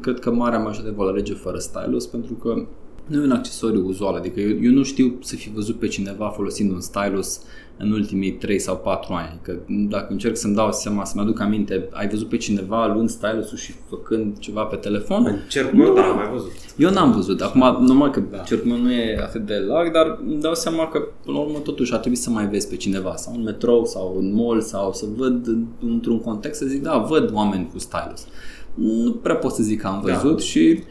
cred 0.00 0.18
că 0.18 0.32
marea 0.32 0.58
majoritate 0.58 0.94
vor 0.96 1.08
alege 1.08 1.34
fără 1.34 1.58
stylus, 1.58 2.06
pentru 2.06 2.34
că 2.34 2.66
nu 3.06 3.20
e 3.20 3.24
un 3.24 3.30
accesoriu 3.30 3.86
uzual, 3.86 4.14
adică 4.14 4.40
eu, 4.40 4.62
eu 4.62 4.72
nu 4.72 4.82
știu 4.82 5.18
să 5.22 5.36
fi 5.36 5.50
văzut 5.50 5.78
pe 5.78 5.86
cineva 5.86 6.28
folosind 6.28 6.72
un 6.72 6.80
stylus 6.80 7.40
în 7.76 7.92
ultimii 7.92 8.32
3 8.32 8.58
sau 8.58 8.76
4 8.76 9.12
ani. 9.12 9.38
Că 9.42 9.56
dacă 9.66 10.06
încerc 10.12 10.36
să-mi 10.36 10.54
dau 10.54 10.72
seama, 10.72 11.04
să-mi 11.04 11.22
aduc 11.22 11.40
aminte, 11.40 11.88
ai 11.90 12.08
văzut 12.08 12.28
pe 12.28 12.36
cineva 12.36 12.86
luând 12.86 13.08
stylusul 13.08 13.58
și 13.58 13.74
făcând 13.88 14.38
ceva 14.38 14.62
pe 14.62 14.76
telefon? 14.76 15.24
În 15.26 15.36
cercul 15.48 15.78
meu, 15.78 15.94
da, 15.94 16.02
am 16.02 16.16
mai 16.16 16.28
văzut. 16.32 16.50
Eu 16.76 16.90
n-am 16.90 17.12
văzut. 17.12 17.40
Acum, 17.40 17.76
normal 17.86 18.10
că 18.10 18.22
da. 18.30 18.38
cercul 18.38 18.70
meu 18.70 18.78
nu 18.78 18.92
e 18.92 19.18
atât 19.22 19.46
de 19.46 19.54
larg, 19.54 19.92
dar 19.92 20.18
îmi 20.26 20.40
dau 20.40 20.54
seama 20.54 20.88
că, 20.88 20.98
până 21.24 21.36
la 21.36 21.42
urmă, 21.42 21.58
totuși 21.58 21.92
ar 21.92 21.98
trebui 21.98 22.18
să 22.18 22.30
mai 22.30 22.46
vezi 22.46 22.68
pe 22.68 22.76
cineva, 22.76 23.16
sau 23.16 23.34
în 23.34 23.42
metrou, 23.42 23.84
sau 23.84 24.16
în 24.18 24.34
mall, 24.34 24.60
sau 24.60 24.92
să 24.92 25.06
văd 25.16 25.46
într-un 25.80 26.20
context 26.20 26.60
să 26.60 26.66
zic, 26.66 26.82
da, 26.82 26.98
văd 26.98 27.30
oameni 27.32 27.68
cu 27.72 27.78
stylus. 27.78 28.26
Nu 28.74 29.12
prea 29.12 29.36
pot 29.36 29.52
să 29.52 29.62
zic 29.62 29.80
că 29.80 29.86
am 29.86 30.02
da. 30.06 30.12
văzut 30.12 30.36
da. 30.36 30.42
și 30.42 30.82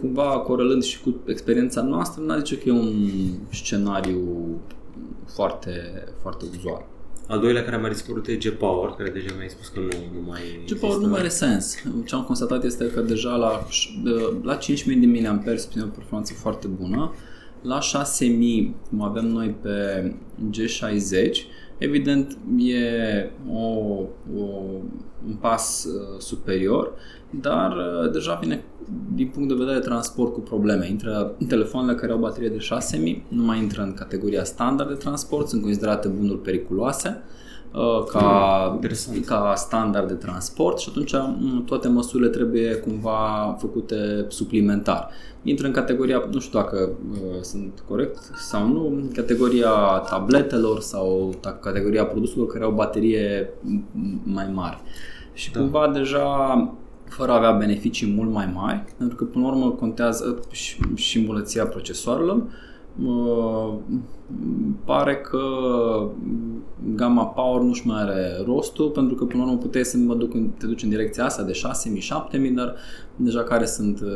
cumva 0.00 0.38
corelând 0.38 0.82
și 0.82 1.00
cu 1.00 1.14
experiența 1.26 1.82
noastră, 1.82 2.22
n 2.22 2.38
zice 2.38 2.58
că 2.58 2.68
e 2.68 2.72
un 2.72 2.94
scenariu 3.50 4.20
foarte, 5.26 6.04
foarte 6.20 6.44
uzual. 6.56 6.86
Al 7.26 7.40
doilea 7.40 7.64
care 7.64 7.76
a 7.76 7.78
mai 7.78 7.90
dispărut 7.90 8.26
e 8.26 8.34
G-Power, 8.34 8.90
care 8.90 9.10
deja 9.10 9.34
mi-ai 9.36 9.48
spus 9.48 9.68
că 9.68 9.80
nu, 9.80 9.88
nu 10.20 10.26
mai 10.26 10.40
G-Power 10.66 10.96
nu 10.96 11.08
mai 11.08 11.18
are 11.18 11.28
sens. 11.28 11.74
Ce 12.06 12.14
am 12.14 12.22
constatat 12.22 12.64
este 12.64 12.86
că 12.86 13.00
deja 13.00 13.36
la, 13.36 13.66
la 14.42 14.54
5000 14.54 14.96
de 14.96 15.06
mAh 15.06 15.40
obține 15.46 15.82
o 15.82 15.86
performanță 15.86 16.32
foarte 16.32 16.66
bună. 16.66 17.14
La 17.62 17.80
6000, 17.80 18.76
cum 18.88 19.02
avem 19.02 19.26
noi 19.26 19.56
pe 19.62 20.14
G60, 20.50 21.36
evident 21.80 22.38
e 22.58 23.30
o, 23.52 23.58
o, 24.36 24.44
un 25.26 25.34
pas 25.40 25.84
uh, 25.84 26.18
superior, 26.18 26.92
dar 27.30 27.76
uh, 27.76 28.10
deja 28.12 28.34
vine 28.34 28.64
din 29.14 29.28
punct 29.28 29.48
de 29.48 29.54
vedere 29.54 29.78
transport 29.78 30.32
cu 30.32 30.40
probleme. 30.40 30.88
Intră 30.88 31.36
telefoanele 31.48 31.98
care 31.98 32.12
au 32.12 32.18
baterie 32.18 32.48
de 32.48 32.58
6000, 32.58 33.24
nu 33.28 33.42
mai 33.42 33.58
intră 33.58 33.82
în 33.82 33.94
categoria 33.94 34.44
standard 34.44 34.88
de 34.88 34.94
transport, 34.94 35.48
sunt 35.48 35.62
considerate 35.62 36.08
bunuri 36.08 36.38
periculoase 36.38 37.08
uh, 37.08 37.40
ca, 38.08 38.78
ca 39.26 39.52
standard 39.56 40.08
de 40.08 40.14
transport 40.14 40.78
și 40.78 40.88
atunci 40.90 41.12
mm, 41.12 41.64
toate 41.64 41.88
măsurile 41.88 42.28
trebuie 42.28 42.74
cumva 42.74 43.56
făcute 43.58 44.24
suplimentar. 44.28 45.08
Intră 45.42 45.66
în 45.66 45.72
categoria, 45.72 46.28
nu 46.32 46.38
știu 46.38 46.58
dacă 46.58 46.90
uh, 47.12 47.40
sunt 47.40 47.82
corect 47.88 48.18
sau 48.36 48.66
nu, 48.66 49.10
categoria 49.14 49.70
tabletelor 50.10 50.80
sau 50.80 51.34
categoria 51.60 52.04
produselor 52.04 52.46
care 52.46 52.64
au 52.64 52.72
baterie 52.72 53.50
mai 54.22 54.50
mare. 54.52 54.78
Și 55.32 55.52
da. 55.52 55.60
cumva 55.60 55.88
deja 55.88 56.68
fără 57.04 57.32
a 57.32 57.36
avea 57.36 57.52
beneficii 57.52 58.12
mult 58.16 58.30
mai 58.30 58.50
mari, 58.54 58.84
pentru 58.98 59.16
că 59.16 59.24
până 59.24 59.44
la 59.44 59.50
urmă 59.50 59.70
contează 59.70 60.40
și, 60.50 60.78
și 60.94 61.18
îmbunătățirea 61.18 61.66
procesoarelor, 61.66 62.42
pare 64.84 65.16
că 65.16 65.40
gama 66.94 67.24
Power 67.24 67.60
nu-și 67.60 67.86
mai 67.86 68.00
are 68.00 68.42
rostul, 68.44 68.88
pentru 68.88 69.14
că 69.14 69.24
până 69.24 69.42
la 69.42 69.48
urmă 69.48 69.60
puteai 69.60 69.84
să 69.84 69.96
mă 69.96 70.14
duc 70.14 70.34
în, 70.34 70.48
te 70.58 70.66
duci 70.66 70.82
în 70.82 70.88
direcția 70.88 71.24
asta 71.24 71.42
de 71.42 71.52
6.000, 72.32 72.48
7.000, 72.48 72.54
dar 72.54 72.74
deja 73.16 73.42
care 73.42 73.64
sunt 73.64 74.00
uh, 74.00 74.08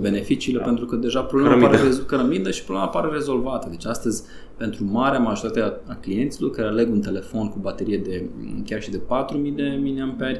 beneficiile, 0.00 0.58
da. 0.58 0.64
pentru 0.64 0.84
că 0.84 0.96
deja 0.96 1.20
problema 1.20 1.54
cărămidă. 1.54 1.76
pare 1.76 1.88
rezo- 1.88 2.06
cărămidă 2.06 2.50
și 2.50 2.64
problema 2.64 2.88
pare 2.88 3.08
rezolvată. 3.08 3.68
Deci 3.70 3.86
astăzi, 3.86 4.22
pentru 4.56 4.84
marea 4.84 5.18
majoritate 5.18 5.80
a 5.86 5.94
clienților 5.94 6.50
care 6.50 6.68
aleg 6.68 6.90
un 6.90 7.00
telefon 7.00 7.48
cu 7.48 7.58
baterie 7.58 7.98
de 7.98 8.28
chiar 8.64 8.82
și 8.82 8.90
de 8.90 9.00
4.000 9.00 9.54
de 9.54 9.80
mAh, 10.18 10.36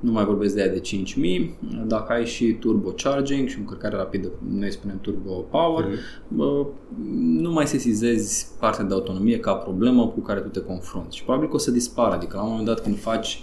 nu 0.00 0.12
mai 0.12 0.24
vorbesc 0.24 0.54
de 0.54 0.62
aia 0.62 0.72
de 0.72 0.78
5000, 0.78 1.58
dacă 1.86 2.12
ai 2.12 2.26
și 2.26 2.52
turbocharging 2.52 3.48
și 3.48 3.58
încărcare 3.58 3.96
rapidă, 3.96 4.28
noi 4.48 4.72
spunem 4.72 4.98
turbo 5.00 5.32
power, 5.32 5.84
mm-hmm. 5.84 6.28
nu 7.16 7.52
mai 7.52 7.66
sesizezi 7.66 8.46
partea 8.64 8.84
de 8.84 8.94
autonomie 8.94 9.38
ca 9.38 9.52
problemă 9.52 10.06
cu 10.06 10.20
care 10.20 10.40
tu 10.40 10.48
te 10.48 10.60
confrunți 10.60 11.16
și 11.16 11.24
probabil 11.24 11.48
că 11.48 11.54
o 11.54 11.58
să 11.58 11.70
dispară, 11.70 12.14
adică 12.14 12.36
la 12.36 12.42
un 12.42 12.48
moment 12.48 12.66
dat 12.66 12.82
când 12.82 12.98
faci 12.98 13.42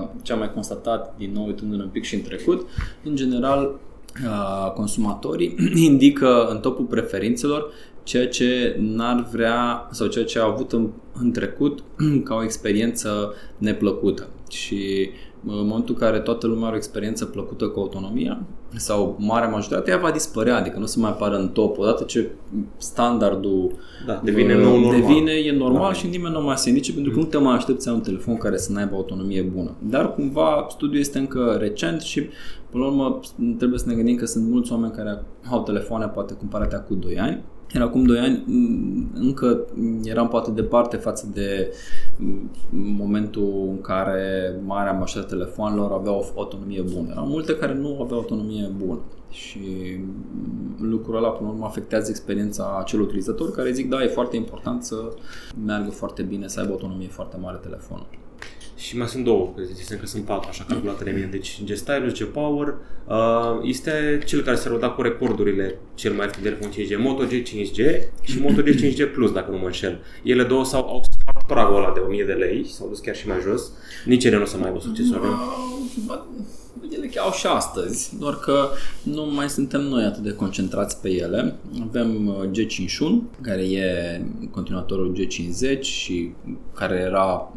uh, 0.00 0.08
ce 0.22 0.32
am 0.32 0.38
mai 0.38 0.52
constatat 0.52 1.14
din 1.18 1.32
nou 1.32 1.46
uitându-ne 1.46 1.82
un 1.82 1.88
pic 1.88 2.04
și 2.04 2.14
în 2.14 2.22
trecut, 2.22 2.66
în 3.04 3.16
general 3.16 3.78
uh, 4.24 4.72
consumatorii 4.72 5.54
indică 5.90 6.46
în 6.50 6.58
topul 6.58 6.84
preferințelor 6.84 7.72
ceea 8.02 8.28
ce 8.28 8.76
n-ar 8.80 9.28
vrea 9.32 9.88
sau 9.90 10.06
ceea 10.06 10.24
ce 10.24 10.38
au 10.38 10.50
avut 10.50 10.72
în, 10.72 10.90
în 11.20 11.32
trecut 11.32 11.82
ca 12.26 12.34
o 12.34 12.42
experiență 12.42 13.34
neplăcută. 13.58 14.28
Și 14.48 15.10
în 15.46 15.66
momentul 15.66 15.94
în 15.94 16.00
care 16.00 16.18
toată 16.18 16.46
lumea 16.46 16.64
are 16.66 16.74
o 16.74 16.78
experiență 16.78 17.24
plăcută 17.24 17.68
cu 17.68 17.80
autonomia 17.80 18.40
sau 18.76 19.16
mare 19.18 19.46
majoritate, 19.46 19.90
ea 19.90 19.98
va 19.98 20.10
dispărea, 20.10 20.56
adică 20.56 20.78
nu 20.78 20.86
se 20.86 20.98
mai 20.98 21.10
apară 21.10 21.36
în 21.36 21.48
top. 21.48 21.78
Odată 21.78 22.04
ce 22.04 22.30
standardul 22.76 23.72
da, 24.06 24.20
devine, 24.24 24.54
uh, 24.54 24.60
nou 24.60 24.78
normal. 24.78 25.00
devine 25.00 25.30
e 25.30 25.52
normal 25.52 25.92
da. 25.92 25.92
și 25.92 26.06
nimeni 26.06 26.34
nu 26.34 26.42
mai 26.42 26.56
se 26.56 26.68
indice 26.68 26.92
pentru 26.92 27.12
că 27.12 27.18
nu 27.18 27.24
te 27.24 27.38
mai 27.38 27.54
aștepți 27.54 27.82
să 27.82 27.90
ai 27.90 27.94
un 27.94 28.02
telefon 28.02 28.36
care 28.36 28.56
să 28.56 28.72
n-aibă 28.72 28.94
autonomie 28.94 29.42
bună. 29.42 29.76
Dar 29.78 30.14
cumva 30.14 30.66
studiul 30.68 31.00
este 31.00 31.18
încă 31.18 31.56
recent 31.60 32.00
și 32.00 32.28
până 32.70 32.84
la 32.84 32.90
urmă 32.90 33.20
trebuie 33.58 33.78
să 33.78 33.88
ne 33.88 33.94
gândim 33.94 34.16
că 34.16 34.26
sunt 34.26 34.48
mulți 34.48 34.72
oameni 34.72 34.92
care 34.92 35.22
au 35.50 35.62
telefoane 35.62 36.06
poate 36.06 36.34
cumpărate 36.34 36.74
acum 36.74 36.98
2 37.00 37.18
ani 37.18 37.44
iar 37.74 37.82
acum 37.82 38.04
2 38.04 38.18
ani 38.18 38.44
încă 39.14 39.64
eram 40.04 40.28
poate 40.28 40.50
departe 40.50 40.96
față 40.96 41.28
de 41.32 41.74
momentul 42.70 43.68
în 43.70 43.80
care 43.80 44.54
marea 44.64 44.92
majoritate 44.92 45.34
telefonelor 45.34 45.92
aveau 45.92 46.32
o 46.34 46.40
autonomie 46.40 46.82
bună. 46.94 47.08
Erau 47.10 47.26
multe 47.26 47.56
care 47.56 47.74
nu 47.74 48.00
aveau 48.02 48.18
autonomie 48.18 48.70
bună 48.76 49.00
și 49.30 49.60
lucrul 50.80 51.16
ăla 51.16 51.28
până 51.28 51.48
la 51.48 51.54
urmă 51.54 51.66
afectează 51.66 52.10
experiența 52.10 52.76
acelor 52.80 53.04
utilizatori 53.04 53.52
care 53.52 53.72
zic 53.72 53.88
da, 53.88 54.02
e 54.02 54.06
foarte 54.06 54.36
important 54.36 54.82
să 54.82 54.96
meargă 55.64 55.90
foarte 55.90 56.22
bine, 56.22 56.48
să 56.48 56.60
aibă 56.60 56.72
autonomie 56.72 57.08
foarte 57.08 57.36
mare 57.40 57.58
telefonul. 57.62 58.06
Și 58.76 58.96
mai 58.96 59.08
sunt 59.08 59.24
două, 59.24 59.52
că 59.56 59.62
zicem 59.62 59.98
că 59.98 60.06
sunt 60.06 60.24
patru, 60.24 60.48
așa 60.48 60.64
calculate 60.68 61.04
de 61.04 61.10
mine. 61.10 61.28
Deci 61.30 61.62
G-Stylus, 61.64 62.18
G-Power 62.18 62.74
uh, 63.06 63.58
este 63.62 64.22
cel 64.26 64.42
care 64.42 64.56
se 64.56 64.68
roda 64.68 64.88
cu 64.88 65.02
recordurile 65.02 65.78
cel 65.94 66.12
mai 66.12 66.24
ieftin 66.24 66.42
telefon 66.42 66.70
5G, 66.70 66.98
Moto 66.98 67.24
G5G 67.24 68.00
și 68.22 68.40
Moto 68.40 68.62
G5G 68.62 69.12
Plus, 69.12 69.32
dacă 69.32 69.50
nu 69.50 69.58
mă 69.58 69.66
înșel. 69.66 69.98
Ele 70.22 70.42
două 70.42 70.64
s-au 70.64 70.80
au 70.88 71.02
spart 71.10 71.46
pragul 71.46 71.76
ăla 71.76 71.92
de 71.92 72.00
1000 72.00 72.24
de 72.24 72.32
lei 72.32 72.64
și 72.64 72.72
s-au 72.72 72.88
dus 72.88 72.98
chiar 72.98 73.16
și 73.16 73.28
mai 73.28 73.38
jos. 73.42 73.72
Nici 74.04 74.24
ele 74.24 74.36
nu 74.36 74.42
o 74.42 74.46
să 74.46 74.56
mai 74.56 74.66
aibă 74.66 74.80
succesul 74.80 75.20
ele 76.90 77.06
chiar 77.06 77.24
au 77.24 77.32
și 77.32 77.46
astăzi, 77.46 78.18
doar 78.18 78.34
că 78.34 78.68
nu 79.02 79.24
mai 79.34 79.48
suntem 79.48 79.80
noi 79.80 80.04
atât 80.04 80.22
de 80.22 80.32
concentrați 80.32 81.00
pe 81.00 81.10
ele. 81.10 81.56
Avem 81.82 82.26
uh, 82.26 82.50
G51, 82.50 83.40
care 83.40 83.62
e 83.62 84.20
continuatorul 84.50 85.16
G50 85.18 85.80
și 85.80 86.32
care 86.74 86.96
era 86.96 87.52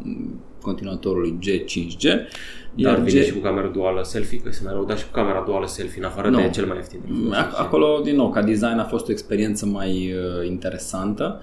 continuatorului 0.62 1.38
G5G. 1.42 2.02
Dar 2.74 2.98
vine 3.00 3.20
G... 3.20 3.24
și 3.24 3.32
cu 3.32 3.38
camera 3.38 3.66
duală 3.66 4.02
selfie, 4.02 4.38
că 4.38 4.52
se 4.52 4.60
mai 4.64 4.72
răuda 4.72 4.96
și 4.96 5.04
cu 5.04 5.10
camera 5.12 5.42
duală 5.46 5.66
selfie, 5.66 6.00
în 6.00 6.06
afară 6.06 6.28
no. 6.28 6.38
de 6.38 6.50
cel 6.50 6.66
mai 6.66 6.76
ieftin. 6.76 7.00
Acolo, 7.56 8.00
din 8.04 8.16
nou, 8.16 8.30
ca 8.30 8.42
design 8.42 8.78
a 8.78 8.84
fost 8.84 9.08
o 9.08 9.10
experiență 9.10 9.66
mai 9.66 10.12
uh, 10.12 10.46
interesantă. 10.48 11.42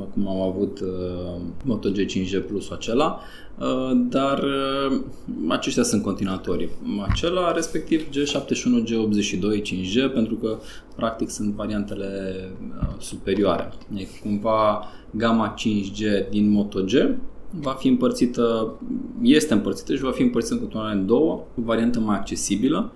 Acum 0.00 0.28
am 0.28 0.40
avut 0.40 0.80
uh, 0.80 1.40
Moto 1.64 1.88
G5G 1.90 2.46
Plus 2.46 2.70
acela, 2.70 3.20
uh, 3.58 3.90
dar 4.08 4.38
uh, 4.38 5.00
aceștia 5.48 5.82
sunt 5.82 6.02
continuatorii. 6.02 6.68
Acela, 7.08 7.52
respectiv 7.52 8.08
G71, 8.08 8.84
G82, 8.84 9.62
5G, 9.62 10.12
pentru 10.12 10.34
că 10.34 10.58
practic 10.96 11.30
sunt 11.30 11.54
variantele 11.54 12.34
uh, 12.80 12.86
superioare. 12.98 13.72
E 13.94 14.06
cumva 14.22 14.84
gama 15.10 15.54
5G 15.58 16.30
din 16.30 16.50
Moto 16.50 16.80
G 16.80 16.92
va 17.60 17.72
fi 17.72 17.88
împărțită, 17.88 18.74
este 19.22 19.54
împărțită 19.54 19.94
și 19.94 20.02
va 20.02 20.10
fi 20.10 20.22
împărțită 20.22 20.54
în 20.54 20.60
continuare 20.60 20.94
în 20.94 21.06
două, 21.06 21.44
o 21.58 21.62
variantă 21.62 22.00
mai 22.00 22.16
accesibilă, 22.16 22.92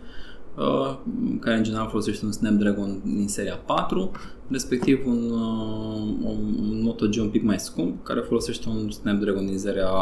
uh, 0.56 0.96
care 1.40 1.56
în 1.56 1.62
general 1.62 1.88
folosește 1.88 2.24
un 2.24 2.32
Snapdragon 2.32 3.00
din 3.04 3.28
seria 3.28 3.56
4, 3.56 4.10
respectiv 4.48 5.06
un, 5.06 5.30
uh, 5.30 6.02
un 6.22 6.80
Moto 6.82 7.06
G 7.06 7.16
un 7.20 7.28
pic 7.28 7.42
mai 7.42 7.58
scump, 7.58 8.04
care 8.04 8.20
folosește 8.20 8.68
un 8.68 8.90
Snapdragon 8.90 9.46
din 9.46 9.58
seria 9.58 9.92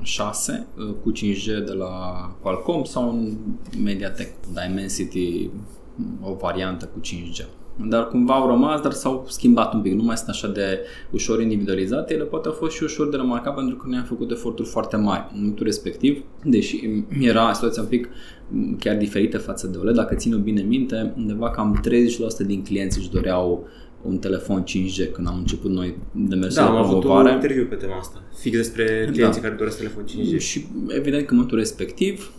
6 0.00 0.66
uh, 0.76 0.94
cu 1.02 1.12
5G 1.12 1.44
de 1.66 1.72
la 1.72 1.90
Qualcomm 2.42 2.84
sau 2.84 3.08
un 3.08 3.36
MediaTek 3.82 4.32
Dimensity, 4.52 5.50
o 6.22 6.34
variantă 6.34 6.84
cu 6.86 7.00
5G 7.00 7.61
dar 7.76 8.08
cumva 8.08 8.34
au 8.34 8.46
rămas, 8.46 8.80
dar 8.80 8.92
s-au 8.92 9.24
schimbat 9.28 9.74
un 9.74 9.80
pic, 9.80 9.92
nu 9.92 10.02
mai 10.02 10.16
sunt 10.16 10.28
așa 10.28 10.48
de 10.48 10.80
ușor 11.10 11.40
individualizate, 11.40 12.14
ele 12.14 12.24
poate 12.24 12.48
au 12.48 12.54
fost 12.54 12.76
și 12.76 12.82
ușor 12.82 13.08
de 13.08 13.16
remarcat 13.16 13.54
pentru 13.54 13.76
că 13.76 13.88
ne-am 13.88 14.04
făcut 14.04 14.30
eforturi 14.30 14.68
foarte 14.68 14.96
mari 14.96 15.26
în 15.32 15.38
momentul 15.38 15.66
respectiv, 15.66 16.22
deși 16.44 17.04
era 17.20 17.52
situația 17.52 17.82
un 17.82 17.88
pic 17.88 18.08
chiar 18.78 18.96
diferită 18.96 19.38
față 19.38 19.66
de 19.66 19.78
OLED, 19.78 19.94
dacă 19.94 20.14
țin 20.14 20.42
bine 20.42 20.62
minte, 20.62 21.12
undeva 21.16 21.50
cam 21.50 21.82
30% 22.42 22.46
din 22.46 22.62
clienți 22.62 22.98
își 22.98 23.10
doreau 23.10 23.66
un 24.02 24.18
telefon 24.18 24.64
5G 24.64 25.12
când 25.12 25.26
am 25.26 25.38
început 25.38 25.70
noi 25.70 25.96
de 26.12 26.34
mers 26.34 26.54
da, 26.54 26.66
am 26.66 26.76
avut 26.76 27.04
un 27.04 27.28
interviu 27.32 27.66
pe 27.66 27.74
tema 27.74 27.96
asta, 27.96 28.22
fix 28.34 28.56
despre 28.56 29.02
da. 29.06 29.12
clienții 29.12 29.40
da. 29.40 29.46
care 29.46 29.58
doresc 29.58 29.76
telefon 29.76 30.04
5G. 30.04 30.38
Și 30.38 30.66
evident 30.88 31.24
că 31.24 31.30
în 31.30 31.36
momentul 31.36 31.58
respectiv 31.58 32.32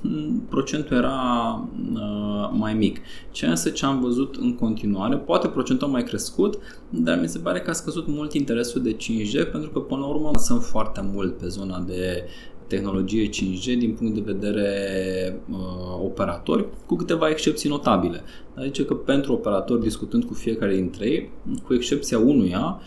procentul 0.50 0.98
era 0.98 1.70
uh, 1.94 2.50
mai 2.52 2.74
mic. 2.74 3.00
Ce 3.32 3.46
însă 3.46 3.70
ce 3.70 3.86
am 3.86 4.02
văzut 4.02 4.36
în 4.36 4.56
continuare, 4.56 5.18
poate 5.18 5.48
procentul 5.48 5.88
mai 5.88 6.04
crescut, 6.04 6.60
dar 6.90 7.20
mi 7.20 7.28
se 7.28 7.40
pare 7.40 7.60
că 7.60 7.70
a 7.70 7.74
scăzut 7.74 8.08
mult 8.08 8.34
interesul 8.34 8.82
de 8.82 8.96
5G 8.96 9.52
pentru 9.52 9.70
că 9.70 9.80
până 9.80 10.00
la 10.00 10.08
urmă 10.08 10.32
sunt 10.36 10.64
foarte 10.64 11.10
mult 11.14 11.38
pe 11.38 11.48
zona 11.48 11.84
de 11.88 12.24
tehnologie 12.68 13.30
5G 13.30 13.78
din 13.78 13.96
punct 13.98 14.14
de 14.14 14.32
vedere 14.32 14.70
uh, 15.52 15.58
operatori, 16.04 16.66
cu 16.86 16.96
câteva 16.96 17.30
excepții 17.30 17.70
notabile. 17.70 18.24
Adică 18.56 18.84
că 18.84 18.94
pentru 18.94 19.34
operatori, 19.34 19.82
discutând 19.82 20.24
cu 20.24 20.34
fiecare 20.34 20.76
dintre 20.76 21.06
ei, 21.06 21.30
cu 21.64 21.74
excepția 21.74 22.20
unuia, 22.20 22.82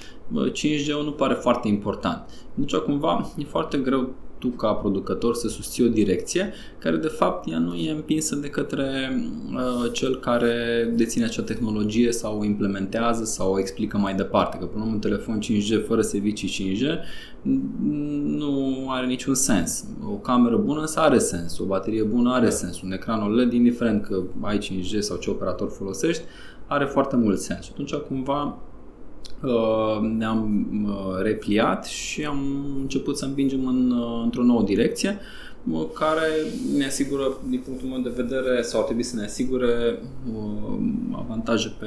5G 0.53 1.05
nu 1.05 1.13
pare 1.13 1.35
foarte 1.35 1.69
important. 1.69 2.49
Deci, 2.55 2.75
cumva, 2.75 3.33
e 3.39 3.45
foarte 3.45 3.79
greu 3.79 4.15
tu 4.39 4.49
ca 4.49 4.73
producător 4.73 5.35
să 5.35 5.49
susții 5.49 5.85
o 5.85 5.89
direcție 5.89 6.53
care 6.79 6.97
de 6.97 7.09
fapt 7.09 7.51
ea 7.51 7.59
nu 7.59 7.75
e 7.75 7.91
împinsă 7.91 8.37
de 8.37 8.49
către 8.49 9.13
uh, 9.55 9.93
cel 9.93 10.17
care 10.17 10.55
deține 10.97 11.25
acea 11.25 11.43
tehnologie 11.43 12.13
sau 12.13 12.39
o 12.39 12.45
implementează 12.45 13.25
sau 13.25 13.53
o 13.53 13.59
explică 13.59 13.97
mai 13.97 14.15
departe. 14.15 14.59
Că 14.59 14.65
până 14.65 14.85
un 14.85 14.99
telefon 14.99 15.41
5G 15.41 15.87
fără 15.87 16.01
servicii 16.01 16.77
5G 16.77 16.85
nu 18.23 18.87
are 18.91 19.07
niciun 19.07 19.35
sens. 19.35 19.85
O 20.05 20.15
cameră 20.15 20.57
bună 20.57 20.81
însă 20.81 21.01
are 21.01 21.19
sens, 21.19 21.59
o 21.59 21.65
baterie 21.65 22.03
bună 22.03 22.33
are 22.33 22.45
da. 22.45 22.51
sens, 22.51 22.81
un 22.83 22.93
ecran 22.93 23.23
OLED, 23.23 23.53
indiferent 23.53 24.05
că 24.05 24.23
ai 24.41 24.59
5G 24.59 24.99
sau 24.99 25.17
ce 25.17 25.31
operator 25.31 25.71
folosești, 25.71 26.23
are 26.67 26.85
foarte 26.85 27.17
mult 27.17 27.39
sens. 27.39 27.65
Și 27.65 27.71
atunci 27.73 27.95
cumva 27.95 28.43
Uh, 28.43 28.66
ne-am 30.17 30.67
uh, 30.89 31.23
repliat 31.23 31.85
și 31.85 32.25
am 32.25 32.65
început 32.81 33.19
să 33.19 33.25
împingem 33.25 33.67
în, 33.67 33.91
uh, 33.91 34.21
într-o 34.25 34.43
nouă 34.43 34.63
direcție 34.63 35.19
care 35.95 36.29
ne 36.77 36.87
asigură, 36.87 37.33
din 37.49 37.63
punctul 37.65 37.89
meu 37.89 37.99
de 37.99 38.23
vedere, 38.23 38.63
sau 38.63 38.81
ar 38.81 38.87
trebui 38.87 39.03
să 39.03 39.17
ne 39.17 39.25
asigure 39.25 39.99
avantaje 41.13 41.75
pe, 41.79 41.87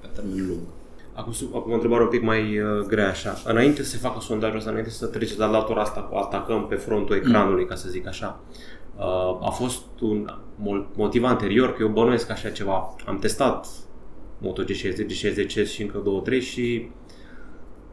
pe 0.00 0.08
termen 0.14 0.46
lung. 0.48 0.60
Acum, 1.12 1.32
acum 1.54 1.70
o 1.70 1.74
întrebare 1.74 2.02
un 2.02 2.08
pic 2.08 2.22
mai 2.22 2.60
uh, 2.60 2.86
grea 2.86 3.08
așa. 3.08 3.36
Înainte 3.44 3.82
să 3.82 3.90
se 3.90 3.96
facă 3.96 4.20
sondajul 4.20 4.56
ăsta, 4.56 4.70
înainte 4.70 4.90
să 4.90 5.06
treceți 5.06 5.38
la 5.38 5.50
latura 5.50 5.80
asta 5.80 6.00
cu 6.00 6.16
atacăm 6.16 6.66
pe 6.66 6.74
frontul 6.74 7.16
ecranului, 7.16 7.62
mm. 7.62 7.68
ca 7.68 7.74
să 7.74 7.88
zic 7.88 8.06
așa, 8.06 8.40
uh, 8.96 9.46
a 9.46 9.50
fost 9.50 9.82
un 10.00 10.30
motiv 10.94 11.24
anterior, 11.24 11.72
că 11.72 11.82
eu 11.82 11.88
bănuiesc 11.88 12.30
așa 12.30 12.48
ceva. 12.48 12.94
Am 13.06 13.18
testat 13.18 13.66
Moto 14.38 14.62
G60, 14.62 15.06
G60 15.06 15.66
și 15.66 15.82
încă 15.82 16.22
2-3 16.30 16.40
și 16.40 16.90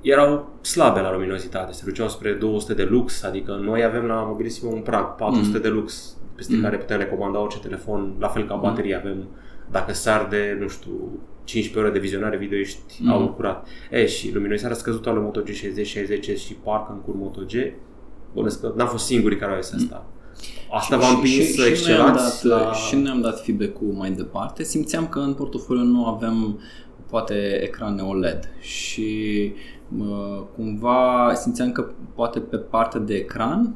erau 0.02 0.58
slabe 0.62 1.00
la 1.00 1.12
luminozitate, 1.12 1.72
se 1.72 1.82
duceau 1.86 2.08
spre 2.08 2.34
200 2.34 2.74
de 2.74 2.84
lux, 2.84 3.24
adică 3.24 3.60
noi 3.64 3.84
avem 3.84 4.04
la 4.04 4.16
Mobilissimo 4.16 4.72
un 4.72 4.82
prag, 4.82 5.16
400 5.16 5.58
mm. 5.58 5.64
de 5.64 5.70
lux 5.70 6.18
peste 6.36 6.56
mm. 6.56 6.62
care 6.62 6.78
putem 6.78 6.98
recomanda 6.98 7.40
orice 7.40 7.60
telefon, 7.60 8.16
la 8.20 8.28
fel 8.28 8.48
ca 8.48 8.56
baterie 8.56 8.96
avem 8.96 9.28
dacă 9.72 9.94
sar 9.94 10.28
de, 10.30 10.58
nu 10.60 10.68
știu, 10.68 11.20
15 11.44 11.80
ore 11.80 11.90
de 11.90 12.00
vizionare 12.00 12.38
video 12.38 12.58
ești 12.58 12.80
mm. 13.00 13.12
au 13.12 13.30
curat. 13.30 13.68
E, 13.92 14.06
și 14.06 14.34
luminoizarea 14.34 14.76
scăzută 14.76 15.10
al 15.10 15.20
Moto 15.20 15.42
G60, 15.42 15.82
60 15.84 16.38
și 16.38 16.54
parcă 16.54 16.92
în 16.92 17.02
cur 17.02 17.16
Moto 17.16 17.42
G, 17.42 17.54
bănesc 18.34 18.62
că 18.62 18.74
n-am 18.76 18.88
fost 18.88 19.06
singurii 19.06 19.38
care 19.38 19.50
au 19.50 19.58
ales 19.58 19.74
asta. 19.74 20.06
Asta 20.72 20.98
v-a 20.98 21.08
împins 21.08 21.54
să 21.54 21.66
excelați 21.66 22.46
la... 22.46 22.74
Și 22.74 22.96
ne-am 22.96 23.22
dat 23.22 23.44
feedback-ul 23.44 23.94
mai 23.98 24.12
departe. 24.12 24.64
Simțeam 24.64 25.08
că 25.08 25.20
în 25.20 25.34
portofoliu 25.34 25.84
nu 25.84 26.06
avem 26.06 26.60
poate 27.10 27.60
ecrane 27.64 28.02
OLED 28.02 28.50
și 28.60 29.52
cumva 30.56 31.34
simțeam 31.34 31.72
că 31.72 31.90
poate 32.16 32.40
pe 32.40 32.58
partea 32.58 33.00
de 33.00 33.14
ecran 33.14 33.76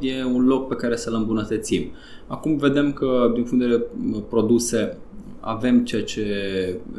e 0.00 0.24
un 0.24 0.46
loc 0.46 0.68
pe 0.68 0.74
care 0.74 0.96
să-l 0.96 1.14
îmbunătățim. 1.14 1.90
Acum 2.26 2.56
vedem 2.56 2.92
că 2.92 3.30
din 3.34 3.42
punct 3.42 3.64
de 3.64 3.66
vedere 3.66 3.86
produse 4.28 4.96
avem 5.46 5.84
ceea 5.84 6.04
ce 6.04 6.24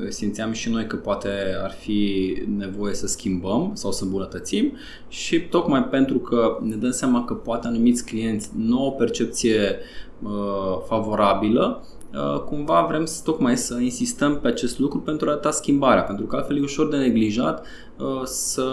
simțeam 0.10 0.52
și 0.52 0.70
noi 0.70 0.88
că 0.88 0.96
poate 0.96 1.30
ar 1.64 1.72
fi 1.72 2.34
nevoie 2.58 2.94
să 2.94 3.08
schimbăm 3.08 3.72
sau 3.74 3.92
să 3.92 4.04
îmbunătățim 4.04 4.72
și 5.08 5.42
tocmai 5.42 5.84
pentru 5.84 6.18
că 6.18 6.58
ne 6.62 6.76
dăm 6.76 6.92
seama 6.92 7.26
că 7.26 7.34
poate 7.34 7.68
anumiți 7.68 8.06
clienți 8.06 8.50
nu 8.56 8.80
au 8.80 8.88
o 8.88 8.92
percepție 8.92 9.78
uh, 10.24 10.78
favorabilă, 10.88 11.84
Uh, 12.14 12.40
cumva 12.40 12.86
vrem 12.90 13.06
să, 13.06 13.22
tocmai 13.24 13.58
să 13.58 13.80
insistăm 13.80 14.40
pe 14.40 14.48
acest 14.48 14.80
lucru 14.80 15.00
pentru 15.00 15.28
a 15.28 15.32
arăta 15.32 15.52
schimbarea, 15.52 16.04
pentru 16.04 16.26
că 16.26 16.36
altfel 16.36 16.58
e 16.58 16.62
ușor 16.62 16.88
de 16.90 16.98
neglijat 16.98 17.66
uh, 17.98 18.22
să 18.24 18.66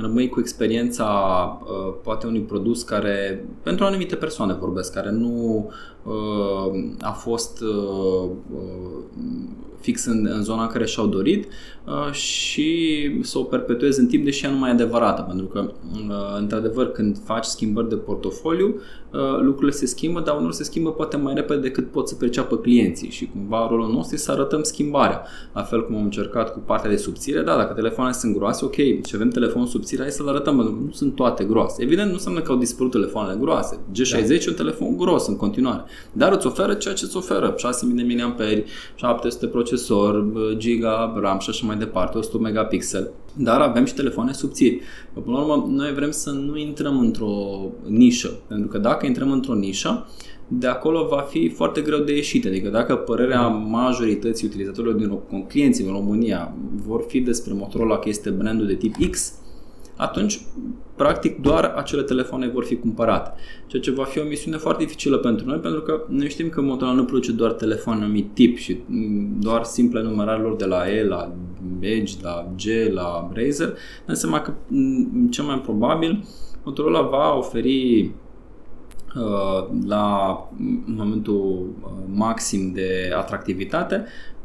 rămâi 0.00 0.28
cu 0.28 0.40
experiența 0.40 1.06
uh, 1.62 1.94
poate 2.02 2.26
unui 2.26 2.40
produs 2.40 2.82
care, 2.82 3.44
pentru 3.62 3.84
anumite 3.84 4.14
persoane 4.14 4.52
vorbesc, 4.52 4.92
care 4.92 5.10
nu 5.10 5.70
a 7.00 7.10
fost 7.12 7.62
fix 9.80 10.04
în, 10.04 10.28
în 10.32 10.42
zona 10.42 10.62
în 10.62 10.68
care 10.68 10.86
și-au 10.86 11.06
dorit 11.06 11.46
uh, 11.84 12.12
și 12.12 13.10
să 13.22 13.38
o 13.38 13.42
perpetueze 13.42 14.00
în 14.00 14.06
timp, 14.06 14.24
deși 14.24 14.44
ea 14.44 14.50
nu 14.50 14.58
mai 14.58 14.70
e 14.70 14.72
adevărată, 14.72 15.22
pentru 15.22 15.46
că, 15.46 15.70
uh, 15.92 16.38
într-adevăr, 16.38 16.90
când 16.92 17.18
faci 17.24 17.44
schimbări 17.44 17.88
de 17.88 17.94
portofoliu, 17.94 18.66
uh, 19.12 19.40
lucrurile 19.40 19.70
se 19.70 19.86
schimbă, 19.86 20.20
dar 20.20 20.36
unor 20.36 20.52
se 20.52 20.64
schimbă 20.64 20.92
poate 20.92 21.16
mai 21.16 21.34
repede 21.34 21.60
decât 21.60 21.90
pot 21.90 22.08
să 22.08 22.14
perceapă 22.14 22.56
clienții 22.56 23.10
și 23.10 23.30
cumva 23.32 23.66
rolul 23.70 23.92
nostru 23.92 24.14
este 24.14 24.26
să 24.26 24.32
arătăm 24.32 24.62
schimbarea. 24.62 25.26
La 25.52 25.62
fel 25.62 25.86
cum 25.86 25.96
am 25.96 26.02
încercat 26.02 26.52
cu 26.52 26.58
partea 26.58 26.90
de 26.90 26.96
subțire, 26.96 27.42
da, 27.42 27.56
dacă 27.56 27.72
telefoanele 27.72 28.16
sunt 28.16 28.36
groase, 28.36 28.64
ok, 28.64 28.74
și 28.74 29.14
avem 29.14 29.28
telefon 29.28 29.66
subțire, 29.66 30.02
hai 30.02 30.10
să-l 30.10 30.28
arătăm, 30.28 30.56
pentru 30.56 30.74
că 30.74 30.80
nu 30.84 30.92
sunt 30.92 31.14
toate 31.14 31.44
groase. 31.44 31.82
Evident, 31.82 32.06
nu 32.06 32.12
înseamnă 32.12 32.40
că 32.40 32.52
au 32.52 32.58
dispărut 32.58 32.90
telefoanele 32.90 33.38
groase. 33.40 33.78
G60 33.90 34.26
da. 34.28 34.34
e 34.34 34.44
un 34.48 34.54
telefon 34.54 34.96
gros 34.96 35.26
în 35.26 35.36
continuare, 35.36 35.84
dar 36.12 36.32
îți 36.32 36.46
oferă 36.46 36.74
ceea 36.74 36.94
ce 36.94 37.04
îți 37.04 37.16
oferă, 37.16 37.54
6000 37.56 38.04
de 38.04 38.24
mAh, 38.24 38.62
700 38.94 39.46
procesor, 39.46 40.24
giga, 40.56 41.18
RAM 41.20 41.38
și 41.38 41.50
așa 41.50 41.66
mai 41.66 41.76
departe, 41.76 42.18
100 42.18 42.38
megapixel. 42.38 43.10
Dar 43.36 43.60
avem 43.60 43.84
și 43.84 43.94
telefoane 43.94 44.32
subțiri. 44.32 44.80
Până 45.12 45.36
la 45.36 45.42
urmă, 45.42 45.66
noi 45.68 45.94
vrem 45.94 46.10
să 46.10 46.30
nu 46.30 46.56
intrăm 46.56 46.98
într-o 46.98 47.60
nișă, 47.86 48.40
pentru 48.46 48.68
că 48.68 48.78
dacă 48.78 49.06
intrăm 49.06 49.32
într-o 49.32 49.54
nișă, 49.54 50.06
de 50.52 50.66
acolo 50.66 51.06
va 51.06 51.20
fi 51.20 51.48
foarte 51.48 51.80
greu 51.80 51.98
de 51.98 52.14
ieșit. 52.14 52.46
Adică 52.46 52.68
dacă 52.68 52.96
părerea 52.96 53.46
majorității 53.48 54.46
utilizatorilor 54.46 54.94
din 54.94 55.18
clienții 55.48 55.84
în 55.84 55.92
România 55.92 56.54
vor 56.86 57.04
fi 57.08 57.20
despre 57.20 57.52
Motorola 57.52 57.98
că 57.98 58.08
este 58.08 58.30
brandul 58.30 58.66
de 58.66 58.74
tip 58.74 58.94
X, 59.10 59.34
atunci 60.00 60.40
practic 60.96 61.40
doar 61.40 61.64
acele 61.76 62.02
telefoane 62.02 62.48
vor 62.48 62.64
fi 62.64 62.76
cumpărate. 62.76 63.32
Ceea 63.66 63.82
ce 63.82 63.90
va 63.90 64.04
fi 64.04 64.18
o 64.18 64.24
misiune 64.24 64.56
foarte 64.56 64.84
dificilă 64.84 65.16
pentru 65.16 65.46
noi, 65.46 65.58
pentru 65.58 65.80
că 65.80 66.04
noi 66.08 66.28
știm 66.28 66.48
că 66.48 66.60
Motorola 66.60 66.96
nu 66.96 67.04
produce 67.04 67.32
doar 67.32 67.52
telefoane 67.52 68.04
anumit 68.04 68.34
tip 68.34 68.56
și 68.56 68.78
doar 69.38 69.64
simple 69.64 70.02
numerare 70.02 70.42
lor 70.42 70.56
de 70.56 70.64
la 70.64 70.90
E, 70.90 71.04
la 71.04 71.32
Edge, 71.80 72.14
la 72.22 72.52
G, 72.56 72.92
la 72.92 73.30
Razer, 73.34 73.76
înseamnă 74.06 74.40
că 74.40 74.52
cel 75.30 75.44
mai 75.44 75.60
probabil 75.60 76.24
Motorola 76.64 77.00
va 77.00 77.36
oferi 77.36 78.04
Uh, 78.04 78.29
la 79.86 80.36
momentul 80.86 81.74
uh, 81.82 81.90
maxim 82.14 82.72
de 82.72 83.12
atractivitate 83.16 84.04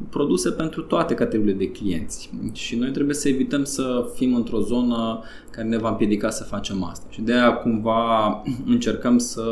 produse 0.09 0.51
pentru 0.51 0.82
toate 0.82 1.13
categoriile 1.13 1.57
de 1.57 1.72
clienți 1.72 2.30
și 2.51 2.76
noi 2.76 2.91
trebuie 2.91 3.16
să 3.16 3.30
evităm 3.30 3.63
să 3.63 4.09
fim 4.16 4.36
într-o 4.36 4.59
zonă 4.59 5.24
care 5.49 5.68
ne 5.68 5.78
va 5.78 5.89
împiedica 5.89 6.30
să 6.30 6.43
facem 6.43 6.84
asta 6.84 7.05
și 7.09 7.22
de 7.22 7.34
aia 7.34 7.53
cumva 7.53 8.41
încercăm 8.66 9.18
să 9.18 9.43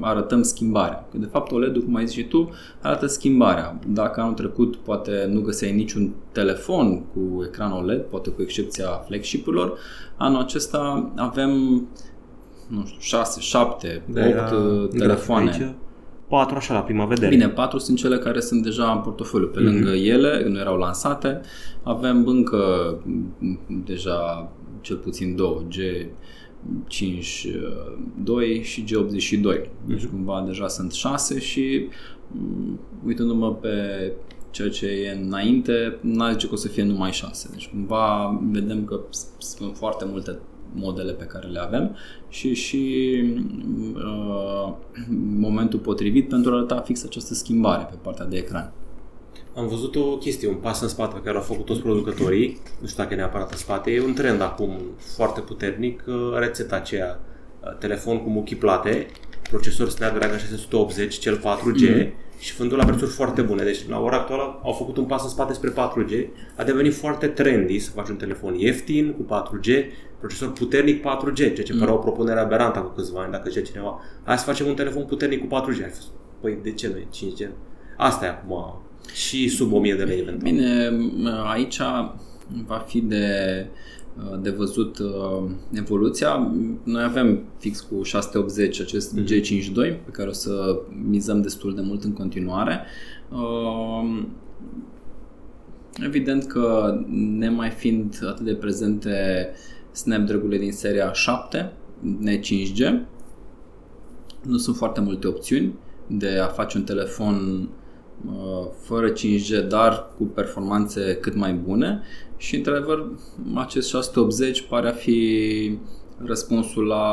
arătăm 0.00 0.42
schimbarea. 0.42 1.08
Că 1.10 1.18
de 1.18 1.28
fapt 1.30 1.52
OLED-ul, 1.52 1.82
cum 1.82 1.94
ai 1.94 2.06
zis 2.06 2.16
și 2.16 2.24
tu, 2.24 2.50
arată 2.80 3.06
schimbarea. 3.06 3.78
Dacă 3.86 4.20
anul 4.20 4.34
trecut 4.34 4.76
poate 4.76 5.28
nu 5.32 5.40
găseai 5.40 5.72
niciun 5.72 6.14
telefon 6.32 7.04
cu 7.04 7.44
ecran 7.44 7.72
OLED, 7.72 8.00
poate 8.00 8.30
cu 8.30 8.42
excepția 8.42 8.86
flagship-urilor, 8.86 9.78
anul 10.16 10.40
acesta 10.40 11.12
avem 11.16 11.82
nu 12.72 12.86
știu, 12.86 12.98
6, 13.00 13.40
7, 13.40 14.02
8 14.84 14.98
telefoane. 14.98 15.50
Aici, 15.50 15.74
4 16.28 16.56
așa 16.56 16.74
la 16.74 16.80
prima 16.80 17.04
vedere. 17.04 17.28
Bine, 17.28 17.48
4 17.48 17.78
sunt 17.78 17.98
cele 17.98 18.18
care 18.18 18.40
sunt 18.40 18.62
deja 18.62 18.92
în 18.92 19.00
portofoliu. 19.00 19.46
Pe 19.46 19.60
mm-hmm. 19.60 19.62
lângă 19.62 19.90
ele, 19.90 20.48
nu 20.48 20.58
erau 20.58 20.76
lansate, 20.76 21.40
avem 21.82 22.26
încă 22.26 22.94
deja 23.84 24.52
cel 24.80 24.96
puțin 24.96 25.36
două, 25.36 25.62
G 25.68 25.74
5 26.86 27.48
2 28.22 28.62
și 28.62 28.84
G82. 28.84 29.58
Mm-hmm. 29.58 29.68
Deci 29.84 30.06
cumva 30.06 30.44
deja 30.46 30.68
sunt 30.68 30.92
6 30.92 31.38
și 31.38 31.88
mm, 32.26 32.80
uitându-mă 33.06 33.54
pe 33.54 33.76
ceea 34.50 34.68
ce 34.68 34.86
e 34.86 35.20
înainte, 35.24 35.98
n-ar 36.00 36.32
zice 36.32 36.46
că 36.46 36.52
o 36.52 36.56
să 36.56 36.68
fie 36.68 36.84
numai 36.84 37.12
6. 37.12 37.48
Deci 37.52 37.68
cumva 37.68 38.40
vedem 38.50 38.84
că 38.84 39.00
sunt 39.38 39.76
foarte 39.76 40.04
multe 40.10 40.38
modele 40.74 41.12
pe 41.12 41.24
care 41.24 41.46
le 41.46 41.60
avem 41.60 41.96
și 42.28 42.54
și 42.54 43.22
uh, 43.94 44.72
momentul 45.38 45.78
potrivit 45.78 46.28
pentru 46.28 46.52
a 46.52 46.56
arăta 46.56 46.80
fix 46.80 47.04
această 47.04 47.34
schimbare 47.34 47.86
pe 47.90 47.96
partea 48.02 48.24
de 48.24 48.36
ecran. 48.36 48.72
Am 49.56 49.68
văzut 49.68 49.96
o 49.96 50.16
chestie, 50.16 50.48
un 50.48 50.54
pas 50.54 50.80
în 50.80 50.88
spate 50.88 51.14
pe 51.14 51.20
care 51.20 51.32
l-au 51.32 51.42
făcut 51.42 51.64
toți 51.64 51.80
producătorii, 51.80 52.60
nu 52.80 52.86
știu 52.86 53.02
dacă 53.02 53.14
e 53.14 53.16
neapărat 53.16 53.50
în 53.50 53.56
spate, 53.56 53.90
e 53.90 54.04
un 54.04 54.12
trend 54.12 54.40
acum 54.40 54.70
foarte 55.16 55.40
puternic, 55.40 56.04
uh, 56.06 56.14
rețeta 56.38 56.76
aceea, 56.76 57.20
uh, 57.64 57.76
telefon 57.78 58.22
cu 58.22 58.28
muchii 58.28 58.56
plate, 58.56 59.06
procesor 59.50 59.88
Snapdragon 59.88 60.38
680, 60.38 61.18
cel 61.18 61.36
4G, 61.38 61.88
mm-hmm 61.88 62.22
și 62.42 62.54
vândul 62.56 62.78
la 62.78 62.84
prețuri 62.84 63.10
foarte 63.10 63.42
bune. 63.42 63.64
Deci, 63.64 63.88
la 63.88 64.00
ora 64.00 64.16
actuală, 64.16 64.60
au 64.62 64.72
făcut 64.72 64.96
un 64.96 65.04
pas 65.04 65.22
în 65.22 65.28
spate 65.28 65.52
spre 65.52 65.70
4G. 65.70 66.26
A 66.56 66.64
devenit 66.64 66.94
foarte 66.94 67.26
trendy 67.26 67.78
să 67.78 67.90
faci 67.90 68.08
un 68.08 68.16
telefon 68.16 68.54
ieftin, 68.54 69.12
cu 69.12 69.34
4G, 69.34 69.84
procesor 70.18 70.52
puternic 70.52 71.02
4G, 71.02 71.34
ceea 71.34 71.52
ce 71.52 71.72
mm. 71.72 71.78
părea 71.78 71.94
o 71.94 71.96
propunere 71.96 72.40
aberantă 72.40 72.78
cu 72.78 72.94
câțiva 72.94 73.20
ani, 73.20 73.32
dacă 73.32 73.50
zicea 73.50 73.64
cineva. 73.64 74.00
Hai 74.24 74.38
să 74.38 74.44
facem 74.44 74.66
un 74.66 74.74
telefon 74.74 75.04
puternic 75.04 75.48
cu 75.48 75.60
4G. 75.60 75.82
Ai 75.82 75.90
fost, 75.90 76.08
păi 76.40 76.58
de 76.62 76.72
ce 76.72 76.88
nu 76.88 76.94
5G? 76.94 77.50
Asta 77.96 78.24
e 78.24 78.28
acum 78.28 78.82
și 79.14 79.48
sub 79.48 79.72
1000 79.72 79.94
de 79.94 80.02
lei 80.02 80.18
eventual. 80.18 80.52
Bine, 80.52 80.90
aici 81.52 81.78
va 82.66 82.84
fi 82.86 83.00
de 83.00 83.26
de 84.40 84.50
văzut 84.50 84.98
uh, 84.98 85.50
evoluția. 85.72 86.52
Noi 86.82 87.02
avem 87.02 87.42
fix 87.58 87.80
cu 87.80 88.02
680 88.02 88.80
acest 88.80 89.18
mm-hmm. 89.18 89.24
G52 89.24 89.74
pe 89.74 90.10
care 90.12 90.28
o 90.28 90.32
să 90.32 90.80
mizăm 91.08 91.42
destul 91.42 91.74
de 91.74 91.80
mult 91.80 92.04
în 92.04 92.12
continuare. 92.12 92.84
Uh, 93.30 94.24
evident 96.04 96.44
că 96.44 96.98
nemai 97.38 97.70
fiind 97.70 98.18
atât 98.28 98.44
de 98.44 98.54
prezente 98.54 99.50
Snapdragon-urile 99.92 100.58
din 100.58 100.72
seria 100.72 101.12
7, 101.12 101.72
ne 102.18 102.38
5G, 102.38 103.00
nu 104.42 104.56
sunt 104.56 104.76
foarte 104.76 105.00
multe 105.00 105.26
opțiuni 105.26 105.74
de 106.06 106.38
a 106.38 106.46
face 106.46 106.78
un 106.78 106.84
telefon 106.84 107.34
uh, 107.60 107.81
fără 108.80 109.12
5G, 109.12 109.68
dar 109.68 110.06
cu 110.16 110.24
performanțe 110.24 111.18
cât 111.20 111.34
mai 111.34 111.52
bune 111.52 112.02
și, 112.36 112.56
într-adevăr, 112.56 113.06
acest 113.54 113.88
680 113.88 114.62
pare 114.62 114.88
a 114.88 114.92
fi 114.92 115.78
răspunsul 116.24 116.84
la 116.84 117.06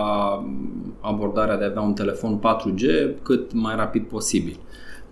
abordarea 1.00 1.58
de 1.58 1.64
a 1.64 1.68
avea 1.68 1.82
un 1.82 1.94
telefon 1.94 2.40
4G 2.40 2.84
cât 3.22 3.54
mai 3.54 3.76
rapid 3.76 4.04
posibil. 4.04 4.60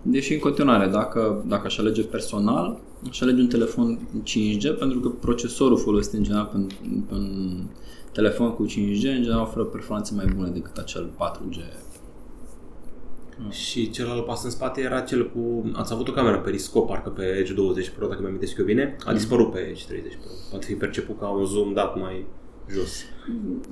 Deși, 0.02 0.32
în 0.32 0.38
continuare, 0.38 0.86
dacă, 0.86 1.44
dacă 1.46 1.62
aș 1.66 1.78
alege 1.78 2.02
personal, 2.02 2.80
aș 3.08 3.20
alege 3.20 3.40
un 3.40 3.48
telefon 3.48 3.98
5G 4.22 4.78
pentru 4.78 5.00
că 5.00 5.08
procesorul 5.08 5.78
folosit 5.78 6.12
în 6.12 6.22
general 6.22 6.50
în, 6.54 6.68
în 7.10 7.50
telefon 8.12 8.50
cu 8.50 8.66
5G 8.66 9.16
în 9.16 9.22
general 9.22 9.40
oferă 9.40 9.64
performanțe 9.64 10.14
mai 10.14 10.32
bune 10.36 10.48
decât 10.48 10.76
acel 10.76 11.10
4G 11.18 11.87
Mm. 13.40 13.50
Și 13.50 13.90
celălalt 13.90 14.24
pas 14.24 14.44
în 14.44 14.50
spate 14.50 14.80
era 14.80 15.00
cel 15.00 15.30
cu... 15.30 15.70
Ați 15.72 15.92
avut 15.92 16.08
o 16.08 16.12
cameră 16.12 16.38
periscop, 16.38 16.86
parcă 16.86 17.08
pe 17.08 17.22
Edge 17.22 17.52
20 17.52 17.88
Pro, 17.88 18.06
dacă 18.06 18.20
mi-am 18.20 18.40
eu 18.58 18.64
bine. 18.64 18.96
A 19.04 19.10
mm. 19.10 19.16
dispărut 19.16 19.52
pe 19.52 19.58
Edge 19.58 19.84
30 19.88 20.12
Pro. 20.12 20.30
Poate 20.50 20.66
fi 20.66 20.74
perceput 20.74 21.18
ca 21.18 21.28
un 21.28 21.44
zoom 21.44 21.72
dat 21.72 21.98
mai 21.98 22.26
jos? 22.70 23.04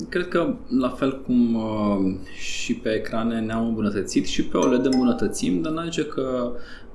Cred 0.08 0.28
că 0.28 0.54
la 0.68 0.88
fel 0.88 1.22
cum 1.22 1.54
uh, 1.54 2.14
și 2.34 2.74
pe 2.74 2.88
ecrane 2.88 3.40
ne-am 3.40 3.66
îmbunătățit 3.66 4.26
și 4.26 4.44
pe 4.44 4.56
OLED 4.56 4.84
îmbunătățim, 4.84 5.62
dar 5.62 5.72
n 5.72 5.90
că 6.14 6.52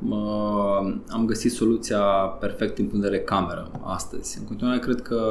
uh, 0.10 0.94
am 1.08 1.26
găsit 1.26 1.52
soluția 1.52 2.02
perfect 2.40 2.76
din 2.76 2.86
punct 2.86 3.02
de 3.02 3.10
vedere 3.10 3.24
cameră 3.24 3.72
astăzi. 3.84 4.38
În 4.40 4.46
continuare 4.46 4.80
cred 4.80 5.02
că 5.02 5.22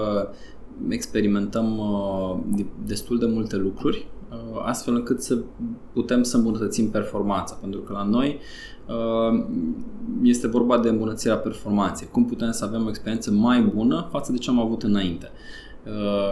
experimentăm 0.89 1.79
uh, 1.79 2.65
destul 2.87 3.19
de 3.19 3.27
multe 3.27 3.57
lucruri 3.57 3.97
uh, 3.97 4.20
astfel 4.63 4.95
încât 4.95 5.23
să 5.23 5.39
putem 5.93 6.23
să 6.23 6.37
îmbunătățim 6.37 6.91
performanța. 6.91 7.55
Pentru 7.61 7.81
că 7.81 7.93
la 7.93 8.03
noi 8.03 8.39
uh, 8.87 9.45
este 10.23 10.49
vorba 10.49 10.79
de 10.79 10.89
îmbunătățirea 10.89 11.37
performanței. 11.37 12.09
Cum 12.11 12.25
putem 12.25 12.51
să 12.51 12.65
avem 12.65 12.87
o 12.87 12.89
experiență 12.89 13.31
mai 13.31 13.61
bună 13.61 14.09
față 14.11 14.33
de 14.33 14.39
ce 14.39 14.51
am 14.51 14.61
avut 14.61 14.83
înainte. 14.83 15.31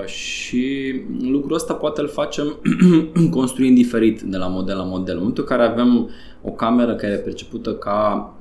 și 0.06 0.94
lucrul 1.20 1.54
ăsta 1.54 1.74
poate 1.74 2.00
îl 2.00 2.08
facem 2.08 2.56
construind 3.30 3.76
diferit 3.76 4.20
de 4.20 4.36
la 4.36 4.46
model 4.46 4.76
la 4.76 4.84
model. 4.84 5.14
În 5.14 5.18
momentul 5.18 5.46
în 5.48 5.56
care 5.56 5.68
avem 5.68 6.10
o 6.42 6.50
cameră 6.50 6.94
care 6.94 7.12
e 7.12 7.16
percepută 7.16 7.74
ca 7.74 8.32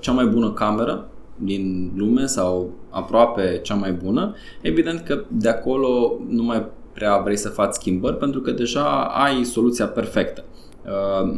cea 0.00 0.12
mai 0.12 0.26
bună 0.26 0.52
cameră 0.52 1.08
din 1.36 1.92
lume 1.96 2.26
sau 2.26 2.70
aproape 2.90 3.60
cea 3.62 3.74
mai 3.74 3.92
bună, 3.92 4.34
evident 4.60 5.00
că 5.00 5.24
de 5.28 5.48
acolo 5.48 6.20
nu 6.28 6.42
mai 6.42 6.66
prea 6.92 7.18
vrei 7.18 7.36
să 7.36 7.48
faci 7.48 7.72
schimbări 7.72 8.16
pentru 8.16 8.40
că 8.40 8.50
deja 8.50 9.04
ai 9.04 9.44
soluția 9.44 9.86
perfectă. 9.86 10.44
Uh, 10.84 11.30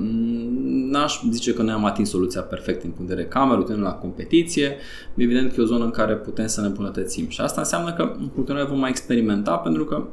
n-aș 0.64 1.20
zice 1.30 1.54
că 1.54 1.62
noi 1.62 1.72
am 1.72 1.84
atins 1.84 2.08
soluția 2.08 2.40
perfectă 2.40 2.84
în 2.84 2.90
punct 2.90 3.08
de 3.08 3.14
vedere 3.14 3.34
cameră, 3.34 3.58
uitând 3.58 3.82
la 3.82 3.92
competiție. 3.92 4.76
Evident 5.14 5.52
că 5.52 5.60
e 5.60 5.62
o 5.62 5.66
zonă 5.66 5.84
în 5.84 5.90
care 5.90 6.14
putem 6.14 6.46
să 6.46 6.60
ne 6.60 6.66
îmbunătățim. 6.66 7.28
Și 7.28 7.40
asta 7.40 7.60
înseamnă 7.60 7.92
că 7.92 8.14
în 8.18 8.28
continuare 8.28 8.68
vom 8.68 8.78
mai 8.78 8.90
experimenta 8.90 9.56
pentru 9.56 9.84
că 9.84 9.94
uh, 9.96 10.06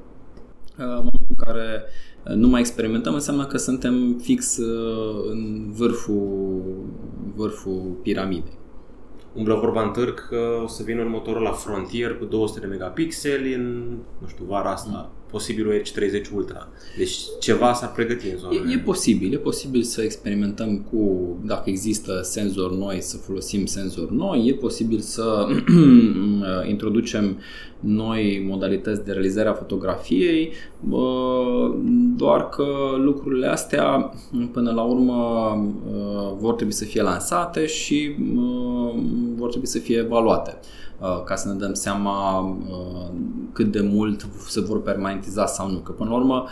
în 0.75 0.85
momentul 0.85 1.27
în 1.27 1.35
care 1.45 1.83
nu 2.35 2.47
mai 2.47 2.59
experimentăm 2.59 3.13
înseamnă 3.13 3.45
că 3.45 3.57
suntem 3.57 4.17
fix 4.21 4.57
uh, 4.57 5.31
în 5.31 5.71
vârful, 5.71 6.61
vârful 7.35 7.99
piramidei 8.03 8.59
umblă 9.33 9.55
vorba 9.55 9.83
în 9.83 9.91
târg 9.91 10.27
că 10.27 10.59
o 10.63 10.67
să 10.67 10.83
vină 10.83 11.01
următorul 11.01 11.41
la 11.41 11.51
Frontier 11.51 12.17
cu 12.17 12.25
200 12.25 12.59
de 12.59 12.65
megapixeli 12.65 13.53
în, 13.53 13.97
nu 14.17 14.27
știu, 14.27 14.45
vara 14.45 14.71
asta. 14.71 14.89
Mm. 14.91 15.20
Posibilul 15.32 15.82
H30 15.82 16.34
Ultra. 16.36 16.67
Deci 16.97 17.17
ceva 17.39 17.73
s-ar 17.73 17.91
pregăti 17.91 18.27
în 18.27 18.38
zona. 18.38 18.53
E, 18.53 18.73
e 18.73 18.77
posibil, 18.77 19.34
e 19.34 19.38
posibil 19.38 19.82
să 19.82 20.01
experimentăm 20.01 20.88
cu, 20.91 21.36
dacă 21.45 21.69
există 21.69 22.19
senzori 22.23 22.77
noi, 22.77 23.01
să 23.01 23.17
folosim 23.17 23.65
senzori 23.65 24.15
noi, 24.15 24.47
e 24.47 24.53
posibil 24.53 24.99
să 24.99 25.47
introducem 26.73 27.39
noi 27.79 28.45
modalități 28.47 29.05
de 29.05 29.11
realizare 29.11 29.49
a 29.49 29.53
fotografiei, 29.53 30.51
doar 32.15 32.49
că 32.49 32.65
lucrurile 32.97 33.47
astea 33.47 34.13
până 34.51 34.71
la 34.71 34.82
urmă 34.82 35.15
vor 36.39 36.53
trebui 36.53 36.73
să 36.73 36.86
fie 36.86 37.01
lansate 37.01 37.65
și 37.65 38.15
vor 39.36 39.49
trebui 39.49 39.67
să 39.67 39.79
fie 39.79 39.97
evaluate 39.97 40.59
ca 41.25 41.35
să 41.35 41.47
ne 41.47 41.53
dăm 41.53 41.73
seama 41.73 42.45
cât 43.53 43.71
de 43.71 43.81
mult 43.81 44.27
se 44.47 44.61
vor 44.61 44.81
permanentiza 44.81 45.45
sau 45.45 45.69
nu. 45.69 45.77
Că 45.77 45.91
până 45.91 46.09
la 46.09 46.15
urmă 46.15 46.45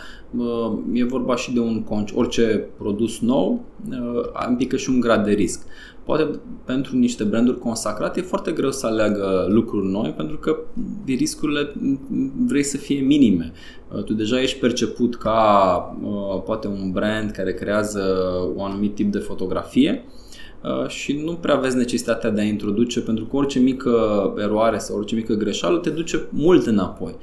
e 0.92 1.04
vorba 1.04 1.36
și 1.36 1.52
de 1.52 1.60
un 1.60 1.84
orice 2.14 2.66
produs 2.78 3.20
nou 3.20 3.64
implică 4.48 4.76
și 4.76 4.90
un 4.90 5.00
grad 5.00 5.24
de 5.24 5.32
risc 5.32 5.66
poate 6.10 6.40
pentru 6.64 6.96
niște 6.96 7.24
branduri 7.24 7.58
consacrate 7.58 8.20
e 8.20 8.22
foarte 8.22 8.52
greu 8.52 8.70
să 8.70 8.86
aleagă 8.86 9.46
lucruri 9.48 9.86
noi 9.86 10.14
pentru 10.16 10.38
că 10.38 10.56
riscurile 11.06 11.72
vrei 12.46 12.62
să 12.62 12.76
fie 12.76 13.00
minime. 13.00 13.52
Uh, 13.94 14.02
tu 14.02 14.12
deja 14.12 14.40
ești 14.40 14.58
perceput 14.58 15.16
ca 15.16 15.96
uh, 16.02 16.42
poate 16.44 16.66
un 16.66 16.90
brand 16.92 17.30
care 17.30 17.54
creează 17.54 18.00
un 18.56 18.64
anumit 18.64 18.94
tip 18.94 19.12
de 19.12 19.18
fotografie 19.18 20.04
uh, 20.06 20.29
și 20.88 21.12
nu 21.24 21.32
prea 21.32 21.56
vezi 21.56 21.76
necesitatea 21.76 22.30
de 22.30 22.40
a 22.40 22.44
introduce 22.44 23.00
pentru 23.00 23.24
că 23.24 23.36
orice 23.36 23.58
mică 23.58 23.92
eroare 24.38 24.78
sau 24.78 24.96
orice 24.96 25.14
mică 25.14 25.34
greșeală 25.34 25.78
te 25.78 25.90
duce 25.90 26.26
mult 26.30 26.66
înapoi. 26.66 27.14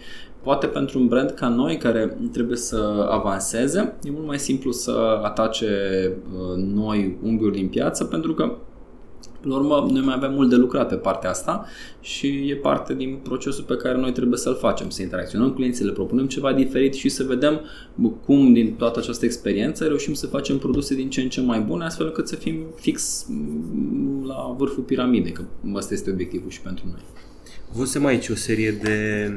Poate 0.43 0.67
pentru 0.67 0.99
un 0.99 1.07
brand 1.07 1.29
ca 1.31 1.47
noi 1.47 1.77
care 1.77 2.17
trebuie 2.31 2.57
să 2.57 3.07
avanseze, 3.09 3.95
e 4.03 4.11
mult 4.11 4.25
mai 4.25 4.39
simplu 4.39 4.71
să 4.71 5.19
atace 5.23 5.67
noi 6.55 7.17
unghiuri 7.23 7.57
din 7.57 7.67
piață 7.67 8.03
pentru 8.03 8.33
că 8.33 8.55
Până 9.47 9.59
la 9.59 9.75
urmă, 9.75 9.91
noi 9.91 10.01
mai 10.01 10.13
avem 10.15 10.33
mult 10.33 10.49
de 10.49 10.55
lucrat 10.55 10.89
pe 10.89 10.95
partea 10.95 11.29
asta 11.29 11.65
și 12.01 12.27
e 12.27 12.55
parte 12.55 12.93
din 12.93 13.19
procesul 13.23 13.63
pe 13.63 13.75
care 13.75 13.97
noi 13.97 14.11
trebuie 14.11 14.37
să-l 14.37 14.55
facem, 14.55 14.89
să 14.89 15.01
interacționăm 15.01 15.47
cu 15.47 15.55
clienții, 15.55 15.85
le 15.85 15.91
propunem 15.91 16.27
ceva 16.27 16.53
diferit 16.53 16.93
și 16.93 17.09
să 17.09 17.23
vedem 17.23 17.61
cum 18.25 18.53
din 18.53 18.73
toată 18.73 18.99
această 18.99 19.25
experiență 19.25 19.85
reușim 19.85 20.13
să 20.13 20.27
facem 20.27 20.57
produse 20.57 20.95
din 20.95 21.09
ce 21.09 21.21
în 21.21 21.29
ce 21.29 21.41
mai 21.41 21.59
bune, 21.59 21.85
astfel 21.85 22.05
încât 22.05 22.27
să 22.27 22.35
fim 22.35 22.65
fix 22.75 23.25
la 24.25 24.55
vârful 24.57 24.83
piramidei, 24.83 25.31
că 25.31 25.43
ăsta 25.73 25.93
este 25.93 26.11
obiectivul 26.11 26.49
și 26.49 26.61
pentru 26.61 26.85
noi. 26.87 27.01
Văzusem 27.71 28.05
aici 28.05 28.29
o 28.29 28.35
serie 28.35 28.71
de 28.71 29.29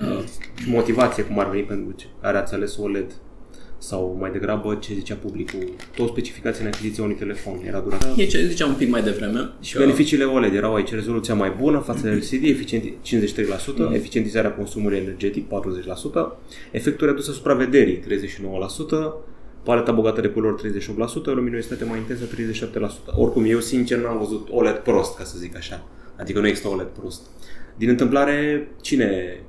uh, 0.00 0.24
motivație, 0.66 1.22
cum 1.22 1.38
ar 1.38 1.50
veni 1.50 1.62
pentru 1.62 1.94
care 2.20 2.38
ați 2.38 2.54
ales 2.54 2.76
OLED 2.76 3.12
sau 3.82 4.16
mai 4.20 4.30
degrabă 4.30 4.74
ce 4.74 4.94
zicea 4.94 5.14
publicul, 5.14 5.64
tot 5.96 6.08
specificații 6.08 6.64
în 6.64 6.70
achiziția 6.74 7.04
unui 7.04 7.14
telefon 7.14 7.60
era 7.66 7.78
durată. 7.78 8.14
E 8.16 8.26
ce 8.26 8.46
ziceam 8.46 8.68
un 8.68 8.74
pic 8.74 8.88
mai 8.90 9.02
devreme. 9.02 9.50
Și 9.60 9.72
că... 9.72 9.78
beneficiile 9.78 10.24
OLED 10.24 10.54
erau 10.54 10.74
aici 10.74 10.92
rezoluția 10.92 11.34
mai 11.34 11.54
bună 11.60 11.78
față 11.78 12.02
de 12.02 12.10
LCD, 12.10 12.44
eficient 12.44 12.84
53%, 12.84 13.76
mm. 13.76 13.92
eficientizarea 13.92 14.52
consumului 14.52 14.98
energetic 14.98 15.46
40%, 15.48 15.50
efectul 16.70 17.06
redus 17.06 17.28
asupra 17.28 17.54
vederii 17.54 18.00
39%, 18.00 18.04
paleta 19.62 19.92
bogată 19.92 20.20
de 20.20 20.28
culori 20.28 20.82
38%, 20.82 21.24
luminositate 21.24 21.84
mai 21.84 21.98
intensă 21.98 22.24
37%. 23.12 23.14
Oricum, 23.16 23.44
eu 23.44 23.60
sincer 23.60 23.98
n-am 23.98 24.18
văzut 24.18 24.48
OLED 24.50 24.76
prost, 24.76 25.16
ca 25.16 25.24
să 25.24 25.38
zic 25.38 25.56
așa. 25.56 25.84
Adică 26.16 26.40
nu 26.40 26.46
există 26.46 26.68
OLED 26.68 26.86
prost. 26.86 27.20
Din 27.82 27.90
întâmplare, 27.90 28.68
cine 28.80 29.40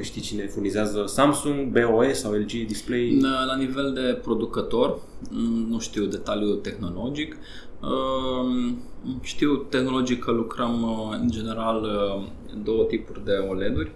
știi 0.00 0.20
cine 0.20 0.46
furnizează 0.46 1.04
Samsung, 1.06 1.72
BOS 1.72 2.18
sau 2.18 2.32
LG 2.32 2.50
Display? 2.50 3.18
La 3.46 3.56
nivel 3.56 3.92
de 3.92 4.18
producător, 4.22 5.00
mm, 5.30 5.66
nu 5.68 5.78
știu 5.78 6.04
detaliul 6.04 6.56
tehnologic. 6.56 7.36
Ehm, 7.82 8.82
știu 9.22 9.56
tehnologic 9.56 10.24
că 10.24 10.30
lucrăm 10.30 10.82
uh, 10.82 11.18
în 11.20 11.30
general 11.30 11.82
uh, 11.82 12.22
două 12.64 12.84
tipuri 12.84 13.24
de 13.24 13.32
OLED-uri. 13.32 13.92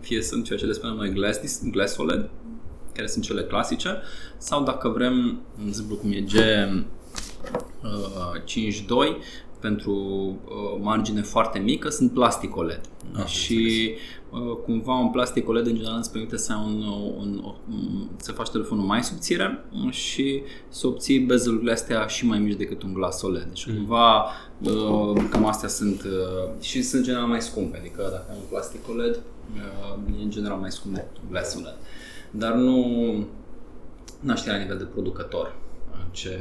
Fie 0.00 0.22
sunt 0.22 0.44
ceea 0.44 0.58
ce 0.58 0.66
le 0.66 0.72
spunem 0.72 0.96
noi 0.96 1.12
Glass, 1.12 1.62
Glass 1.70 1.96
OLED, 1.96 2.30
care 2.94 3.06
sunt 3.06 3.24
cele 3.24 3.42
clasice, 3.42 4.00
sau 4.38 4.62
dacă 4.62 4.88
vrem, 4.88 5.40
de 5.56 5.64
exemplu 5.66 5.96
cum 5.96 6.12
e 6.12 6.24
G52, 6.24 9.16
pentru 9.68 9.92
uh, 9.92 10.80
margine 10.80 11.22
foarte 11.22 11.58
mică 11.58 11.88
sunt 11.88 12.12
plastic 12.12 12.56
OLED. 12.56 12.80
Ah, 13.12 13.24
și 13.26 13.90
uh, 14.30 14.56
cumva 14.64 14.98
un 14.98 15.10
plastic 15.10 15.48
OLED 15.48 15.66
în 15.66 15.74
general 15.74 15.98
îți 15.98 16.12
permite 16.12 16.36
să 16.36 16.52
ai 16.52 16.58
un, 16.64 16.82
un, 17.18 17.42
un, 17.70 18.08
să 18.16 18.32
faci 18.32 18.48
telefonul 18.50 18.84
mai 18.84 19.02
subțire 19.02 19.64
și 19.90 20.42
să 20.68 20.86
obții 20.86 21.18
bezelurile 21.18 21.72
astea 21.72 22.06
și 22.06 22.26
mai 22.26 22.38
mici 22.38 22.56
decât 22.56 22.82
un 22.82 22.92
glas 22.92 23.22
OLED. 23.22 23.44
Deci 23.44 23.66
mm. 23.66 23.74
cumva 23.74 24.24
uh, 24.60 25.24
cam 25.30 25.46
astea 25.46 25.68
sunt 25.68 26.02
uh, 26.02 26.62
și 26.62 26.82
sunt 26.82 27.00
în 27.00 27.06
general 27.06 27.26
mai 27.26 27.42
scumpe. 27.42 27.78
Adică 27.78 28.02
dacă 28.10 28.26
ai 28.30 28.36
un 28.36 28.48
plastic 28.48 28.88
OLED 28.88 29.20
uh, 29.54 30.18
e 30.20 30.22
în 30.22 30.30
general 30.30 30.58
mai 30.58 30.70
scump 30.72 30.94
decât 30.94 31.16
un 31.16 31.28
glas 31.30 31.54
OLED. 31.54 31.76
Dar 32.30 32.54
nu 32.54 32.78
n-aș 34.20 34.44
la 34.44 34.56
nivel 34.56 34.78
de 34.78 34.84
producător 34.84 35.56
ce, 36.16 36.38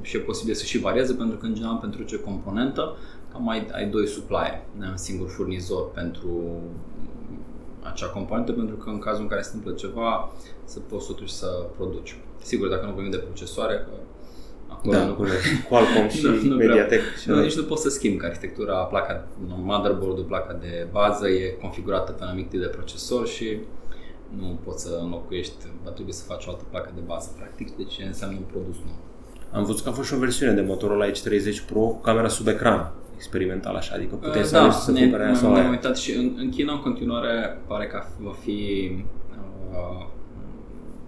și 0.00 0.16
e 0.16 0.20
posibil 0.20 0.54
să 0.54 0.64
și 0.64 0.78
varieze 0.78 1.12
pentru 1.14 1.36
că 1.36 1.46
în 1.46 1.54
general 1.54 1.76
pentru 1.76 2.02
ce 2.02 2.20
componentă 2.20 2.96
cam 3.32 3.48
ai, 3.48 3.66
ai 3.72 3.86
doi 3.86 4.06
supplier, 4.06 4.60
un 4.78 4.96
singur 4.96 5.28
furnizor 5.28 5.90
pentru 5.90 6.60
acea 7.82 8.06
componentă 8.06 8.52
pentru 8.52 8.76
că 8.76 8.90
în 8.90 8.98
cazul 8.98 9.22
în 9.22 9.28
care 9.28 9.42
se 9.42 9.50
întâmplă 9.54 9.80
ceva 9.80 10.32
să 10.64 10.78
poți 10.80 11.06
totuși 11.06 11.32
să 11.32 11.66
produci. 11.76 12.18
Sigur, 12.42 12.68
dacă 12.68 12.86
nu 12.86 12.92
vorbim 12.92 13.10
de 13.10 13.16
procesoare, 13.16 13.74
că 13.74 13.92
acolo 14.68 14.92
da, 14.92 15.04
nu, 15.04 15.16
Qualcomm 15.68 16.08
și 16.14 16.24
nu, 16.24 16.42
nu 16.42 16.54
Mediatek. 16.54 17.00
Și 17.20 17.28
nu, 17.28 17.40
nici 17.40 17.56
nu 17.56 17.62
poți 17.62 17.82
să 17.82 17.88
schimbi 17.88 18.16
că 18.16 18.26
arhitectura, 18.26 18.74
placa, 18.74 19.28
motherboard-ul, 19.46 20.24
placa 20.24 20.52
de 20.52 20.86
bază 20.90 21.28
e 21.28 21.56
configurată 21.60 22.12
pe 22.12 22.22
un 22.22 22.28
anumit 22.28 22.48
tip 22.48 22.60
de 22.60 22.66
procesor 22.66 23.26
și 23.26 23.58
nu 24.38 24.58
poți 24.64 24.82
să 24.82 24.98
înlocuiești, 25.02 25.54
va 25.84 25.90
trebui 25.90 26.12
să 26.12 26.24
faci 26.24 26.46
o 26.46 26.50
altă 26.50 26.64
placă 26.70 26.90
de 26.94 27.00
bază, 27.06 27.30
practic, 27.36 27.76
deci 27.76 28.00
înseamnă 28.06 28.36
un 28.36 28.44
produs 28.52 28.76
nou. 28.84 29.07
Am 29.52 29.64
văzut 29.64 29.82
că 29.82 29.88
a 29.88 29.92
fost 29.92 30.08
și 30.08 30.14
o 30.14 30.18
versiune 30.18 30.52
de 30.52 30.60
Motorola 30.60 31.06
H30 31.06 31.66
Pro 31.66 31.80
cu 31.80 32.00
camera 32.00 32.28
sub 32.28 32.46
ecran, 32.46 32.92
experimental 33.14 33.74
așa, 33.74 33.94
adică 33.94 34.14
puteai 34.14 34.42
uh, 34.42 34.46
să 34.46 34.54
da, 34.54 34.70
să 34.70 34.92
ne, 34.92 35.16
aia 35.20 35.34
sau 35.34 35.54
am 35.54 35.70
uitat 35.70 35.96
și 35.96 36.12
în, 36.12 36.32
în 36.36 36.48
China 36.48 36.72
în 36.72 36.80
continuare 36.80 37.58
pare 37.66 37.86
că 37.86 38.02
va 38.18 38.34
fi 38.42 38.90
uh, 39.70 40.06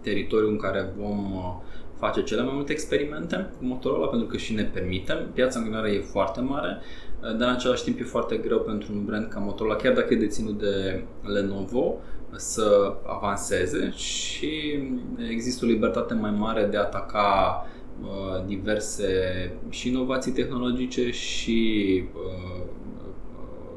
teritoriul 0.01 0.51
în 0.51 0.57
care 0.57 0.93
vom 0.99 1.32
uh, 1.32 1.55
face 1.99 2.22
cele 2.22 2.43
mai 2.43 2.53
multe 2.55 2.72
experimente 2.72 3.51
cu 3.59 3.64
Motorola 3.64 4.07
pentru 4.07 4.26
că 4.26 4.36
și 4.36 4.55
ne 4.55 4.62
permitem. 4.62 5.28
Piața 5.34 5.59
în 5.59 5.64
continuare 5.64 5.95
e 5.95 6.01
foarte 6.01 6.41
mare, 6.41 6.78
uh, 7.22 7.36
dar 7.36 7.49
în 7.49 7.55
același 7.55 7.84
timp 7.84 8.01
e 8.01 8.05
foarte 8.05 8.36
greu 8.36 8.59
pentru 8.59 8.93
un 8.93 9.05
brand 9.05 9.28
ca 9.28 9.38
Motorola, 9.38 9.76
chiar 9.76 9.93
dacă 9.93 10.14
e 10.14 10.16
deținut 10.16 10.59
de 10.59 11.05
Lenovo, 11.22 11.95
să 12.36 12.95
avanseze 13.07 13.93
și 13.95 14.78
există 15.30 15.64
o 15.64 15.68
libertate 15.68 16.14
mai 16.14 16.30
mare 16.30 16.64
de 16.64 16.76
a 16.76 16.80
ataca 16.80 17.62
uh, 17.64 17.80
diverse 18.46 19.07
și 19.68 19.88
inovații 19.88 20.32
tehnologice 20.32 21.11
și 21.11 22.03
uh, 22.14 22.62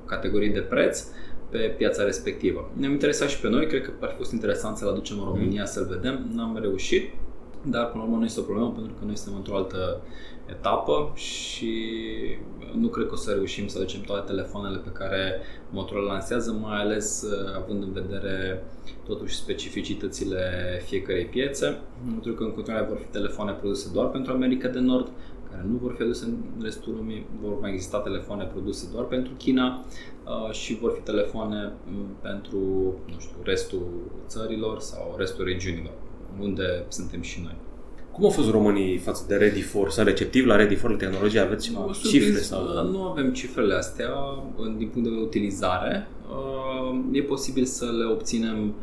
categorii 0.05 0.49
de 0.49 0.59
preț 0.59 1.03
pe 1.49 1.57
piața 1.57 2.03
respectivă. 2.03 2.71
Ne-am 2.74 2.91
interesat 2.91 3.30
și 3.30 3.39
pe 3.39 3.49
noi, 3.49 3.67
cred 3.67 3.82
că 3.82 3.91
ar 3.99 4.09
fi 4.09 4.15
fost 4.15 4.32
interesant 4.32 4.78
să-l 4.78 4.88
aducem 4.88 5.19
în 5.19 5.26
România 5.26 5.65
să-l 5.65 5.88
vedem, 5.89 6.30
n-am 6.34 6.57
reușit, 6.61 7.09
dar 7.65 7.86
până 7.86 8.03
la 8.03 8.09
urmă 8.09 8.17
nu 8.17 8.26
este 8.26 8.39
o 8.39 8.43
problemă 8.43 8.71
pentru 8.71 8.93
că 8.99 9.05
noi 9.05 9.17
suntem 9.17 9.36
într-o 9.36 9.55
altă 9.55 10.01
etapă 10.45 11.11
și 11.15 11.73
nu 12.73 12.87
cred 12.87 13.07
că 13.07 13.13
o 13.13 13.17
să 13.17 13.31
reușim 13.31 13.67
să 13.67 13.77
aducem 13.77 14.01
toate 14.01 14.31
telefoanele 14.31 14.77
pe 14.77 14.89
care 14.89 15.41
Motorola 15.69 16.11
lansează, 16.11 16.51
mai 16.51 16.79
ales 16.79 17.21
uh, 17.21 17.55
având 17.55 17.83
în 17.83 17.91
vedere 17.91 18.63
totuși 19.05 19.35
specificitățile 19.35 20.41
fiecarei 20.85 21.25
piețe, 21.25 21.79
pentru 22.05 22.33
că 22.33 22.43
în 22.43 22.53
continuare 22.53 22.85
vor 22.85 22.97
fi 22.97 23.05
telefoane 23.05 23.51
produse 23.51 23.89
doar 23.93 24.07
pentru 24.07 24.33
America 24.33 24.67
de 24.67 24.79
Nord, 24.79 25.11
care 25.51 25.65
nu 25.69 25.77
vor 25.77 25.93
fi 25.95 26.01
aduse 26.01 26.25
în 26.25 26.37
restul 26.61 26.93
lumii, 26.95 27.25
vor 27.41 27.59
mai 27.59 27.71
exista 27.71 27.99
telefoane 27.99 28.43
produse 28.43 28.89
doar 28.91 29.05
pentru 29.05 29.33
China 29.37 29.85
uh, 30.25 30.51
și 30.51 30.77
vor 30.77 30.91
fi 30.95 31.01
telefoane 31.01 31.71
mm, 31.85 32.15
pentru, 32.21 32.57
nu 33.13 33.19
știu, 33.19 33.37
restul 33.43 33.87
țărilor 34.27 34.79
sau 34.79 35.15
restul 35.17 35.45
regiunilor, 35.45 35.93
unde 36.39 36.85
suntem 36.87 37.21
și 37.21 37.41
noi. 37.41 37.55
Cum 38.14 38.24
au 38.24 38.30
fost 38.30 38.49
românii 38.49 38.97
față 38.97 39.24
de 39.28 39.36
Ready 39.36 39.61
for? 39.61 39.89
Sunt 39.89 40.07
receptivi 40.07 40.47
la 40.47 40.55
Ready 40.55 40.76
for 40.76 40.89
la 40.89 40.97
tehnologie? 40.97 41.39
Aveți 41.39 41.72
no, 41.72 41.91
cifre? 42.09 42.39
Sau? 42.39 42.61
Uh, 42.64 42.91
nu 42.91 43.01
avem 43.01 43.34
cifrele 43.34 43.74
astea 43.74 44.09
din 44.55 44.88
punct 44.88 44.93
de 44.93 45.01
vedere 45.01 45.22
utilizare. 45.22 46.07
Uh, 46.30 46.99
e 47.11 47.22
posibil 47.22 47.66
să 47.66 47.86
le 47.86 48.05
obținem 48.05 48.68
uh, 48.68 48.74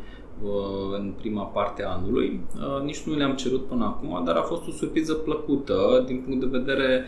în 0.93 1.13
prima 1.17 1.43
parte 1.43 1.83
a 1.83 1.89
anului. 1.89 2.41
Nici 2.83 3.01
nu 3.01 3.15
le-am 3.15 3.35
cerut 3.35 3.67
până 3.67 3.83
acum, 3.83 4.21
dar 4.25 4.35
a 4.35 4.41
fost 4.41 4.67
o 4.67 4.71
surpriză 4.71 5.13
plăcută 5.13 6.03
din 6.05 6.21
punct 6.25 6.39
de 6.39 6.57
vedere 6.57 7.05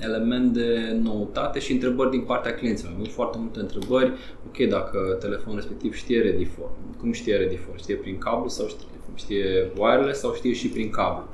element 0.00 0.52
de 0.52 0.98
noutate 1.02 1.58
și 1.58 1.72
întrebări 1.72 2.10
din 2.10 2.20
partea 2.20 2.54
clienților. 2.54 2.92
Am 2.98 3.04
foarte 3.04 3.38
multe 3.40 3.60
întrebări. 3.60 4.12
Ok, 4.46 4.68
dacă 4.68 5.16
telefonul 5.20 5.58
respectiv 5.58 5.94
știe 5.94 6.22
Ready 6.22 6.44
for, 6.44 6.68
cum 7.00 7.12
știe 7.12 7.36
Ready 7.36 7.56
for? 7.56 7.78
Știe 7.78 7.94
prin 7.94 8.18
cablu 8.18 8.48
sau 8.48 8.66
știe 8.66 8.86
știe 9.14 9.72
wireless 9.76 10.20
sau 10.20 10.34
știe 10.34 10.52
și 10.52 10.68
prin 10.68 10.90
cablu. 10.90 11.24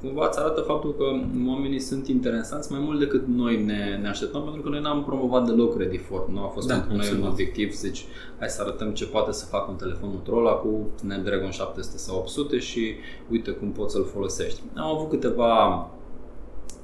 Cumva 0.00 0.26
îți 0.28 0.38
arată 0.38 0.60
faptul 0.60 0.94
că 0.94 1.04
oamenii 1.48 1.80
sunt 1.80 2.08
interesanți 2.08 2.72
mai 2.72 2.80
mult 2.80 2.98
decât 2.98 3.26
noi 3.26 3.64
ne, 3.64 3.98
ne 4.02 4.08
așteptăm, 4.08 4.42
pentru 4.42 4.62
că 4.62 4.68
noi 4.68 4.80
n-am 4.80 5.04
promovat 5.04 5.46
deloc 5.46 5.78
Ready 5.78 5.96
for. 5.96 6.28
Nu 6.28 6.42
a 6.42 6.46
fost 6.46 6.68
da, 6.68 6.74
pentru 6.74 6.96
noi 6.96 7.20
un 7.20 7.26
obiectiv 7.26 7.72
să 7.72 7.86
zici, 7.86 8.04
hai 8.38 8.48
să 8.48 8.62
arătăm 8.62 8.90
ce 8.90 9.06
poate 9.06 9.32
să 9.32 9.44
facă 9.46 9.70
un 9.70 9.76
telefon 9.76 10.08
Motorola 10.12 10.52
cu 10.52 10.88
Snapdragon 10.94 11.50
700 11.50 11.98
sau 11.98 12.18
800 12.18 12.58
și 12.58 12.94
uite 13.30 13.50
cum 13.50 13.72
poți 13.72 13.92
să-l 13.92 14.04
folosești. 14.04 14.60
Am 14.74 14.96
avut 14.96 15.08
câteva 15.08 15.76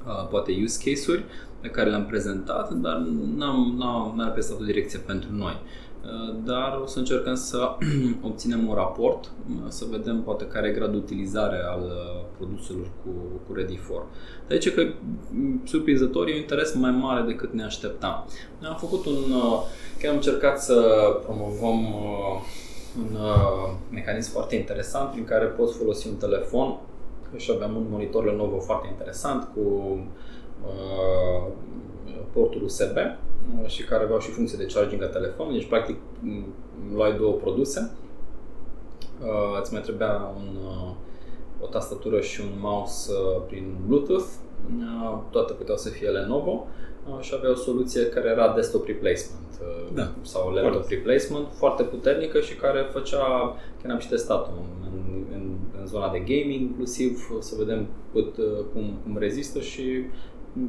uh, 0.07 0.29
poate 0.31 0.59
use 0.63 0.91
case-uri 0.91 1.25
pe 1.61 1.69
care 1.69 1.91
le-am 1.91 2.07
prezentat, 2.07 2.73
dar 2.73 2.97
n-am, 3.37 3.75
n-am, 3.79 4.13
n-a 4.17 4.25
reprezentat 4.25 4.61
o 4.63 4.65
direcție 4.65 4.99
pentru 4.99 5.29
noi. 5.33 5.53
Uh, 5.53 5.86
dar 6.45 6.81
o 6.83 6.87
să 6.87 6.99
încercăm 6.99 7.35
să 7.35 7.77
obținem 8.29 8.69
un 8.69 8.75
raport, 8.75 9.25
uh, 9.25 9.65
să 9.69 9.85
vedem 9.91 10.23
poate 10.23 10.47
care 10.47 10.69
e 10.69 10.73
gradul 10.73 10.99
utilizare 10.99 11.63
al 11.69 11.81
uh, 11.83 12.25
produselor 12.37 12.87
cu, 13.03 13.11
cu 13.47 13.55
Ready 13.55 13.77
for. 13.77 14.05
Deci 14.49 14.75
că 14.75 14.83
mm, 15.31 15.63
surprinzător 15.65 16.29
e 16.29 16.33
un 16.33 16.39
interes 16.39 16.75
mai 16.75 16.91
mare 16.91 17.27
decât 17.27 17.53
ne 17.53 17.65
așteptam. 17.65 18.25
Noi 18.59 18.71
am 18.71 18.77
făcut 18.77 19.07
un, 19.07 19.33
chiar 19.99 20.11
am 20.11 20.17
încercat 20.17 20.63
să 20.63 20.75
promovăm 21.25 21.95
un 22.99 23.19
mecanism 23.91 24.31
foarte 24.31 24.57
interesant 24.57 25.11
prin 25.11 25.25
care 25.25 25.45
poți 25.45 25.77
folosi 25.77 26.09
un 26.09 26.15
telefon 26.15 26.79
și 27.37 27.51
aveam 27.55 27.77
un 27.77 27.87
monitor 27.91 28.25
Lenovo 28.25 28.59
foarte 28.59 28.89
interesant 28.91 29.49
cu 29.55 29.61
uh, 30.65 31.53
portul 32.33 32.63
USB 32.63 32.97
Uh, 32.97 33.26
și 33.67 33.85
care 33.85 34.03
aveau 34.03 34.19
și 34.19 34.31
funcție 34.31 34.59
de 34.59 34.73
charging 34.75 35.03
a 35.03 35.07
telefonului, 35.07 35.59
deci 35.59 35.69
practic 35.69 35.97
luai 36.95 37.17
două 37.17 37.33
produse, 37.33 37.91
uh, 39.23 39.61
îți 39.61 39.73
mai 39.73 39.83
trebuia 39.83 40.33
un, 40.37 40.57
uh, 40.67 40.95
o 41.61 41.67
tastatură 41.67 42.21
și 42.21 42.41
un 42.41 42.59
mouse 42.61 43.13
prin 43.47 43.77
Bluetooth, 43.87 44.29
toate 45.31 45.53
puteau 45.53 45.77
să 45.77 45.89
fie 45.89 46.09
Lenovo 46.09 46.67
și 47.21 47.35
avea 47.37 47.51
o 47.51 47.55
soluție 47.55 48.07
care 48.07 48.29
era 48.29 48.53
desktop 48.55 48.87
replacement 48.87 49.61
da. 49.95 50.13
sau 50.23 50.51
laptop 50.51 50.73
foarte. 50.73 50.95
replacement, 50.95 51.47
foarte 51.53 51.83
puternică 51.83 52.41
și 52.41 52.55
care 52.55 52.89
făcea, 52.93 53.57
chiar 53.83 53.93
am 53.93 53.99
și 53.99 54.09
testat 54.09 54.47
în, 54.47 54.89
în, 55.33 55.57
în 55.81 55.87
zona 55.87 56.11
de 56.11 56.19
gaming 56.19 56.61
inclusiv, 56.61 57.39
să 57.41 57.55
vedem 57.59 57.87
cât, 58.13 58.35
cum, 58.73 58.99
cum 59.03 59.19
rezistă 59.19 59.61
și 59.61 60.05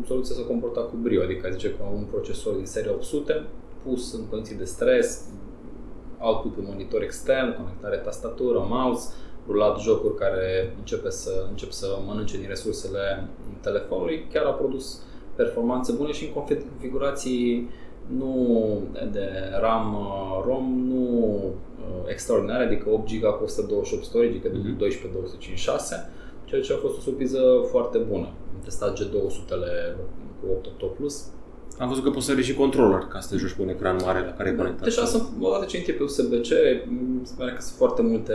soluția 0.05 0.35
se 0.35 0.45
comporta 0.45 0.81
cu 0.81 0.95
brio, 1.01 1.21
adică 1.21 1.49
zice 1.51 1.69
că 1.69 1.83
un 1.95 2.03
procesor 2.03 2.53
din 2.53 2.65
serie 2.65 2.91
800 2.91 3.45
pus 3.83 4.13
în 4.13 4.25
condiții 4.29 4.55
de 4.55 4.63
stres, 4.63 5.25
output 6.19 6.53
pe 6.53 6.61
monitor 6.63 7.01
extern, 7.01 7.55
conectare 7.55 7.95
tastatură, 7.97 8.65
mouse, 8.69 9.13
rulat 9.47 9.79
jocuri 9.79 10.15
care 10.15 10.73
începe 10.77 11.09
să, 11.09 11.45
încep 11.49 11.71
să 11.71 11.87
mănânce 12.05 12.37
din 12.37 12.47
resursele 12.47 13.27
telefonului, 13.61 14.27
chiar 14.31 14.45
a 14.45 14.51
produs 14.51 15.01
performanțe 15.35 15.91
bune 15.91 16.11
și 16.11 16.25
în 16.25 16.31
configurații 16.31 17.69
nu 18.07 18.81
de 19.11 19.29
RAM, 19.59 19.97
ROM, 20.45 20.83
nu 20.87 21.33
uh, 21.35 22.09
extraordinare, 22.11 22.63
adică 22.63 22.89
8 22.89 23.09
GB 23.11 23.23
cu 23.23 23.43
128 23.43 24.03
storage, 24.03 24.29
adică 24.29 24.49
mm-hmm. 24.49 24.77
12 24.77 25.19
256, 25.19 26.09
ceea 26.45 26.61
ce 26.61 26.73
a 26.73 26.77
fost 26.77 26.97
o 26.97 27.01
surpriză 27.01 27.41
foarte 27.69 27.97
bună 27.97 28.27
testat 28.63 28.99
G200-le 28.99 29.95
cu 30.41 30.47
8 30.83 30.95
Plus. 30.95 31.25
Am 31.77 31.87
văzut 31.87 32.03
că 32.03 32.09
poți 32.09 32.25
să 32.25 32.41
și 32.41 32.53
controller 32.53 32.99
ca 32.99 33.19
să 33.19 33.29
te 33.29 33.37
joci 33.37 33.53
pe 33.53 33.61
un 33.61 33.69
ecran 33.69 33.97
mare 34.03 34.19
la 34.19 34.31
care 34.33 34.49
e 34.49 34.53
conectat. 34.53 34.83
Deja 34.83 35.05
sunt, 35.05 35.23
odată 35.39 35.65
ce 35.65 35.77
intri 35.77 35.93
pe 35.93 36.03
USB-C, 36.03 36.45
se 37.23 37.33
pare 37.37 37.51
că 37.51 37.61
sunt 37.61 37.77
foarte 37.77 38.01
multe 38.01 38.33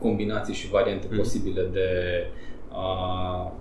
combinații 0.00 0.54
și 0.54 0.68
variante 0.68 1.08
mm. 1.10 1.16
posibile 1.16 1.68
de 1.72 1.88
a 2.68 3.52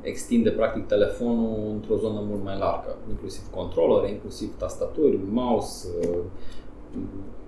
extinde 0.00 0.50
practic 0.50 0.86
telefonul 0.86 1.70
într-o 1.72 1.96
zonă 1.96 2.20
mult 2.28 2.44
mai 2.44 2.58
largă, 2.58 2.96
inclusiv 3.08 3.42
controller, 3.50 4.10
inclusiv 4.10 4.56
tastaturi, 4.56 5.18
mouse, 5.30 5.88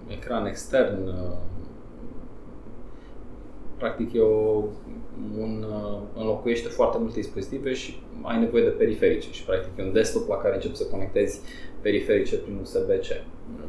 ecran 0.06 0.46
extern, 0.46 0.98
practic 3.80 4.12
e 4.12 4.20
o, 4.20 4.64
un, 5.38 5.64
uh, 5.68 5.98
înlocuiește 6.16 6.68
foarte 6.68 6.98
multe 6.98 7.20
dispozitive 7.20 7.72
și 7.72 8.02
ai 8.22 8.38
nevoie 8.38 8.62
de 8.62 8.68
periferice 8.68 9.28
și 9.32 9.44
practic 9.44 9.72
e 9.78 9.82
un 9.82 9.92
desktop 9.92 10.28
la 10.28 10.36
care 10.36 10.54
începi 10.54 10.76
să 10.76 10.84
conectezi 10.84 11.40
periferice 11.80 12.36
prin 12.36 12.58
USB-C 12.62 13.06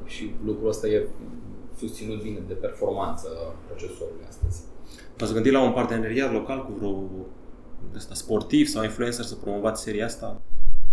și 0.06 0.32
lucrul 0.46 0.70
ăsta 0.70 0.88
e 0.88 1.08
susținut 1.78 2.22
bine 2.22 2.40
de 2.48 2.54
performanță 2.54 3.28
procesorului 3.68 4.26
astăzi. 4.28 4.62
V-ați 5.18 5.34
gândit 5.34 5.52
la 5.52 5.64
un 5.64 5.72
parteneriat 5.72 6.34
local 6.34 6.66
cu 6.66 6.72
vreo 6.72 7.10
ăsta, 7.96 8.14
sportiv 8.14 8.68
sau 8.68 8.84
influencer 8.84 9.26
să 9.26 9.36
promovați 9.36 9.84
seria 9.84 10.06
asta? 10.06 10.42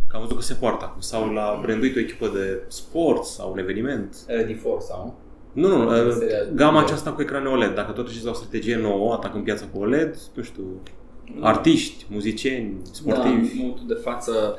Că 0.08 0.16
am 0.16 0.22
văzut 0.22 0.36
că 0.36 0.42
se 0.42 0.54
poartă 0.54 0.84
acum. 0.84 1.00
Sau 1.00 1.32
la 1.32 1.58
branduit 1.62 1.96
o 1.96 1.98
echipă 1.98 2.28
de 2.28 2.62
sport 2.68 3.24
sau 3.24 3.52
un 3.52 3.58
eveniment. 3.58 4.16
Ready 4.26 4.54
for 4.54 4.80
sau? 4.80 5.14
Nu, 5.58 5.68
nu, 5.68 5.86
uh, 5.86 6.16
gama 6.54 6.80
aceasta 6.80 7.12
cu 7.12 7.20
ecrane 7.20 7.48
OLED. 7.48 7.74
Dacă 7.74 7.92
totuși 7.92 8.26
o 8.26 8.32
strategie 8.32 8.76
nouă, 8.76 9.12
atacăm 9.12 9.42
piața 9.42 9.66
cu 9.72 9.80
OLED, 9.80 10.18
nu 10.34 10.42
știu, 10.42 10.64
artiști, 11.40 12.06
muzicieni, 12.10 12.76
sportivi. 12.90 13.24
Da, 13.24 13.30
în 13.30 13.50
momentul 13.56 13.86
de 13.86 13.94
față, 13.94 14.56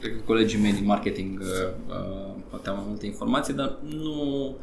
cred 0.00 0.12
că 0.12 0.18
colegii 0.26 0.60
mei 0.60 0.72
din 0.72 0.84
marketing 0.84 1.40
uh, 1.40 1.96
uh 1.96 2.30
poate 2.50 2.68
au 2.68 2.74
mai 2.74 2.84
multe 2.88 3.06
informații, 3.06 3.54
dar 3.54 3.78
nu 4.02 4.56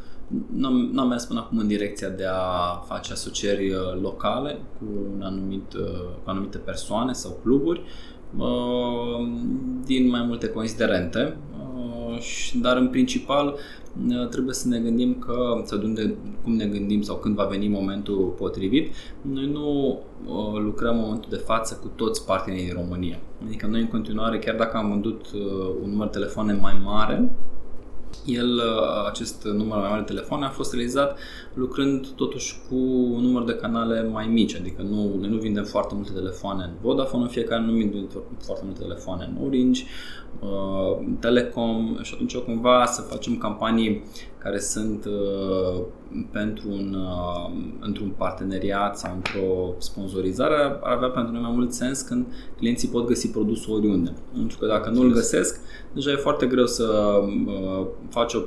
n-am, 0.55 0.89
n-am 0.93 1.07
mers 1.07 1.25
până 1.25 1.39
acum 1.39 1.57
în 1.57 1.67
direcția 1.67 2.09
de 2.09 2.25
a 2.25 2.83
face 2.85 3.11
asocieri 3.11 3.69
uh, 3.69 4.01
locale 4.01 4.57
cu, 4.77 4.85
un 5.15 5.21
anumit, 5.21 5.71
cu 6.23 6.29
anumite 6.29 6.57
persoane 6.57 7.13
sau 7.13 7.39
cluburi 7.43 7.81
din 9.85 10.09
mai 10.09 10.23
multe 10.27 10.47
considerente, 10.47 11.37
dar 12.61 12.77
în 12.77 12.87
principal 12.87 13.55
trebuie 14.29 14.53
să 14.53 14.67
ne 14.67 14.79
gândim 14.79 15.13
că, 15.13 15.61
sau 15.63 15.77
de 15.77 15.85
unde, 15.85 16.15
cum 16.43 16.53
ne 16.53 16.65
gândim 16.65 17.01
sau 17.01 17.15
când 17.15 17.35
va 17.35 17.43
veni 17.43 17.67
momentul 17.67 18.33
potrivit, 18.37 18.95
noi 19.21 19.49
nu 19.51 19.99
uh, 20.25 20.61
lucrăm 20.61 20.95
în 20.95 21.01
momentul 21.01 21.29
de 21.29 21.35
față 21.35 21.79
cu 21.81 21.87
toți 21.95 22.25
partenerii 22.25 22.65
din 22.65 22.73
România. 22.73 23.19
Adică 23.45 23.67
noi 23.67 23.81
în 23.81 23.87
continuare, 23.87 24.39
chiar 24.39 24.55
dacă 24.55 24.77
am 24.77 24.89
vândut 24.89 25.25
uh, 25.33 25.41
un 25.83 25.89
număr 25.89 26.07
de 26.07 26.17
telefoane 26.17 26.53
mai 26.53 26.81
mare, 26.83 27.31
el, 28.35 28.55
uh, 28.55 29.07
acest 29.07 29.43
număr 29.43 29.77
mai 29.77 29.89
mare 29.89 30.01
de 30.01 30.13
telefoane 30.13 30.45
a 30.45 30.49
fost 30.49 30.73
realizat 30.73 31.17
lucrând 31.53 32.07
totuși 32.07 32.55
cu 32.69 32.75
un 33.13 33.21
număr 33.21 33.43
de 33.43 33.53
canale 33.53 34.03
mai 34.03 34.27
mici, 34.27 34.55
adică 34.55 34.81
nu, 34.81 35.15
noi 35.19 35.29
nu 35.29 35.37
vindem 35.37 35.63
foarte 35.63 35.95
multe 35.95 36.11
telefoane 36.11 36.63
în 36.63 36.71
Vodafone 36.81 37.23
în 37.23 37.29
fiecare, 37.29 37.61
nu 37.61 37.71
vindem 37.71 38.09
foarte 38.39 38.63
multe 38.65 38.81
telefoane 38.81 39.29
în 39.31 39.45
Orange, 39.45 39.83
uh, 40.39 41.07
Telecom 41.19 41.97
și 42.01 42.11
atunci 42.13 42.35
cumva 42.35 42.85
să 42.85 43.01
facem 43.01 43.37
campanii 43.37 44.03
care 44.39 44.59
sunt 44.59 45.05
uh, 45.05 45.81
pentru 46.31 46.69
un, 46.69 46.93
uh, 46.93 47.51
într-un 47.79 48.13
parteneriat 48.17 48.97
sau 48.97 49.13
într-o 49.15 49.75
sponsorizare 49.77 50.55
ar 50.81 50.95
avea 50.95 51.09
pentru 51.09 51.33
noi 51.33 51.41
mai 51.41 51.51
mult 51.53 51.73
sens 51.73 52.01
când 52.01 52.25
clienții 52.57 52.87
pot 52.87 53.07
găsi 53.07 53.29
produsul 53.29 53.75
oriunde. 53.75 54.13
Pentru 54.33 54.57
că 54.57 54.65
dacă 54.65 54.89
nu 54.89 55.01
îl 55.01 55.11
găsesc, 55.11 55.59
deja 55.93 56.11
e 56.11 56.15
foarte 56.15 56.45
greu 56.45 56.65
să 56.65 57.19
uh, 57.47 57.85
faci 58.09 58.33
o, 58.33 58.39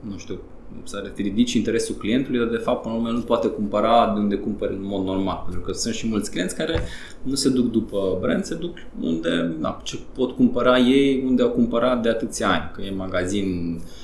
nu 0.00 0.16
știu, 0.16 0.38
să 0.82 1.12
ridici 1.16 1.52
interesul 1.52 1.94
clientului, 1.94 2.38
dar 2.38 2.48
de 2.48 2.56
fapt 2.56 2.82
până 2.82 2.94
la 2.94 3.00
urmă 3.00 3.12
nu 3.12 3.20
poate 3.20 3.48
cumpăra 3.48 4.12
de 4.14 4.20
unde 4.20 4.36
cumpări 4.36 4.72
în 4.72 4.84
mod 4.84 5.04
normal. 5.04 5.42
Pentru 5.42 5.60
că 5.60 5.72
sunt 5.72 5.94
și 5.94 6.08
mulți 6.08 6.30
clienți 6.30 6.56
care 6.56 6.80
nu 7.22 7.34
se 7.34 7.48
duc 7.48 7.70
după 7.70 8.18
brand, 8.20 8.44
se 8.44 8.54
duc 8.54 8.76
unde 9.00 9.54
na, 9.60 9.80
ce 9.82 9.98
pot 10.14 10.30
cumpăra 10.30 10.78
ei, 10.78 11.22
unde 11.26 11.42
au 11.42 11.50
cumpărat 11.50 12.02
de 12.02 12.08
atâția 12.08 12.48
ani, 12.48 12.70
că 12.74 12.82
e 12.82 12.90
magazin 12.90 13.80
fizic, 13.80 14.03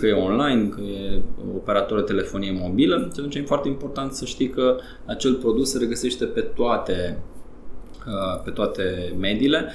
că 0.00 0.06
e 0.06 0.12
online, 0.12 0.68
că 0.68 0.80
e 0.80 1.22
operator 1.54 1.98
de 1.98 2.04
telefonie 2.04 2.58
mobilă. 2.60 2.96
Și 2.96 3.18
atunci 3.18 3.34
e 3.34 3.42
foarte 3.42 3.68
important 3.68 4.12
să 4.12 4.24
știi 4.24 4.48
că 4.48 4.76
acel 5.04 5.34
produs 5.34 5.70
se 5.70 5.78
regăsește 5.78 6.24
pe 6.24 6.40
toate 6.40 7.18
uh, 8.06 8.42
pe 8.44 8.50
toate 8.50 9.14
mediile. 9.18 9.72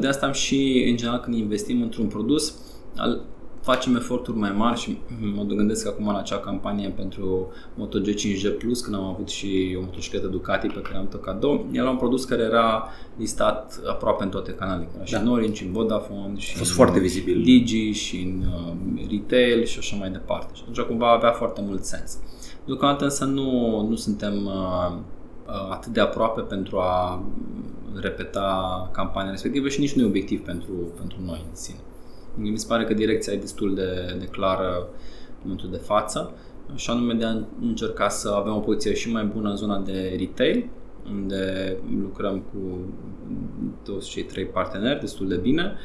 De 0.00 0.06
asta 0.06 0.26
am 0.26 0.32
și, 0.32 0.86
în 0.90 0.96
general, 0.96 1.20
când 1.20 1.36
investim 1.36 1.82
într-un 1.82 2.06
produs, 2.06 2.54
facem 3.62 3.96
eforturi 3.96 4.36
mai 4.36 4.52
mari 4.56 4.80
și 4.80 4.98
mă 5.34 5.42
gândesc 5.42 5.86
acum 5.86 6.06
la 6.06 6.18
acea 6.18 6.38
campanie 6.38 6.88
pentru 6.88 7.52
Moto 7.74 7.98
G5G 8.00 8.58
Plus 8.58 8.80
când 8.80 8.96
am 8.96 9.04
avut 9.04 9.28
și 9.28 9.76
o 9.78 9.80
motocicletă 9.80 10.26
Ducati 10.26 10.66
pe 10.66 10.80
care 10.80 10.96
am 10.96 11.08
tot 11.08 11.22
cadou. 11.22 11.66
Era 11.72 11.90
un 11.90 11.96
produs 11.96 12.24
care 12.24 12.42
era 12.42 12.88
listat 13.16 13.80
aproape 13.88 14.22
în 14.22 14.30
toate 14.30 14.52
canalele. 14.52 14.88
Era 14.94 15.04
și 15.04 15.12
da. 15.12 15.18
în 15.18 15.28
Orange, 15.28 15.64
în 15.64 15.72
Vodafone, 15.72 16.36
și 16.36 16.52
a 16.54 16.58
fost 16.58 16.70
în 16.70 16.76
foarte 16.76 16.98
vizibil. 16.98 17.42
Digi 17.42 17.90
și 17.90 18.16
în 18.16 18.44
uh, 18.54 19.06
retail 19.10 19.64
și 19.64 19.78
așa 19.78 19.96
mai 19.96 20.10
departe. 20.10 20.50
Și 20.54 20.60
atunci 20.62 20.86
cumva 20.86 21.12
avea 21.12 21.32
foarte 21.32 21.60
mult 21.66 21.84
sens. 21.84 22.18
Deocamdată 22.64 23.04
însă 23.04 23.24
nu, 23.24 23.80
nu 23.88 23.94
suntem 23.94 24.44
uh, 24.44 24.96
uh, 25.46 25.70
atât 25.70 25.92
de 25.92 26.00
aproape 26.00 26.40
pentru 26.40 26.78
a 26.78 27.22
repeta 28.00 28.90
campania 28.92 29.30
respectivă 29.30 29.68
și 29.68 29.80
nici 29.80 29.92
nu 29.92 30.02
e 30.02 30.06
obiectiv 30.06 30.44
pentru, 30.44 30.72
pentru 30.96 31.18
noi 31.24 31.44
în 31.48 31.56
sine. 31.56 31.78
Mi 32.34 32.58
se 32.58 32.66
pare 32.68 32.84
că 32.84 32.94
direcția 32.94 33.32
e 33.32 33.36
destul 33.36 33.74
de, 33.74 34.16
de 34.18 34.26
clară 34.26 34.88
în 35.28 35.38
momentul 35.42 35.70
de 35.70 35.76
față 35.76 36.32
și 36.74 36.90
anume 36.90 37.14
de 37.14 37.24
a 37.24 37.36
încerca 37.60 38.08
să 38.08 38.28
avem 38.28 38.54
o 38.54 38.58
poziție 38.58 38.94
și 38.94 39.12
mai 39.12 39.24
bună 39.24 39.50
în 39.50 39.56
zona 39.56 39.78
de 39.78 40.14
retail, 40.18 40.68
unde 41.10 41.76
lucrăm 42.00 42.38
cu 42.38 42.78
toți 43.84 44.08
cei 44.08 44.22
trei 44.22 44.44
parteneri 44.44 45.00
destul 45.00 45.28
de 45.28 45.36
bine 45.36 45.76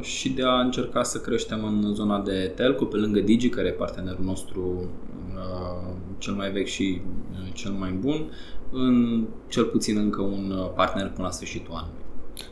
și 0.00 0.32
de 0.32 0.42
a 0.42 0.60
încerca 0.60 1.02
să 1.02 1.18
creștem 1.18 1.64
în 1.64 1.94
zona 1.94 2.20
de 2.20 2.52
telco, 2.54 2.84
pe 2.84 2.96
lângă 2.96 3.20
Digi, 3.20 3.48
care 3.48 3.68
e 3.68 3.72
partenerul 3.72 4.24
nostru 4.24 4.90
uh, 5.34 5.94
cel 6.18 6.34
mai 6.34 6.50
vechi 6.50 6.66
și 6.66 7.00
uh, 7.32 7.52
cel 7.52 7.70
mai 7.72 7.92
bun, 7.92 8.30
în 8.72 9.26
cel 9.48 9.64
puțin 9.64 9.96
încă 9.98 10.22
un 10.22 10.52
partener 10.74 11.10
până 11.10 11.26
la 11.26 11.32
sfârșitul 11.32 11.74
anului. 11.74 12.06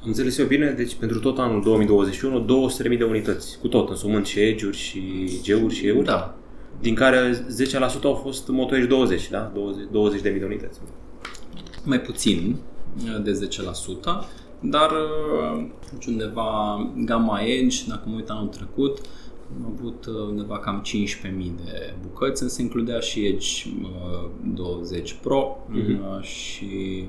Am 0.07 0.13
înțeles 0.13 0.39
eu 0.39 0.47
bine, 0.47 0.71
deci 0.71 0.95
pentru 0.95 1.19
tot 1.19 1.39
anul 1.39 1.63
2021, 1.63 2.69
200.000 2.91 2.99
de 2.99 3.05
unități, 3.05 3.59
cu 3.59 3.69
tot, 3.69 3.89
însumând 3.89 4.27
și 4.27 4.41
edge 4.41 4.71
și 4.71 5.01
G-uri 5.47 5.75
și 5.75 5.87
E-uri. 5.87 6.05
Da. 6.05 6.35
Din 6.81 6.95
care 6.95 7.47
10% 8.01 8.03
au 8.03 8.15
fost 8.15 8.49
Moto 8.49 8.77
Edge 8.77 8.87
20, 8.87 9.31
da? 9.31 9.53
20, 9.55 9.85
20.000 10.17 10.23
de 10.23 10.45
unități. 10.45 10.81
Mai 11.85 12.01
puțin 12.01 12.57
de 13.23 13.49
10%, 14.13 14.27
dar 14.61 14.91
undeva 16.09 16.79
gama 17.05 17.41
Edge, 17.41 17.77
dacă 17.89 18.03
mă 18.05 18.15
uit 18.17 18.29
anul 18.29 18.49
trecut, 18.49 18.99
am 19.57 19.75
avut 19.77 20.07
undeva 20.29 20.59
cam 20.59 20.83
15.000 20.85 21.29
de 21.65 21.95
bucăți, 22.03 22.43
însă 22.43 22.63
includea 22.63 22.99
și 22.99 23.27
Edge 23.27 23.69
20 24.55 25.17
Pro 25.23 25.57
mm-hmm. 25.71 26.23
și 26.23 27.05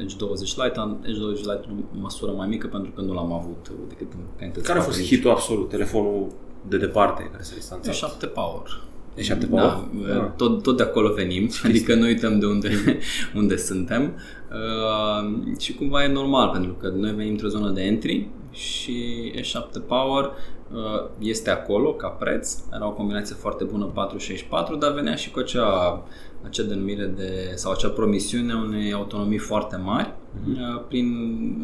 Edge 0.00 0.16
20 0.16 0.56
Lite, 0.56 0.78
am 0.78 0.98
Edge 1.06 1.18
20 1.18 1.44
Lite 1.44 1.60
o 1.68 2.00
măsură 2.00 2.32
mai 2.32 2.48
mică 2.48 2.66
pentru 2.66 2.90
că 2.90 3.00
nu 3.00 3.12
l-am 3.12 3.32
avut 3.32 3.70
decât 3.88 4.12
în 4.12 4.20
cantități 4.38 4.66
Care 4.66 4.78
a 4.78 4.82
fost 4.82 5.02
hitul 5.02 5.30
absolut, 5.30 5.68
telefonul 5.68 6.26
de 6.68 6.76
departe 6.76 7.28
care 7.32 7.42
s-a 7.42 7.54
distanțat? 7.54 7.94
E 7.94 7.96
7 7.96 8.26
Power. 8.26 8.82
E 9.14 9.22
7 9.22 9.46
Power? 9.46 9.62
Da, 9.62 10.22
ah. 10.22 10.30
tot, 10.36 10.62
tot 10.62 10.76
de 10.76 10.82
acolo 10.82 11.12
venim, 11.12 11.48
Știți? 11.48 11.66
adică 11.66 11.94
nu 11.94 12.02
uităm 12.02 12.38
de 12.38 12.46
unde, 12.46 12.70
unde 13.40 13.56
suntem 13.56 14.14
uh, 14.50 15.58
și 15.58 15.74
cumva 15.74 16.04
e 16.04 16.08
normal 16.08 16.48
pentru 16.48 16.72
că 16.72 16.88
noi 16.88 17.12
venim 17.12 17.30
într-o 17.30 17.48
zonă 17.48 17.70
de 17.70 17.82
entry 17.82 18.28
și 18.50 19.32
E7 19.36 19.86
Power 19.86 20.24
uh, 20.24 21.08
este 21.18 21.50
acolo 21.50 21.92
ca 21.92 22.08
preț, 22.08 22.58
era 22.74 22.86
o 22.86 22.92
combinație 22.92 23.34
foarte 23.34 23.64
bună 23.64 23.84
464, 23.84 24.76
dar 24.76 24.92
venea 24.92 25.14
și 25.14 25.30
cu 25.30 25.38
acea 25.38 26.02
acea 26.46 26.62
denumire 26.62 27.04
de, 27.04 27.52
sau 27.54 27.72
acea 27.72 27.88
promisiune 27.88 28.54
unei 28.54 28.92
autonomii 28.92 29.38
foarte 29.38 29.76
mari. 29.76 30.08
Uh-huh. 30.08 30.88
Prin, 30.88 31.08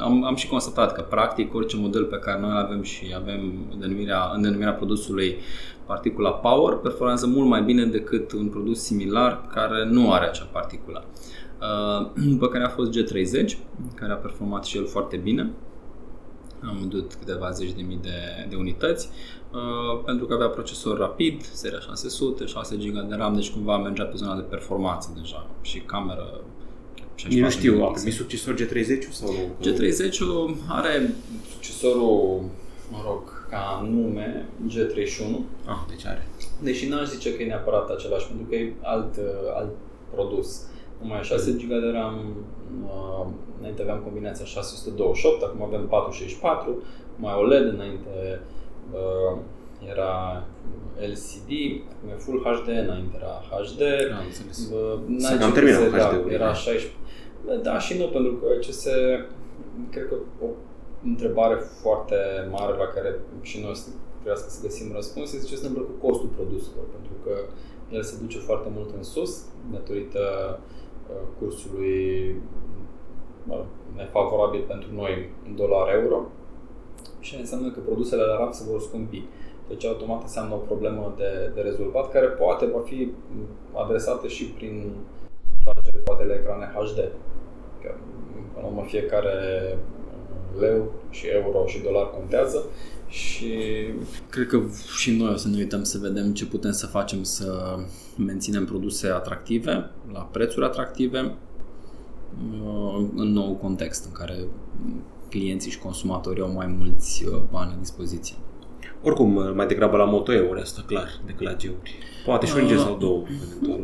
am, 0.03 0.25
am 0.25 0.35
și 0.35 0.49
constatat 0.49 0.93
că 0.93 1.01
practic 1.01 1.55
orice 1.55 1.77
model 1.77 2.05
pe 2.05 2.17
care 2.17 2.41
noi 2.41 2.51
îl 2.51 2.57
avem 2.57 2.83
și 2.83 3.15
avem 3.17 3.53
denumirea, 3.79 4.31
în 4.35 4.43
denumirea 4.43 4.73
produsului 4.73 5.37
particula 5.87 6.31
Power 6.31 6.77
performează 6.77 7.27
mult 7.27 7.49
mai 7.49 7.63
bine 7.63 7.85
decât 7.85 8.33
un 8.33 8.49
produs 8.49 8.83
similar 8.83 9.47
care 9.53 9.85
nu 9.91 10.13
are 10.13 10.27
acea 10.27 10.49
particulă. 10.53 11.05
Uh, 11.61 12.07
după 12.33 12.49
care 12.49 12.65
a 12.65 12.69
fost 12.69 12.91
G30, 12.91 13.57
care 13.95 14.13
a 14.13 14.17
performat 14.17 14.65
și 14.65 14.77
el 14.77 14.87
foarte 14.87 15.17
bine. 15.17 15.51
Am 16.69 16.77
vândut 16.79 17.15
câteva 17.15 17.51
zeci 17.51 17.73
de 17.73 17.83
mii 17.83 17.99
de, 18.03 18.47
de 18.49 18.57
unități. 18.57 19.09
Uh, 19.53 20.03
pentru 20.05 20.27
că 20.27 20.35
avea 20.35 20.49
procesor 20.49 20.99
rapid, 20.99 21.45
seria 21.53 21.81
600, 21.81 22.47
6 22.47 22.77
GB 22.77 23.09
de 23.09 23.15
RAM, 23.15 23.35
deci 23.35 23.51
cumva 23.51 23.79
mergea 23.79 24.05
pe 24.05 24.17
zona 24.17 24.35
de 24.35 24.43
performanță 24.43 25.13
deja 25.21 25.47
și 25.63 25.79
cameră 25.79 26.41
Nici 27.29 27.39
nu 27.39 27.51
știu, 27.51 27.85
a 27.85 27.91
primit 27.91 28.13
succesor 28.13 28.55
G30 28.55 29.11
sau 29.11 29.33
nu? 29.33 29.71
G30 29.71 30.19
are 30.69 31.15
succesorul, 31.53 32.45
mă 32.91 32.99
rog, 33.07 33.49
ca 33.51 33.87
nume 33.91 34.49
G31. 34.69 35.39
Ah, 35.67 35.85
deci 35.89 36.07
are. 36.07 36.27
Deși 36.63 36.89
n-aș 36.89 37.09
zice 37.09 37.35
că 37.35 37.43
e 37.43 37.47
neapărat 37.47 37.91
același, 37.91 38.27
pentru 38.27 38.47
că 38.49 38.55
e 38.55 38.73
alt, 38.83 39.19
alt 39.55 39.71
produs. 40.15 40.63
Numai 41.01 41.21
6 41.23 41.51
GB 41.51 41.69
de 41.69 41.91
RAM, 41.93 42.37
uh, 42.85 43.27
înainte 43.59 43.83
aveam 43.83 43.99
combinația 43.99 44.45
628, 44.45 45.43
acum 45.43 45.63
avem 45.63 45.87
464, 45.87 46.83
mai 47.17 47.35
OLED, 47.35 47.67
înainte 47.73 48.41
uh, 48.93 49.39
era 49.93 50.45
LCD, 51.13 51.51
acum 51.93 52.09
e 52.15 52.17
Full 52.25 52.41
HD, 52.45 52.69
înainte 52.69 53.17
era 53.21 53.35
HD. 53.51 53.83
Da, 54.11 54.17
am 54.17 54.25
înțeles. 54.31 54.59
Uh, 54.71 55.43
am 55.43 55.53
terminat 55.53 55.81
HD. 55.81 55.97
Da, 55.97 56.33
era 56.33 56.53
16. 56.53 56.93
Da 57.63 57.79
și 57.79 57.99
nu, 57.99 58.07
pentru 58.07 58.33
că 58.33 58.47
ce 58.61 58.73
se, 58.73 58.93
cred 59.91 60.07
că 60.09 60.15
o 60.45 60.47
întrebare 61.05 61.57
foarte 61.83 62.17
mare 62.51 62.77
la 62.77 62.87
care 62.95 63.11
și 63.43 63.61
noi 63.61 63.75
trebuie 64.21 64.45
să 64.49 64.63
găsim 64.63 64.93
răspuns 64.95 65.33
este 65.33 65.47
ce 65.47 65.57
se 65.57 65.67
întâmplă 65.67 65.83
cu 65.91 66.07
costul 66.07 66.31
produselor, 66.37 66.85
pentru 66.97 67.15
că 67.25 67.35
el 67.97 68.03
se 68.03 68.17
duce 68.21 68.39
foarte 68.39 68.69
mult 68.77 68.91
în 68.97 69.03
sus 69.03 69.33
datorită 69.73 70.23
uh, 71.11 71.23
cursului 71.39 72.35
nefavorabil 73.97 74.65
pentru 74.69 74.89
noi 74.95 75.31
în 75.47 75.57
dolar-euro 75.57 76.19
și 77.21 77.37
înseamnă 77.37 77.71
că 77.71 77.81
produsele 77.81 78.23
la 78.23 78.37
RAP 78.39 78.55
se 78.55 78.65
vor 78.71 78.81
scumpi. 78.81 79.23
Deci 79.69 79.85
automat 79.85 80.23
înseamnă 80.23 80.55
o 80.55 80.67
problemă 80.71 81.15
de, 81.17 81.51
de 81.55 81.61
rezolvat 81.61 82.11
care 82.11 82.27
poate 82.27 82.67
va 82.67 82.81
fi 82.85 83.13
adresată 83.73 84.27
și 84.27 84.45
prin 84.45 84.93
toate 85.65 85.99
poate 86.05 86.25
la 86.25 86.35
ecrane 86.35 86.73
HD. 86.75 86.99
Că, 87.83 87.95
până 88.55 88.67
la 88.77 88.83
fiecare 88.83 89.35
leu 90.61 90.93
și 91.11 91.27
euro 91.27 91.67
și 91.67 91.83
dolar 91.83 92.11
contează 92.11 92.65
și 93.09 93.55
cred 94.31 94.47
că 94.47 94.61
și 94.97 95.17
noi 95.17 95.33
o 95.33 95.37
să 95.37 95.49
ne 95.49 95.57
uităm 95.57 95.83
să 95.83 95.99
vedem 95.99 96.33
ce 96.33 96.47
putem 96.47 96.71
să 96.71 96.87
facem 96.87 97.23
să 97.23 97.77
menținem 98.19 98.65
produse 98.65 99.09
atractive, 99.09 99.91
la 100.13 100.29
prețuri 100.33 100.65
atractive, 100.65 101.21
uh, 101.21 101.54
în 103.15 103.33
nou 103.33 103.55
context 103.55 104.05
în 104.05 104.13
care 104.13 104.35
clienții 105.29 105.71
și 105.71 105.79
consumatorii 105.79 106.43
au 106.43 106.53
mai 106.53 106.77
mulți 106.79 107.25
uh, 107.25 107.43
bani 107.51 107.71
la 107.71 107.79
dispoziție. 107.79 108.37
Oricum, 109.03 109.37
uh, 109.37 109.53
mai 109.55 109.67
degrabă 109.67 109.97
la 109.97 110.05
moto 110.05 110.33
euri, 110.33 110.61
asta 110.61 110.83
clar, 110.87 111.09
decât 111.27 111.47
la 111.47 111.53
G-uri. 111.53 111.99
Poate 112.25 112.47
și 112.47 112.57
un 112.57 112.67
G 112.67 112.71
uh, 112.71 112.77
sau 112.77 112.97
două, 112.97 113.23
eventual, 113.45 113.81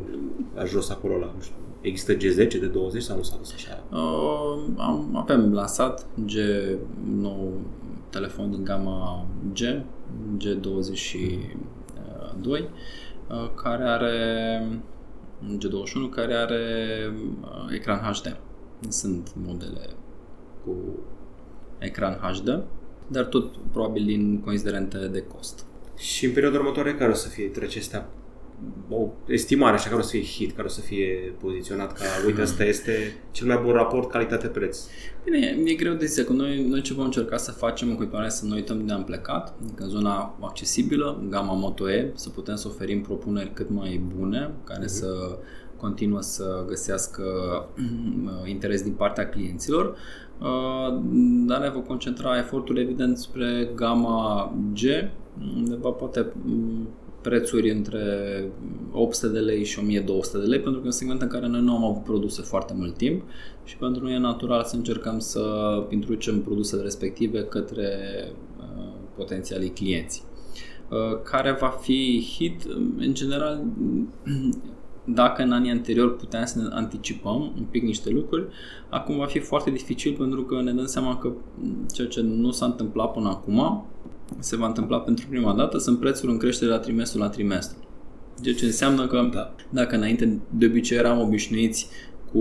la 0.55 0.65
jos 0.65 0.91
acolo, 0.91 1.17
la, 1.17 1.31
nu 1.35 1.41
știu, 1.41 1.55
Există 1.81 2.17
G10 2.17 2.61
de 2.61 2.67
20 2.67 3.03
sau 3.03 3.17
nu 3.17 3.23
s-a 3.23 3.37
dus 3.39 3.53
așa? 3.53 3.83
Uh, 3.91 4.63
am, 4.77 5.17
avem 5.17 5.53
lansat 5.53 6.07
G 6.27 6.33
nou 7.21 7.53
telefon 8.11 8.51
din 8.51 8.65
gama 8.65 9.27
G, 9.55 9.61
G22, 10.37 12.49
uh, 12.49 12.65
care 13.55 13.83
are 13.83 14.67
G21, 15.45 16.15
care 16.15 16.35
are 16.35 16.63
uh, 17.43 17.75
ecran 17.75 17.99
HD. 17.99 18.37
Sunt 18.89 19.33
modele 19.35 19.87
cu 20.65 20.75
ecran 21.79 22.13
HD, 22.13 22.63
dar 23.07 23.25
tot 23.25 23.57
probabil 23.57 24.05
din 24.05 24.41
considerente 24.41 24.99
de 24.99 25.23
cost. 25.23 25.65
Și 25.97 26.25
în 26.27 26.33
perioada 26.33 26.59
următoare 26.59 26.95
care 26.95 27.11
o 27.11 27.15
să 27.15 27.29
fie 27.29 27.47
între 27.47 27.65
acestea 27.65 28.09
o 28.89 29.09
estimare 29.27 29.75
așa 29.75 29.89
care 29.89 30.01
o 30.01 30.05
să 30.05 30.11
fie 30.11 30.23
hit, 30.23 30.53
care 30.53 30.67
o 30.67 30.71
să 30.71 30.81
fie 30.81 31.35
poziționat 31.41 31.93
ca 31.93 32.05
uite, 32.27 32.41
asta 32.41 32.65
este 32.65 32.93
cel 33.31 33.47
mai 33.47 33.61
bun 33.63 33.73
raport 33.73 34.11
calitate-preț. 34.11 34.79
Bine, 35.25 35.59
e 35.65 35.75
greu 35.75 35.95
de 35.95 36.07
zis 36.07 36.25
că 36.25 36.33
noi, 36.33 36.67
noi 36.69 36.81
ce 36.81 36.95
vom 36.95 37.05
încerca 37.05 37.37
să 37.37 37.53
facem 37.53 37.89
în 37.89 37.97
continuare 37.97 38.29
să 38.29 38.47
ne 38.47 38.55
uităm 38.55 38.87
de 38.87 38.93
am 38.93 39.05
plecat, 39.05 39.55
adică 39.63 39.83
în 39.83 39.89
zona 39.89 40.39
accesibilă, 40.41 41.19
în 41.21 41.31
gama 41.31 41.53
Moto 41.53 41.91
E, 41.91 42.11
să 42.15 42.29
putem 42.29 42.55
să 42.55 42.69
oferim 42.69 43.03
propuneri 43.03 43.53
cât 43.53 43.71
mai 43.71 44.01
bune, 44.17 44.51
care 44.65 44.85
uh-huh. 44.85 44.89
să 44.89 45.39
continuă 45.77 46.21
să 46.21 46.65
găsească 46.67 47.23
uh, 47.77 48.51
interes 48.51 48.83
din 48.83 48.93
partea 48.93 49.29
clienților, 49.29 49.97
uh, 50.41 51.01
dar 51.47 51.61
ne 51.61 51.69
vom 51.69 51.83
concentra 51.83 52.39
efortul 52.39 52.79
evident 52.79 53.19
spre 53.19 53.71
gama 53.75 54.53
G, 54.73 54.81
undeva 55.57 55.91
poate 55.91 56.33
mm, 56.45 56.89
prețuri 57.21 57.71
între 57.71 58.05
800 58.93 59.33
de 59.33 59.39
lei 59.39 59.65
și 59.65 59.79
1200 59.79 60.39
de 60.39 60.45
lei, 60.45 60.61
pentru 60.61 60.81
că 60.81 60.85
e 60.85 60.87
un 60.87 60.93
segment 60.93 61.23
în 61.23 61.29
care 61.29 61.47
noi 61.47 61.61
nu 61.61 61.77
am 61.77 61.85
avut 61.85 62.03
produse 62.03 62.43
foarte 62.43 62.75
mult 62.77 62.97
timp 62.97 63.23
și 63.65 63.77
pentru 63.77 64.03
noi 64.03 64.15
e 64.15 64.19
natural 64.19 64.65
să 64.65 64.77
încercăm 64.77 65.19
să 65.19 65.43
introducem 65.91 66.43
produsele 66.43 66.83
respective 66.83 67.43
către 67.43 67.89
uh, 68.59 68.93
potențialii 69.17 69.71
clienți. 69.71 70.23
Uh, 70.89 71.23
care 71.23 71.57
va 71.61 71.69
fi 71.69 72.29
hit, 72.37 72.63
în 72.99 73.15
general, 73.15 73.65
dacă 75.05 75.43
în 75.43 75.53
anii 75.53 75.71
anterior 75.71 76.17
puteam 76.17 76.45
să 76.45 76.59
ne 76.59 76.69
anticipăm 76.71 77.53
un 77.57 77.65
pic 77.71 77.83
niște 77.83 78.11
lucruri, 78.11 78.47
acum 78.89 79.17
va 79.17 79.27
fi 79.27 79.39
foarte 79.39 79.71
dificil 79.71 80.15
pentru 80.19 80.43
că 80.43 80.63
ne 80.63 80.73
dăm 80.73 80.87
seama 80.87 81.19
că 81.19 81.33
ceea 81.93 82.09
ce 82.09 82.21
nu 82.21 82.51
s-a 82.51 82.67
întâmplat 82.67 83.13
până 83.13 83.29
acum 83.29 83.87
se 84.39 84.57
va 84.57 84.67
întâmpla 84.67 85.01
pentru 85.01 85.27
prima 85.29 85.55
dată, 85.55 85.79
sunt 85.79 85.99
prețuri 85.99 86.33
în 86.33 86.39
creștere 86.39 86.71
la 86.71 86.79
trimestru 86.79 87.19
la 87.19 87.29
trimestru. 87.29 87.77
Ceea 88.43 88.55
ce 88.55 88.65
înseamnă 88.65 89.07
că 89.07 89.29
da. 89.33 89.55
dacă 89.71 89.97
înainte 89.97 90.41
de 90.51 90.67
obicei 90.67 90.99
eram 90.99 91.21
obișnuiți 91.21 91.89
cu 92.33 92.39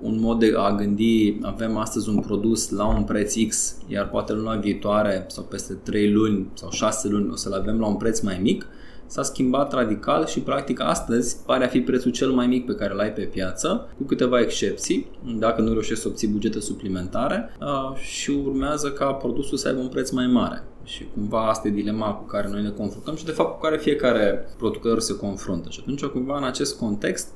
un 0.00 0.20
mod 0.20 0.38
de 0.38 0.52
a 0.56 0.74
gândi, 0.74 1.38
avem 1.42 1.76
astăzi 1.76 2.08
un 2.08 2.20
produs 2.20 2.70
la 2.70 2.86
un 2.86 3.02
preț 3.02 3.34
X, 3.48 3.76
iar 3.88 4.08
poate 4.08 4.32
luna 4.32 4.56
viitoare 4.56 5.24
sau 5.28 5.44
peste 5.44 5.72
3 5.72 6.12
luni 6.12 6.46
sau 6.54 6.70
6 6.70 7.08
luni 7.08 7.30
o 7.30 7.36
să-l 7.36 7.52
avem 7.52 7.78
la 7.78 7.86
un 7.86 7.96
preț 7.96 8.20
mai 8.20 8.38
mic, 8.42 8.66
s-a 9.06 9.22
schimbat 9.22 9.72
radical 9.72 10.26
și 10.26 10.40
practic 10.40 10.80
astăzi 10.80 11.36
pare 11.46 11.64
a 11.64 11.68
fi 11.68 11.80
prețul 11.80 12.10
cel 12.10 12.30
mai 12.30 12.46
mic 12.46 12.66
pe 12.66 12.74
care 12.74 12.94
l-ai 12.94 13.12
pe 13.12 13.22
piață, 13.22 13.88
cu 13.96 14.04
câteva 14.04 14.40
excepții, 14.40 15.10
dacă 15.38 15.60
nu 15.60 15.72
reușești 15.72 16.02
să 16.02 16.08
obții 16.08 16.28
bugete 16.28 16.60
suplimentare 16.60 17.56
uh, 17.60 17.96
și 17.96 18.30
urmează 18.30 18.90
ca 18.90 19.12
produsul 19.12 19.58
să 19.58 19.68
aibă 19.68 19.80
un 19.80 19.88
preț 19.88 20.10
mai 20.10 20.26
mare. 20.26 20.64
Și 20.84 21.06
cumva 21.14 21.48
asta 21.48 21.68
e 21.68 21.70
dilema 21.70 22.12
cu 22.12 22.24
care 22.24 22.48
noi 22.48 22.62
ne 22.62 22.70
confruntăm 22.70 23.16
și 23.16 23.24
de 23.24 23.30
fapt 23.30 23.52
cu 23.52 23.60
care 23.60 23.76
fiecare 23.76 24.46
producător 24.58 25.00
se 25.00 25.16
confruntă. 25.16 25.68
Și 25.70 25.78
atunci 25.82 26.04
cumva 26.04 26.36
în 26.36 26.44
acest 26.44 26.78
context 26.78 27.34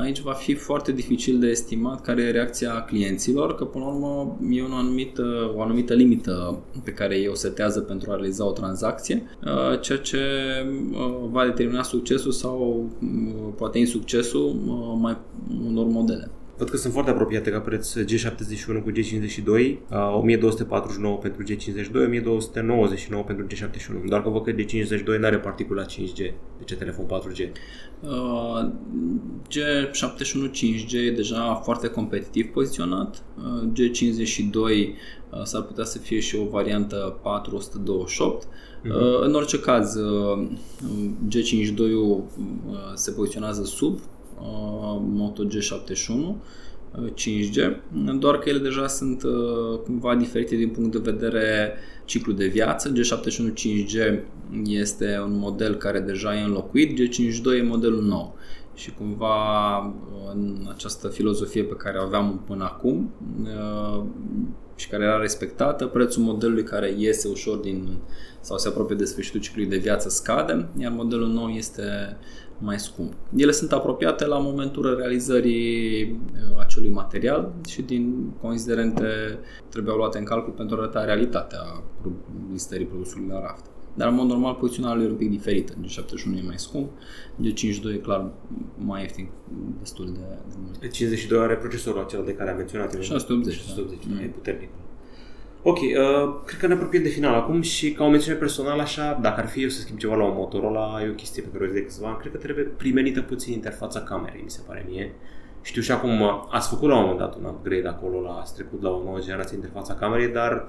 aici 0.00 0.20
va 0.20 0.32
fi 0.32 0.54
foarte 0.54 0.92
dificil 0.92 1.38
de 1.38 1.46
estimat 1.46 2.00
care 2.00 2.22
e 2.22 2.30
reacția 2.30 2.84
clienților, 2.84 3.54
că 3.54 3.64
până 3.64 3.84
la 3.84 3.90
urmă 3.90 4.38
e 4.50 4.62
o 4.62 4.74
anumită, 4.74 5.52
o 5.56 5.62
anumită 5.62 5.94
limită 5.94 6.62
pe 6.84 6.92
care 6.92 7.16
ei 7.16 7.28
o 7.28 7.34
setează 7.34 7.80
pentru 7.80 8.10
a 8.10 8.14
realiza 8.14 8.46
o 8.46 8.52
tranzacție, 8.52 9.22
uh, 9.44 9.80
ceea 9.80 9.98
ce 9.98 10.18
uh, 10.92 11.28
va 11.30 11.44
determina 11.44 11.82
succesul 11.82 12.32
sau 12.32 12.90
uh, 13.02 13.52
poate 13.56 13.78
insuccesul 13.78 14.56
mai 15.00 15.16
unor 15.66 15.86
modele. 15.86 16.30
Văd 16.62 16.70
că 16.70 16.76
sunt 16.76 16.92
foarte 16.92 17.10
apropiate 17.10 17.50
ca 17.50 17.60
preț 17.60 17.94
G71 17.98 18.82
cu 18.82 18.90
G52, 18.90 19.76
1249 20.14 21.16
pentru 21.16 21.42
G52, 21.42 21.94
1299 21.94 23.22
pentru 23.24 23.46
G71, 23.46 24.08
doar 24.08 24.22
că 24.22 24.28
văd 24.28 24.44
că 24.44 24.52
G52 24.52 25.18
nu 25.18 25.26
are 25.26 25.38
particula 25.38 25.84
5G, 25.84 26.16
deci 26.58 26.70
e 26.70 26.74
telefon 26.74 27.04
4G. 27.06 27.48
Uh, 28.00 28.70
G71 29.50 30.50
5G 30.50 30.92
e 30.92 31.10
deja 31.10 31.54
foarte 31.64 31.88
competitiv 31.88 32.46
poziționat, 32.46 33.22
uh, 33.36 33.68
G52 33.72 34.54
uh, 34.54 35.42
s-ar 35.42 35.62
putea 35.62 35.84
să 35.84 35.98
fie 35.98 36.20
și 36.20 36.36
o 36.36 36.48
variantă 36.50 37.18
428, 37.22 38.46
Uh-huh. 38.82 38.88
Mhm. 38.88 39.22
În 39.22 39.34
orice 39.34 39.58
caz, 39.60 39.94
uh, 39.94 40.48
G52 41.28 41.80
se 42.94 43.10
poziționează 43.10 43.64
sub 43.64 44.00
Moto 45.00 45.46
G71 45.46 46.34
5G, 47.14 47.76
doar 48.18 48.38
că 48.38 48.48
ele 48.48 48.58
deja 48.58 48.86
sunt 48.86 49.22
uh, 49.22 49.78
cumva 49.84 50.14
diferite 50.14 50.56
din 50.56 50.68
punct 50.68 50.92
de 50.92 51.10
vedere 51.10 51.74
ciclu 52.04 52.32
de 52.32 52.46
viață. 52.46 52.92
G71 52.92 53.52
5G 53.52 54.18
este 54.66 55.20
un 55.24 55.38
model 55.38 55.74
care 55.74 56.00
deja 56.00 56.36
e 56.36 56.42
înlocuit, 56.42 57.00
G52 57.00 57.58
e 57.58 57.62
modelul 57.62 58.02
nou. 58.02 58.36
Și 58.74 58.94
cumva 58.94 59.76
în 60.32 60.68
această 60.74 61.08
filozofie 61.08 61.64
pe 61.64 61.74
care 61.74 61.98
o 61.98 62.02
aveam 62.02 62.42
până 62.46 62.64
acum 62.64 63.12
uh, 63.42 64.04
și 64.74 64.88
care 64.88 65.04
era 65.04 65.16
respectată, 65.16 65.86
prețul 65.86 66.22
modelului 66.22 66.62
care 66.62 66.94
iese 66.96 67.28
ușor 67.28 67.56
din 67.56 67.98
sau 68.40 68.58
se 68.58 68.68
apropie 68.68 68.96
de 68.96 69.04
sfârșitul 69.04 69.40
ciclului 69.40 69.70
de 69.70 69.76
viață 69.76 70.08
scade, 70.08 70.68
iar 70.78 70.92
modelul 70.92 71.28
nou 71.28 71.48
este 71.48 72.16
mai 72.58 72.78
scump. 72.78 73.12
Ele 73.36 73.50
sunt 73.50 73.72
apropiate 73.72 74.26
la 74.26 74.38
momentul 74.38 74.96
realizării 74.96 76.02
uh, 76.02 76.60
acelui 76.60 76.90
material 76.90 77.52
și 77.68 77.82
din 77.82 78.32
considerente 78.40 79.38
trebuiau 79.68 79.96
luate 79.96 80.18
în 80.18 80.24
calcul 80.24 80.52
pentru 80.52 80.76
a 80.76 80.78
arăta 80.78 81.04
realitatea 81.04 81.82
listării 82.52 82.86
produsului 82.86 83.28
la 83.28 83.40
raft. 83.40 83.71
Dar 83.94 84.08
în 84.08 84.14
mod 84.14 84.26
normal 84.28 84.54
poziționarea 84.54 85.04
e 85.04 85.08
un 85.08 85.14
pic 85.14 85.30
diferită. 85.30 85.72
G71 85.72 86.38
e 86.38 86.46
mai 86.46 86.58
scump, 86.58 86.90
G52 87.42 87.94
e 87.94 87.96
clar 87.96 88.30
mai 88.78 89.00
ieftin 89.00 89.28
destul 89.78 90.12
de, 90.12 90.20
de 90.48 90.54
mult. 90.64 90.92
52 90.92 91.38
are 91.38 91.54
procesorul 91.54 92.00
acela 92.00 92.22
de 92.22 92.34
care 92.34 92.50
am 92.50 92.56
menționat. 92.56 93.02
680. 93.02 93.54
680, 93.54 94.06
da. 94.06 94.22
e 94.22 94.26
puternic. 94.26 94.68
Ok, 95.64 95.78
uh, 95.78 96.34
cred 96.44 96.60
că 96.60 96.66
ne 96.66 96.72
apropiem 96.72 97.02
de 97.02 97.08
final 97.08 97.34
acum 97.34 97.60
și 97.60 97.92
ca 97.92 98.04
o 98.04 98.08
mențiune 98.08 98.38
personală 98.38 98.82
așa, 98.82 99.18
dacă 99.20 99.40
ar 99.40 99.48
fi 99.48 99.62
eu 99.62 99.68
să 99.68 99.80
schimb 99.80 99.98
ceva 99.98 100.14
la 100.14 100.24
un 100.24 100.34
Motorola, 100.36 101.02
e 101.02 101.08
o 101.08 101.12
chestie 101.14 101.42
pe 101.42 101.48
care 101.48 101.64
o 101.64 101.66
zic 101.66 101.74
de 101.74 101.82
câțiva 101.82 102.08
ani, 102.08 102.18
cred 102.18 102.32
că 102.32 102.38
trebuie 102.38 102.64
primenită 102.64 103.20
puțin 103.20 103.52
interfața 103.52 104.00
camerei, 104.00 104.40
mi 104.44 104.50
se 104.50 104.60
pare 104.66 104.86
mie. 104.88 105.14
Știu 105.62 105.82
și 105.82 105.92
acum, 105.92 106.20
uh, 106.20 106.28
ați 106.50 106.68
făcut 106.68 106.88
la 106.88 106.94
un 106.94 107.00
moment 107.00 107.18
dat 107.18 107.36
un 107.36 107.44
upgrade 107.44 107.88
acolo, 107.88 108.20
la, 108.20 108.30
ați 108.30 108.54
trecut 108.54 108.82
la 108.82 108.90
o 108.90 109.02
nouă 109.02 109.18
generație 109.20 109.56
interfața 109.56 109.94
camerei, 109.94 110.28
dar 110.28 110.68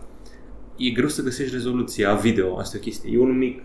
e 0.78 0.90
greu 0.90 1.08
să 1.08 1.22
găsești 1.22 1.54
rezoluția 1.54 2.14
video, 2.14 2.58
asta 2.58 2.78
e 2.78 2.80
o 2.80 2.84
chestie. 2.84 3.12
E 3.14 3.20
un 3.20 3.38
mic 3.38 3.62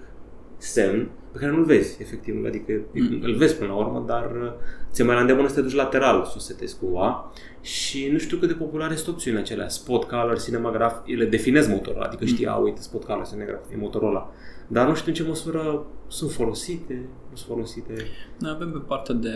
semn 0.57 1.11
pe 1.33 1.39
care 1.39 1.53
nu-l 1.53 1.65
vezi, 1.65 2.03
efectiv, 2.03 2.45
adică 2.47 2.73
mm. 2.93 3.19
îl 3.23 3.35
vezi 3.35 3.57
până 3.57 3.71
la 3.71 3.77
urmă, 3.77 4.05
dar 4.07 4.25
uh, 4.25 4.53
ți-e 4.93 5.05
mai 5.05 5.15
la 5.15 5.21
îndemână 5.21 5.49
să 5.49 5.55
te 5.55 5.61
duci 5.61 5.75
lateral 5.75 6.25
să 6.25 6.35
o 6.37 6.39
setezi 6.39 6.79
cumva 6.79 7.33
și 7.61 8.09
nu 8.13 8.19
știu 8.19 8.37
cât 8.37 8.49
de 8.49 8.55
populare 8.55 8.95
sunt 8.95 9.09
opțiunile 9.15 9.43
acelea, 9.43 9.69
spot 9.69 10.05
color, 10.05 10.41
cinematograph, 10.41 10.97
ele 11.05 11.25
definez 11.25 11.67
motorul, 11.69 12.03
adică 12.03 12.25
mm. 12.25 12.29
știi, 12.29 12.47
a, 12.47 12.55
uite, 12.55 12.81
spot 12.81 13.05
color, 13.05 13.27
cinematograph, 13.27 13.73
e 13.73 13.77
Motorola, 13.77 14.31
dar 14.67 14.89
nu 14.89 14.95
știu 14.95 15.09
în 15.09 15.15
ce 15.15 15.23
măsură 15.23 15.87
sunt 16.09 16.31
folosite, 16.31 16.95
nu 17.31 17.37
sunt 17.37 17.49
folosite. 17.49 17.95
Noi 18.39 18.51
avem 18.55 18.71
pe 18.71 18.79
partea 18.87 19.15
de 19.15 19.33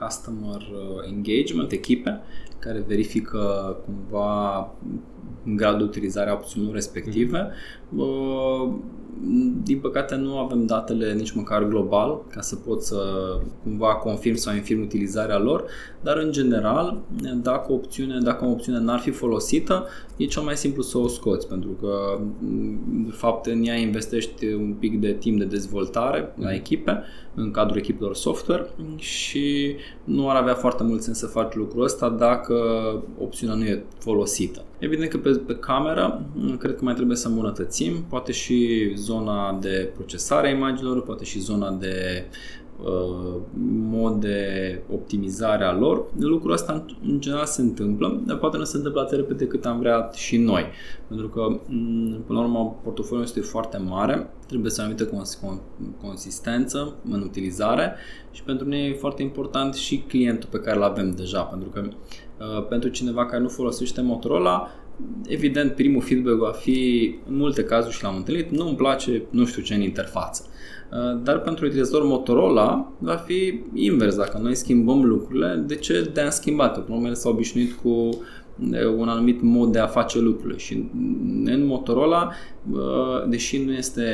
customer 0.00 0.60
uh, 0.60 1.08
engagement, 1.08 1.72
echipe, 1.72 2.20
care 2.60 2.84
verifică 2.86 3.76
cumva 3.84 4.72
gradul 5.44 5.78
de 5.78 5.84
utilizare 5.84 6.30
a 6.30 6.32
opțiunilor 6.32 6.74
respective. 6.74 7.48
Mm-hmm 7.48 8.98
din 9.62 9.78
păcate 9.78 10.14
nu 10.14 10.38
avem 10.38 10.66
datele 10.66 11.12
nici 11.12 11.30
măcar 11.30 11.64
global 11.64 12.22
ca 12.30 12.40
să 12.40 12.56
pot 12.56 12.82
să 12.82 12.96
cumva 13.62 13.94
confirm 13.94 14.36
sau 14.36 14.54
infirm 14.54 14.80
utilizarea 14.80 15.38
lor, 15.38 15.64
dar 16.00 16.16
în 16.16 16.32
general, 16.32 16.98
dacă 17.42 17.72
o 17.72 17.74
opțiune, 17.74 18.18
dacă 18.18 18.44
o 18.44 18.50
opțiune 18.50 18.78
n-ar 18.78 18.98
fi 18.98 19.10
folosită, 19.10 19.86
e 20.16 20.24
cel 20.24 20.42
mai 20.42 20.56
simplu 20.56 20.82
să 20.82 20.98
o 20.98 21.08
scoți, 21.08 21.48
pentru 21.48 21.70
că 21.70 22.20
de 22.88 23.10
fapt 23.10 23.46
în 23.46 23.64
ea 23.64 23.74
investești 23.74 24.46
un 24.46 24.74
pic 24.78 25.00
de 25.00 25.12
timp 25.12 25.38
de 25.38 25.44
dezvoltare 25.44 26.34
la 26.38 26.54
echipe, 26.54 27.02
în 27.34 27.50
cadrul 27.50 27.78
echipelor 27.78 28.14
software 28.14 28.70
și 28.96 29.76
nu 30.04 30.30
ar 30.30 30.36
avea 30.36 30.54
foarte 30.54 30.82
mult 30.82 31.02
sens 31.02 31.18
să 31.18 31.26
faci 31.26 31.54
lucrul 31.54 31.82
ăsta 31.82 32.08
dacă 32.08 32.54
opțiunea 33.18 33.56
nu 33.56 33.64
e 33.64 33.84
folosită. 33.98 34.64
Evident 34.80 35.10
că 35.10 35.18
pe, 35.18 35.30
pe 35.30 35.56
cameră 35.56 36.26
cred 36.58 36.76
că 36.76 36.84
mai 36.84 36.94
trebuie 36.94 37.16
să 37.16 37.28
îmbunătățim, 37.28 38.04
poate 38.08 38.32
și 38.32 38.90
zona 38.96 39.58
de 39.60 39.90
procesare 39.94 40.46
a 40.46 40.50
imaginilor, 40.50 41.02
poate 41.02 41.24
și 41.24 41.38
zona 41.38 41.70
de 41.70 42.24
uh, 42.26 42.59
mod 43.90 44.20
de 44.20 44.82
optimizare 44.92 45.64
a 45.64 45.72
lor. 45.72 46.04
Lucrul 46.18 46.52
ăsta 46.52 46.84
în 47.02 47.20
general 47.20 47.44
se 47.44 47.60
întâmplă, 47.60 48.22
dar 48.26 48.36
poate 48.36 48.56
nu 48.56 48.64
se 48.64 48.76
întâmplă 48.76 49.00
atât 49.00 49.16
repede 49.16 49.46
cât 49.46 49.66
am 49.66 49.78
vrea 49.78 50.10
și 50.14 50.36
noi. 50.36 50.64
Pentru 51.08 51.28
că, 51.28 51.60
mm, 51.66 52.22
până 52.26 52.38
la 52.38 52.44
urmă, 52.44 52.78
portofoliul 52.82 53.24
este 53.24 53.40
foarte 53.40 53.78
mare, 53.78 54.30
trebuie 54.46 54.70
să 54.70 54.80
anumită 54.80 55.10
consistență 56.00 56.94
în 57.10 57.22
utilizare 57.22 57.94
și 58.30 58.42
pentru 58.42 58.68
noi 58.68 58.88
e 58.88 58.94
foarte 58.94 59.22
important 59.22 59.74
și 59.74 60.04
clientul 60.08 60.48
pe 60.52 60.60
care 60.60 60.76
îl 60.76 60.82
avem 60.82 61.10
deja, 61.10 61.42
pentru 61.42 61.68
că 61.68 61.82
uh, 61.88 62.66
pentru 62.68 62.88
cineva 62.88 63.26
care 63.26 63.42
nu 63.42 63.48
folosește 63.48 64.00
Motorola, 64.00 64.70
evident, 65.26 65.72
primul 65.72 66.02
feedback 66.02 66.36
va 66.36 66.52
fi, 66.52 67.14
în 67.28 67.36
multe 67.36 67.64
cazuri 67.64 67.94
și 67.94 68.02
l-am 68.02 68.16
întâlnit, 68.16 68.50
nu 68.50 68.66
îmi 68.66 68.76
place 68.76 69.22
nu 69.30 69.44
știu 69.44 69.62
ce 69.62 69.74
în 69.74 69.80
interfață. 69.80 70.44
Uh, 70.92 71.20
dar 71.22 71.38
pentru 71.38 71.66
utilizator 71.66 72.04
Motorola 72.04 72.92
va 72.98 73.14
fi 73.14 73.60
invers. 73.74 74.16
Dacă 74.16 74.38
noi 74.42 74.54
schimbăm 74.54 75.04
lucrurile, 75.04 75.64
de 75.66 75.74
ce 75.74 76.10
de-am 76.12 76.30
schimbat? 76.30 76.84
Până 76.84 76.98
urmă 76.98 77.12
s-a 77.12 77.28
obișnuit 77.28 77.72
cu 77.72 78.08
un 78.98 79.08
anumit 79.08 79.42
mod 79.42 79.72
de 79.72 79.78
a 79.78 79.86
face 79.86 80.20
lucrurile 80.20 80.58
și 80.58 80.90
în 81.44 81.66
Motorola, 81.66 82.30
deși 83.28 83.64
nu 83.64 83.72
este 83.72 84.04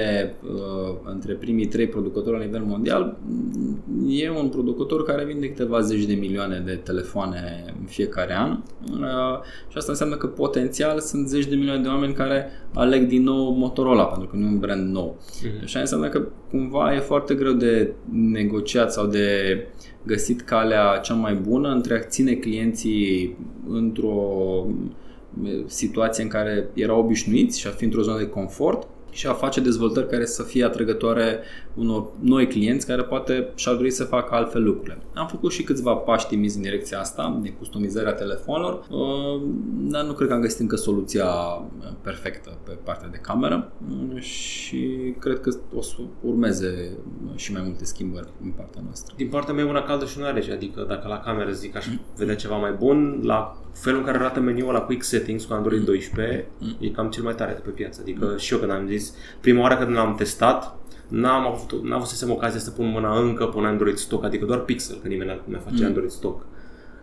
între 1.04 1.32
primii 1.32 1.66
trei 1.66 1.86
producători 1.86 2.38
la 2.38 2.44
nivel 2.44 2.62
mondial, 2.66 3.16
e 4.08 4.30
un 4.30 4.48
producător 4.48 5.04
care 5.04 5.24
vinde 5.24 5.48
câteva 5.48 5.80
zeci 5.80 6.04
de 6.04 6.14
milioane 6.14 6.62
de 6.64 6.72
telefoane 6.72 7.64
în 7.80 7.84
fiecare 7.86 8.36
an 8.36 8.58
și 9.68 9.76
asta 9.76 9.90
înseamnă 9.90 10.16
că 10.16 10.26
potențial 10.26 11.00
sunt 11.00 11.28
zeci 11.28 11.46
de 11.46 11.54
milioane 11.54 11.82
de 11.82 11.88
oameni 11.88 12.14
care 12.14 12.50
aleg 12.74 13.08
din 13.08 13.22
nou 13.22 13.52
Motorola 13.52 14.04
pentru 14.04 14.28
că 14.28 14.36
nu 14.36 14.44
e 14.44 14.48
un 14.48 14.58
brand 14.58 14.92
nou. 14.92 15.16
Uh-huh. 15.20 15.64
Și 15.64 15.76
înseamnă 15.76 16.08
că 16.08 16.22
cumva 16.50 16.94
e 16.94 16.98
foarte 16.98 17.34
greu 17.34 17.52
de 17.52 17.92
negociat 18.12 18.92
sau 18.92 19.06
de 19.06 19.26
găsit 20.06 20.42
calea 20.42 20.98
cea 21.02 21.14
mai 21.14 21.34
bună 21.34 21.68
între 21.68 21.94
a 21.94 22.08
ține 22.08 22.32
clienții 22.32 23.36
într-o 23.68 24.66
situație 25.66 26.22
în 26.22 26.28
care 26.28 26.68
erau 26.74 26.98
obișnuiți 26.98 27.58
și 27.60 27.66
a 27.66 27.70
fi 27.70 27.84
într-o 27.84 28.02
zonă 28.02 28.18
de 28.18 28.28
confort 28.28 28.88
și 29.16 29.26
a 29.26 29.32
face 29.32 29.60
dezvoltări 29.60 30.08
care 30.08 30.24
să 30.24 30.42
fie 30.42 30.64
atrăgătoare 30.64 31.40
unor 31.74 32.06
noi 32.20 32.46
clienți 32.46 32.86
care 32.86 33.02
poate 33.02 33.48
și-ar 33.54 33.74
dori 33.74 33.90
să 33.90 34.04
facă 34.04 34.34
altfel 34.34 34.62
lucrurile. 34.62 34.98
Am 35.14 35.26
făcut 35.26 35.52
și 35.52 35.62
câțiva 35.62 35.94
pași 35.94 36.26
timizi 36.26 36.56
în 36.56 36.62
direcția 36.62 36.98
asta, 36.98 37.38
de 37.42 37.52
customizarea 37.52 38.12
telefonelor, 38.12 38.86
uh, 38.90 39.42
dar 39.66 40.04
nu 40.04 40.12
cred 40.12 40.28
că 40.28 40.34
am 40.34 40.40
găsit 40.40 40.60
încă 40.60 40.76
soluția 40.76 41.26
perfectă 42.02 42.58
pe 42.64 42.78
partea 42.82 43.08
de 43.08 43.16
cameră 43.16 43.72
și 44.18 45.14
cred 45.18 45.40
că 45.40 45.50
o 45.74 45.82
să 45.82 45.94
urmeze 46.20 46.98
și 47.34 47.52
mai 47.52 47.62
multe 47.64 47.84
schimbări 47.84 48.28
din 48.40 48.52
partea 48.56 48.80
noastră. 48.84 49.14
Din 49.16 49.28
partea 49.28 49.54
mea 49.54 49.66
una 49.66 49.82
caldă 49.82 50.04
și 50.04 50.18
una 50.18 50.32
rece, 50.32 50.52
adică 50.52 50.84
dacă 50.88 51.08
la 51.08 51.18
cameră 51.18 51.50
zic 51.50 51.76
aș 51.76 51.86
vedea 52.16 52.36
ceva 52.36 52.56
mai 52.56 52.72
bun, 52.72 53.20
la 53.22 53.60
felul 53.72 53.98
în 53.98 54.04
care 54.04 54.18
arată 54.18 54.40
meniul 54.40 54.72
la 54.72 54.80
Quick 54.80 55.02
Settings 55.02 55.44
cu 55.44 55.52
Android 55.52 55.84
12 55.84 56.46
mm. 56.58 56.76
e 56.80 56.88
cam 56.88 57.10
cel 57.10 57.22
mai 57.22 57.34
tare 57.34 57.52
de 57.52 57.60
pe 57.64 57.70
piață. 57.70 58.00
Adică 58.02 58.24
mm. 58.24 58.36
și 58.36 58.52
eu 58.52 58.58
când 58.58 58.70
am 58.70 58.86
zis, 58.86 59.05
prima 59.40 59.60
oară 59.60 59.76
când 59.76 59.96
l-am 59.96 60.14
testat, 60.14 60.76
n-am 61.08 61.46
avut, 61.46 61.84
n-am 61.84 62.00
avut 62.00 62.30
ocazia 62.30 62.60
să 62.60 62.70
pun 62.70 62.86
mâna 62.86 63.20
încă 63.20 63.44
pe 63.44 63.56
un 63.56 63.64
Android 63.64 63.96
stock, 63.96 64.24
adică 64.24 64.44
doar 64.44 64.58
Pixel, 64.58 64.96
că 65.02 65.08
nimeni 65.08 65.40
nu 65.44 65.58
face 65.58 65.80
mm. 65.80 65.86
Android 65.86 66.10
stock. 66.10 66.46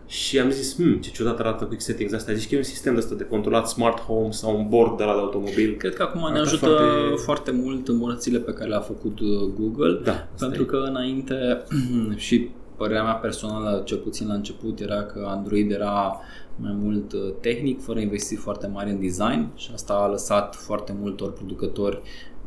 Și 0.06 0.38
am 0.38 0.50
zis, 0.50 0.74
hmm, 0.74 0.96
ce 0.96 1.10
ciudat 1.10 1.38
arată 1.38 1.64
Quick 1.64 1.82
Settings 1.82 2.12
asta. 2.12 2.32
Zici 2.32 2.48
că 2.48 2.54
e 2.54 2.58
un 2.58 2.64
sistem 2.64 2.96
ăsta 2.96 3.14
de 3.14 3.24
controlat 3.24 3.68
smart 3.68 4.00
home 4.00 4.30
sau 4.30 4.56
un 4.58 4.68
board 4.68 4.96
de 4.96 5.04
la 5.04 5.12
de 5.12 5.18
automobil. 5.18 5.76
Cred 5.76 5.94
că 5.94 6.02
acum 6.02 6.32
ne 6.32 6.38
ajută 6.38 6.66
foarte... 6.66 7.16
foarte 7.16 7.50
mult 7.50 7.88
îmbunătățirile 7.88 8.40
pe 8.40 8.52
care 8.52 8.68
le-a 8.68 8.80
făcut 8.80 9.20
uh, 9.20 9.28
Google. 9.58 10.00
Da, 10.04 10.28
pentru 10.38 10.62
e. 10.62 10.64
că 10.64 10.76
înainte 10.76 11.62
și 12.16 12.50
părerea 12.76 13.02
mea 13.02 13.12
personală, 13.12 13.82
cel 13.84 13.98
puțin 13.98 14.28
la 14.28 14.34
început, 14.34 14.80
era 14.80 15.02
că 15.02 15.26
Android 15.28 15.70
era 15.70 16.18
mai 16.56 16.76
mult 16.82 17.12
uh, 17.12 17.20
tehnic, 17.40 17.82
fără 17.82 18.00
investiții 18.00 18.36
foarte 18.36 18.66
mari 18.66 18.90
în 18.90 19.00
design 19.00 19.50
și 19.54 19.70
asta 19.74 19.92
a 19.92 20.08
lăsat 20.08 20.54
foarte 20.54 20.96
multor 21.00 21.32
producători 21.32 22.02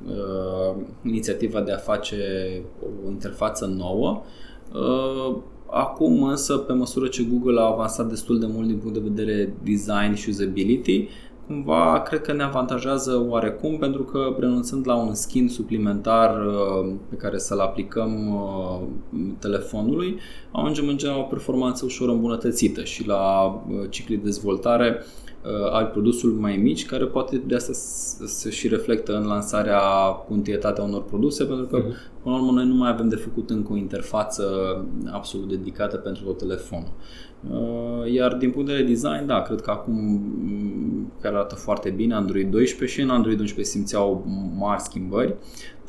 uh, 0.07 0.75
inițiativa 1.05 1.61
de 1.61 1.71
a 1.71 1.77
face 1.77 2.17
o 3.05 3.09
interfață 3.09 3.65
nouă. 3.65 4.21
Uh, 4.73 5.35
acum 5.69 6.23
însă, 6.23 6.57
pe 6.57 6.73
măsură 6.73 7.07
ce 7.07 7.23
Google 7.23 7.59
a 7.59 7.63
avansat 7.63 8.09
destul 8.09 8.39
de 8.39 8.45
mult 8.45 8.67
din 8.67 8.77
punct 8.77 8.93
de 8.93 9.09
vedere 9.13 9.53
design 9.63 10.13
și 10.13 10.29
usability, 10.29 11.07
cumva 11.47 12.01
cred 12.01 12.21
că 12.21 12.33
ne 12.33 12.43
avantajează 12.43 13.25
oarecum 13.27 13.77
pentru 13.77 14.03
că 14.03 14.35
renunțând 14.39 14.87
la 14.87 14.95
un 14.95 15.13
skin 15.13 15.49
suplimentar 15.49 16.45
uh, 16.45 16.93
pe 17.09 17.15
care 17.15 17.37
să-l 17.37 17.59
aplicăm 17.59 18.33
uh, 18.33 18.87
telefonului, 19.39 20.19
ajungem 20.51 20.87
în 20.87 20.97
general 20.97 21.19
o 21.19 21.23
performanță 21.23 21.85
ușor 21.85 22.09
îmbunătățită 22.09 22.83
și 22.83 23.07
la 23.07 23.45
uh, 23.45 23.89
cicli 23.89 24.15
de 24.15 24.23
dezvoltare 24.23 25.03
al 25.71 25.85
produsului 25.85 26.39
mai 26.39 26.57
mici, 26.57 26.85
care 26.85 27.05
poate 27.05 27.41
de 27.45 27.55
asta 27.55 27.73
se 28.25 28.49
și 28.49 28.67
reflectă 28.67 29.15
în 29.15 29.25
lansarea 29.25 29.79
cu 30.27 30.33
întâietatea 30.33 30.83
unor 30.83 31.03
produse, 31.03 31.43
pentru 31.43 31.65
că, 31.65 31.81
uh-huh. 31.81 32.21
până 32.23 32.35
la 32.35 32.41
urmă, 32.41 32.51
noi 32.51 32.67
nu 32.67 32.75
mai 32.75 32.89
avem 32.89 33.09
de 33.09 33.15
făcut 33.15 33.49
încă 33.49 33.73
o 33.73 33.77
interfață 33.77 34.43
absolut 35.11 35.49
dedicată 35.49 35.97
pentru 35.97 36.23
tot 36.23 36.37
telefonul. 36.37 36.91
Uh, 37.51 38.13
iar 38.13 38.35
din 38.35 38.51
punct 38.51 38.67
de 38.67 38.73
vedere 38.73 38.93
design, 38.93 39.25
da, 39.25 39.41
cred 39.41 39.61
că 39.61 39.71
acum 39.71 39.93
mm, 39.93 41.11
care 41.21 41.35
arată 41.35 41.55
foarte 41.55 41.89
bine 41.89 42.13
Android 42.13 42.51
12 42.51 42.97
și 42.97 43.05
în 43.05 43.09
Android 43.13 43.37
12 43.37 43.75
simțeau 43.75 44.25
mari 44.57 44.81
schimbări, 44.81 45.27
dar 45.27 45.35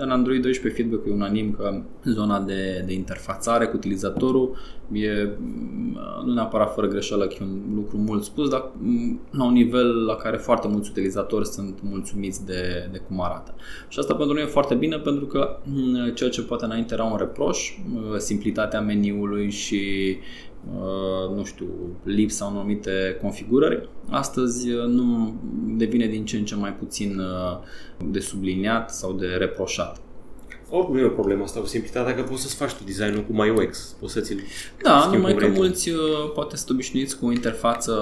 în 0.01 0.11
Android 0.11 0.43
12 0.43 0.83
feedback 0.83 1.07
e 1.07 1.11
unanim 1.11 1.53
că 1.53 1.81
zona 2.05 2.41
de, 2.41 2.83
de 2.87 2.93
interfațare 2.93 3.67
cu 3.67 3.77
utilizatorul 3.77 4.57
e 4.93 5.29
mm, 5.39 5.99
nu 6.25 6.33
neapărat 6.33 6.75
fără 6.75 6.87
greșeală 6.87 7.27
că 7.27 7.35
e 7.41 7.45
un 7.45 7.75
lucru 7.75 7.97
mult 7.97 8.25
spus, 8.25 8.49
dar 8.49 8.71
mm, 8.79 9.21
la 9.31 9.45
un 9.45 9.53
nivel 9.53 10.05
la 10.05 10.15
care 10.15 10.37
foarte 10.37 10.69
mulți 10.69 10.91
utilizatori 10.91 11.47
sunt 11.47 11.79
mulțumiți 11.83 12.47
de, 12.47 12.89
de 12.93 12.99
cum 12.99 13.21
arată. 13.21 13.55
Și 13.89 13.99
asta 13.99 14.15
pentru 14.15 14.35
noi 14.35 14.43
e 14.43 14.47
foarte 14.47 14.75
bine 14.75 14.97
pentru 14.97 15.27
că 15.27 15.59
ceea 16.15 16.31
ce 16.31 16.43
poate 16.43 16.65
înainte 16.65 16.95
era 16.95 17.05
un 17.05 17.17
reproș, 17.17 17.79
simplitatea 18.19 18.81
meniului 18.81 19.51
și 19.51 19.81
Uh, 20.17 20.48
nu 21.35 21.45
știu, 21.45 21.67
lipsa 22.03 22.45
unor 22.45 22.59
anumite 22.59 23.19
configurări, 23.21 23.89
astăzi 24.09 24.71
uh, 24.71 24.85
nu 24.85 25.35
devine 25.77 26.07
din 26.07 26.25
ce 26.25 26.37
în 26.37 26.45
ce 26.45 26.55
mai 26.55 26.73
puțin 26.73 27.19
uh, 27.19 27.59
de 28.11 28.21
subliniat 28.21 28.95
sau 28.95 29.13
de 29.13 29.27
reproșat. 29.27 30.01
Oricum 30.71 30.95
nu 30.95 31.01
e 31.01 31.05
o 31.05 31.09
problemă 31.09 31.43
asta 31.43 31.61
cu 31.61 31.67
simplitatea, 31.67 32.15
că 32.15 32.23
poți 32.23 32.43
să-ți 32.43 32.55
faci 32.55 32.73
tu 32.73 32.85
designul 32.85 33.25
cu 33.25 33.33
MyUX, 33.33 33.97
poți 34.01 34.13
să 34.13 34.21
ți 34.21 34.37
Da, 34.83 35.11
numai 35.13 35.35
că 35.35 35.47
mulți 35.47 35.91
uh, 35.91 35.99
poate 36.35 36.57
sunt 36.57 36.71
obișnuiți 36.71 37.19
cu 37.19 37.27
o 37.27 37.33
interfață 37.33 37.93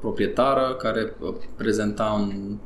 proprietară 0.00 0.76
care 0.78 1.16
uh, 1.20 1.34
prezenta 1.56 2.18
un 2.20 2.56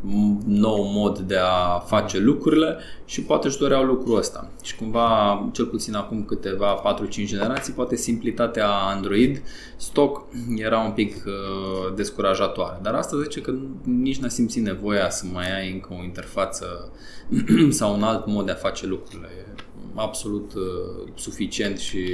nou 0.47 0.83
mod 0.83 1.19
de 1.19 1.37
a 1.37 1.79
face 1.79 2.19
lucrurile 2.19 2.77
și 3.05 3.23
poate 3.23 3.47
își 3.47 3.59
doreau 3.59 3.85
lucrul 3.85 4.17
ăsta. 4.17 4.51
Și 4.63 4.77
cumva, 4.77 5.49
cel 5.53 5.65
puțin 5.65 5.95
acum 5.95 6.25
câteva 6.25 6.97
4-5 6.99 7.25
generații, 7.25 7.73
poate 7.73 7.97
simplitatea 7.97 8.69
Android 8.69 9.43
stock 9.77 10.27
era 10.57 10.79
un 10.79 10.93
pic 10.93 11.25
uh, 11.27 11.95
descurajatoare. 11.95 12.79
Dar 12.83 12.95
asta 12.95 13.23
zice 13.23 13.41
că 13.41 13.55
nici 13.83 14.19
n-a 14.19 14.29
simțit 14.29 14.63
nevoia 14.63 15.11
să 15.11 15.25
mai 15.33 15.59
ai 15.59 15.73
încă 15.73 15.89
o 15.99 16.03
interfață 16.03 16.91
sau 17.79 17.95
un 17.95 18.03
alt 18.03 18.27
mod 18.27 18.47
de 18.47 18.53
a 18.53 18.55
face 18.55 18.87
lucrurile. 19.17 19.47
E 19.47 19.63
absolut 19.95 20.53
uh, 20.55 21.09
suficient 21.15 21.79
și, 21.79 22.05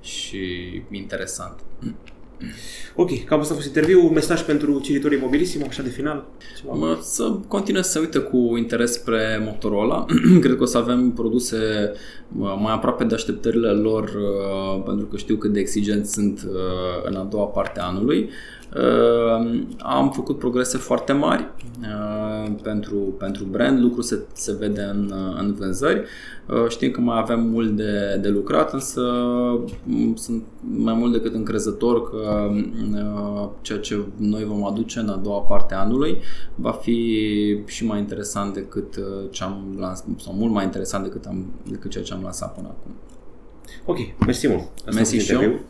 și 0.00 0.38
interesant. 0.90 1.60
Ok, 2.94 3.24
cam 3.24 3.40
asta 3.40 3.52
a 3.52 3.56
fost 3.56 3.66
interviul. 3.66 4.10
Mesaj 4.10 4.42
pentru 4.42 4.80
cititorii 4.80 5.18
mobilisimo, 5.18 5.64
așa 5.68 5.82
de 5.82 5.88
final? 5.88 6.26
Ceva? 6.60 6.98
Să 7.00 7.38
continue 7.48 7.82
să 7.82 7.98
uite 7.98 8.18
cu 8.18 8.56
interes 8.56 8.92
spre 8.92 9.42
Motorola. 9.44 10.04
Cred 10.40 10.56
că 10.56 10.62
o 10.62 10.66
să 10.66 10.78
avem 10.78 11.10
produse 11.10 11.92
mai 12.60 12.72
aproape 12.72 13.04
de 13.04 13.14
așteptările 13.14 13.70
lor, 13.70 14.04
uh, 14.04 14.82
pentru 14.84 15.06
că 15.06 15.16
știu 15.16 15.36
cât 15.36 15.52
de 15.52 15.60
exigenți 15.60 16.12
sunt 16.12 16.46
uh, 16.48 17.08
în 17.08 17.14
a 17.14 17.22
doua 17.22 17.46
parte 17.46 17.80
a 17.80 17.86
anului. 17.86 18.30
Uh, 18.76 19.62
am 19.78 20.10
făcut 20.10 20.38
progrese 20.38 20.76
foarte 20.76 21.12
mari 21.12 21.46
uh, 21.80 22.52
pentru, 22.62 22.96
pentru 22.96 23.44
brand, 23.44 23.80
lucrul 23.82 24.02
se, 24.02 24.18
se 24.32 24.56
vede 24.58 24.82
în, 24.82 25.12
în 25.38 25.54
vânzări. 25.54 26.04
Uh, 26.48 26.68
știm 26.68 26.90
că 26.90 27.00
mai 27.00 27.18
avem 27.18 27.40
mult 27.40 27.76
de, 27.76 28.18
de 28.20 28.28
lucrat, 28.28 28.72
însă 28.72 29.00
mm, 29.82 30.14
sunt 30.14 30.42
mai 30.60 30.94
mult 30.94 31.12
decât 31.12 31.34
încrezător 31.34 32.10
că 32.10 32.50
ceea 33.60 33.78
ce 33.78 34.04
noi 34.16 34.44
vom 34.44 34.64
aduce 34.64 34.98
în 34.98 35.08
a 35.08 35.16
doua 35.16 35.40
parte 35.40 35.74
a 35.74 35.78
anului 35.78 36.18
va 36.54 36.72
fi 36.72 37.62
și 37.66 37.86
mai 37.86 37.98
interesant 37.98 38.54
decât 38.54 38.98
ce 39.30 39.44
am 39.44 39.76
lansat, 39.78 40.06
sau 40.16 40.32
mult 40.32 40.52
mai 40.52 40.64
interesant 40.64 41.04
decât, 41.04 41.24
am, 41.24 41.52
decât 41.70 41.90
ceea 41.90 42.04
ce 42.04 42.12
am 42.12 42.22
lansat 42.22 42.54
până 42.54 42.68
acum. 42.68 42.92
Ok, 43.84 43.98
mersi 44.26 44.48
mult. 44.48 44.68
Asta 44.74 44.90
mersi 44.94 45.16
și 45.16 45.32
eu. 45.32 45.60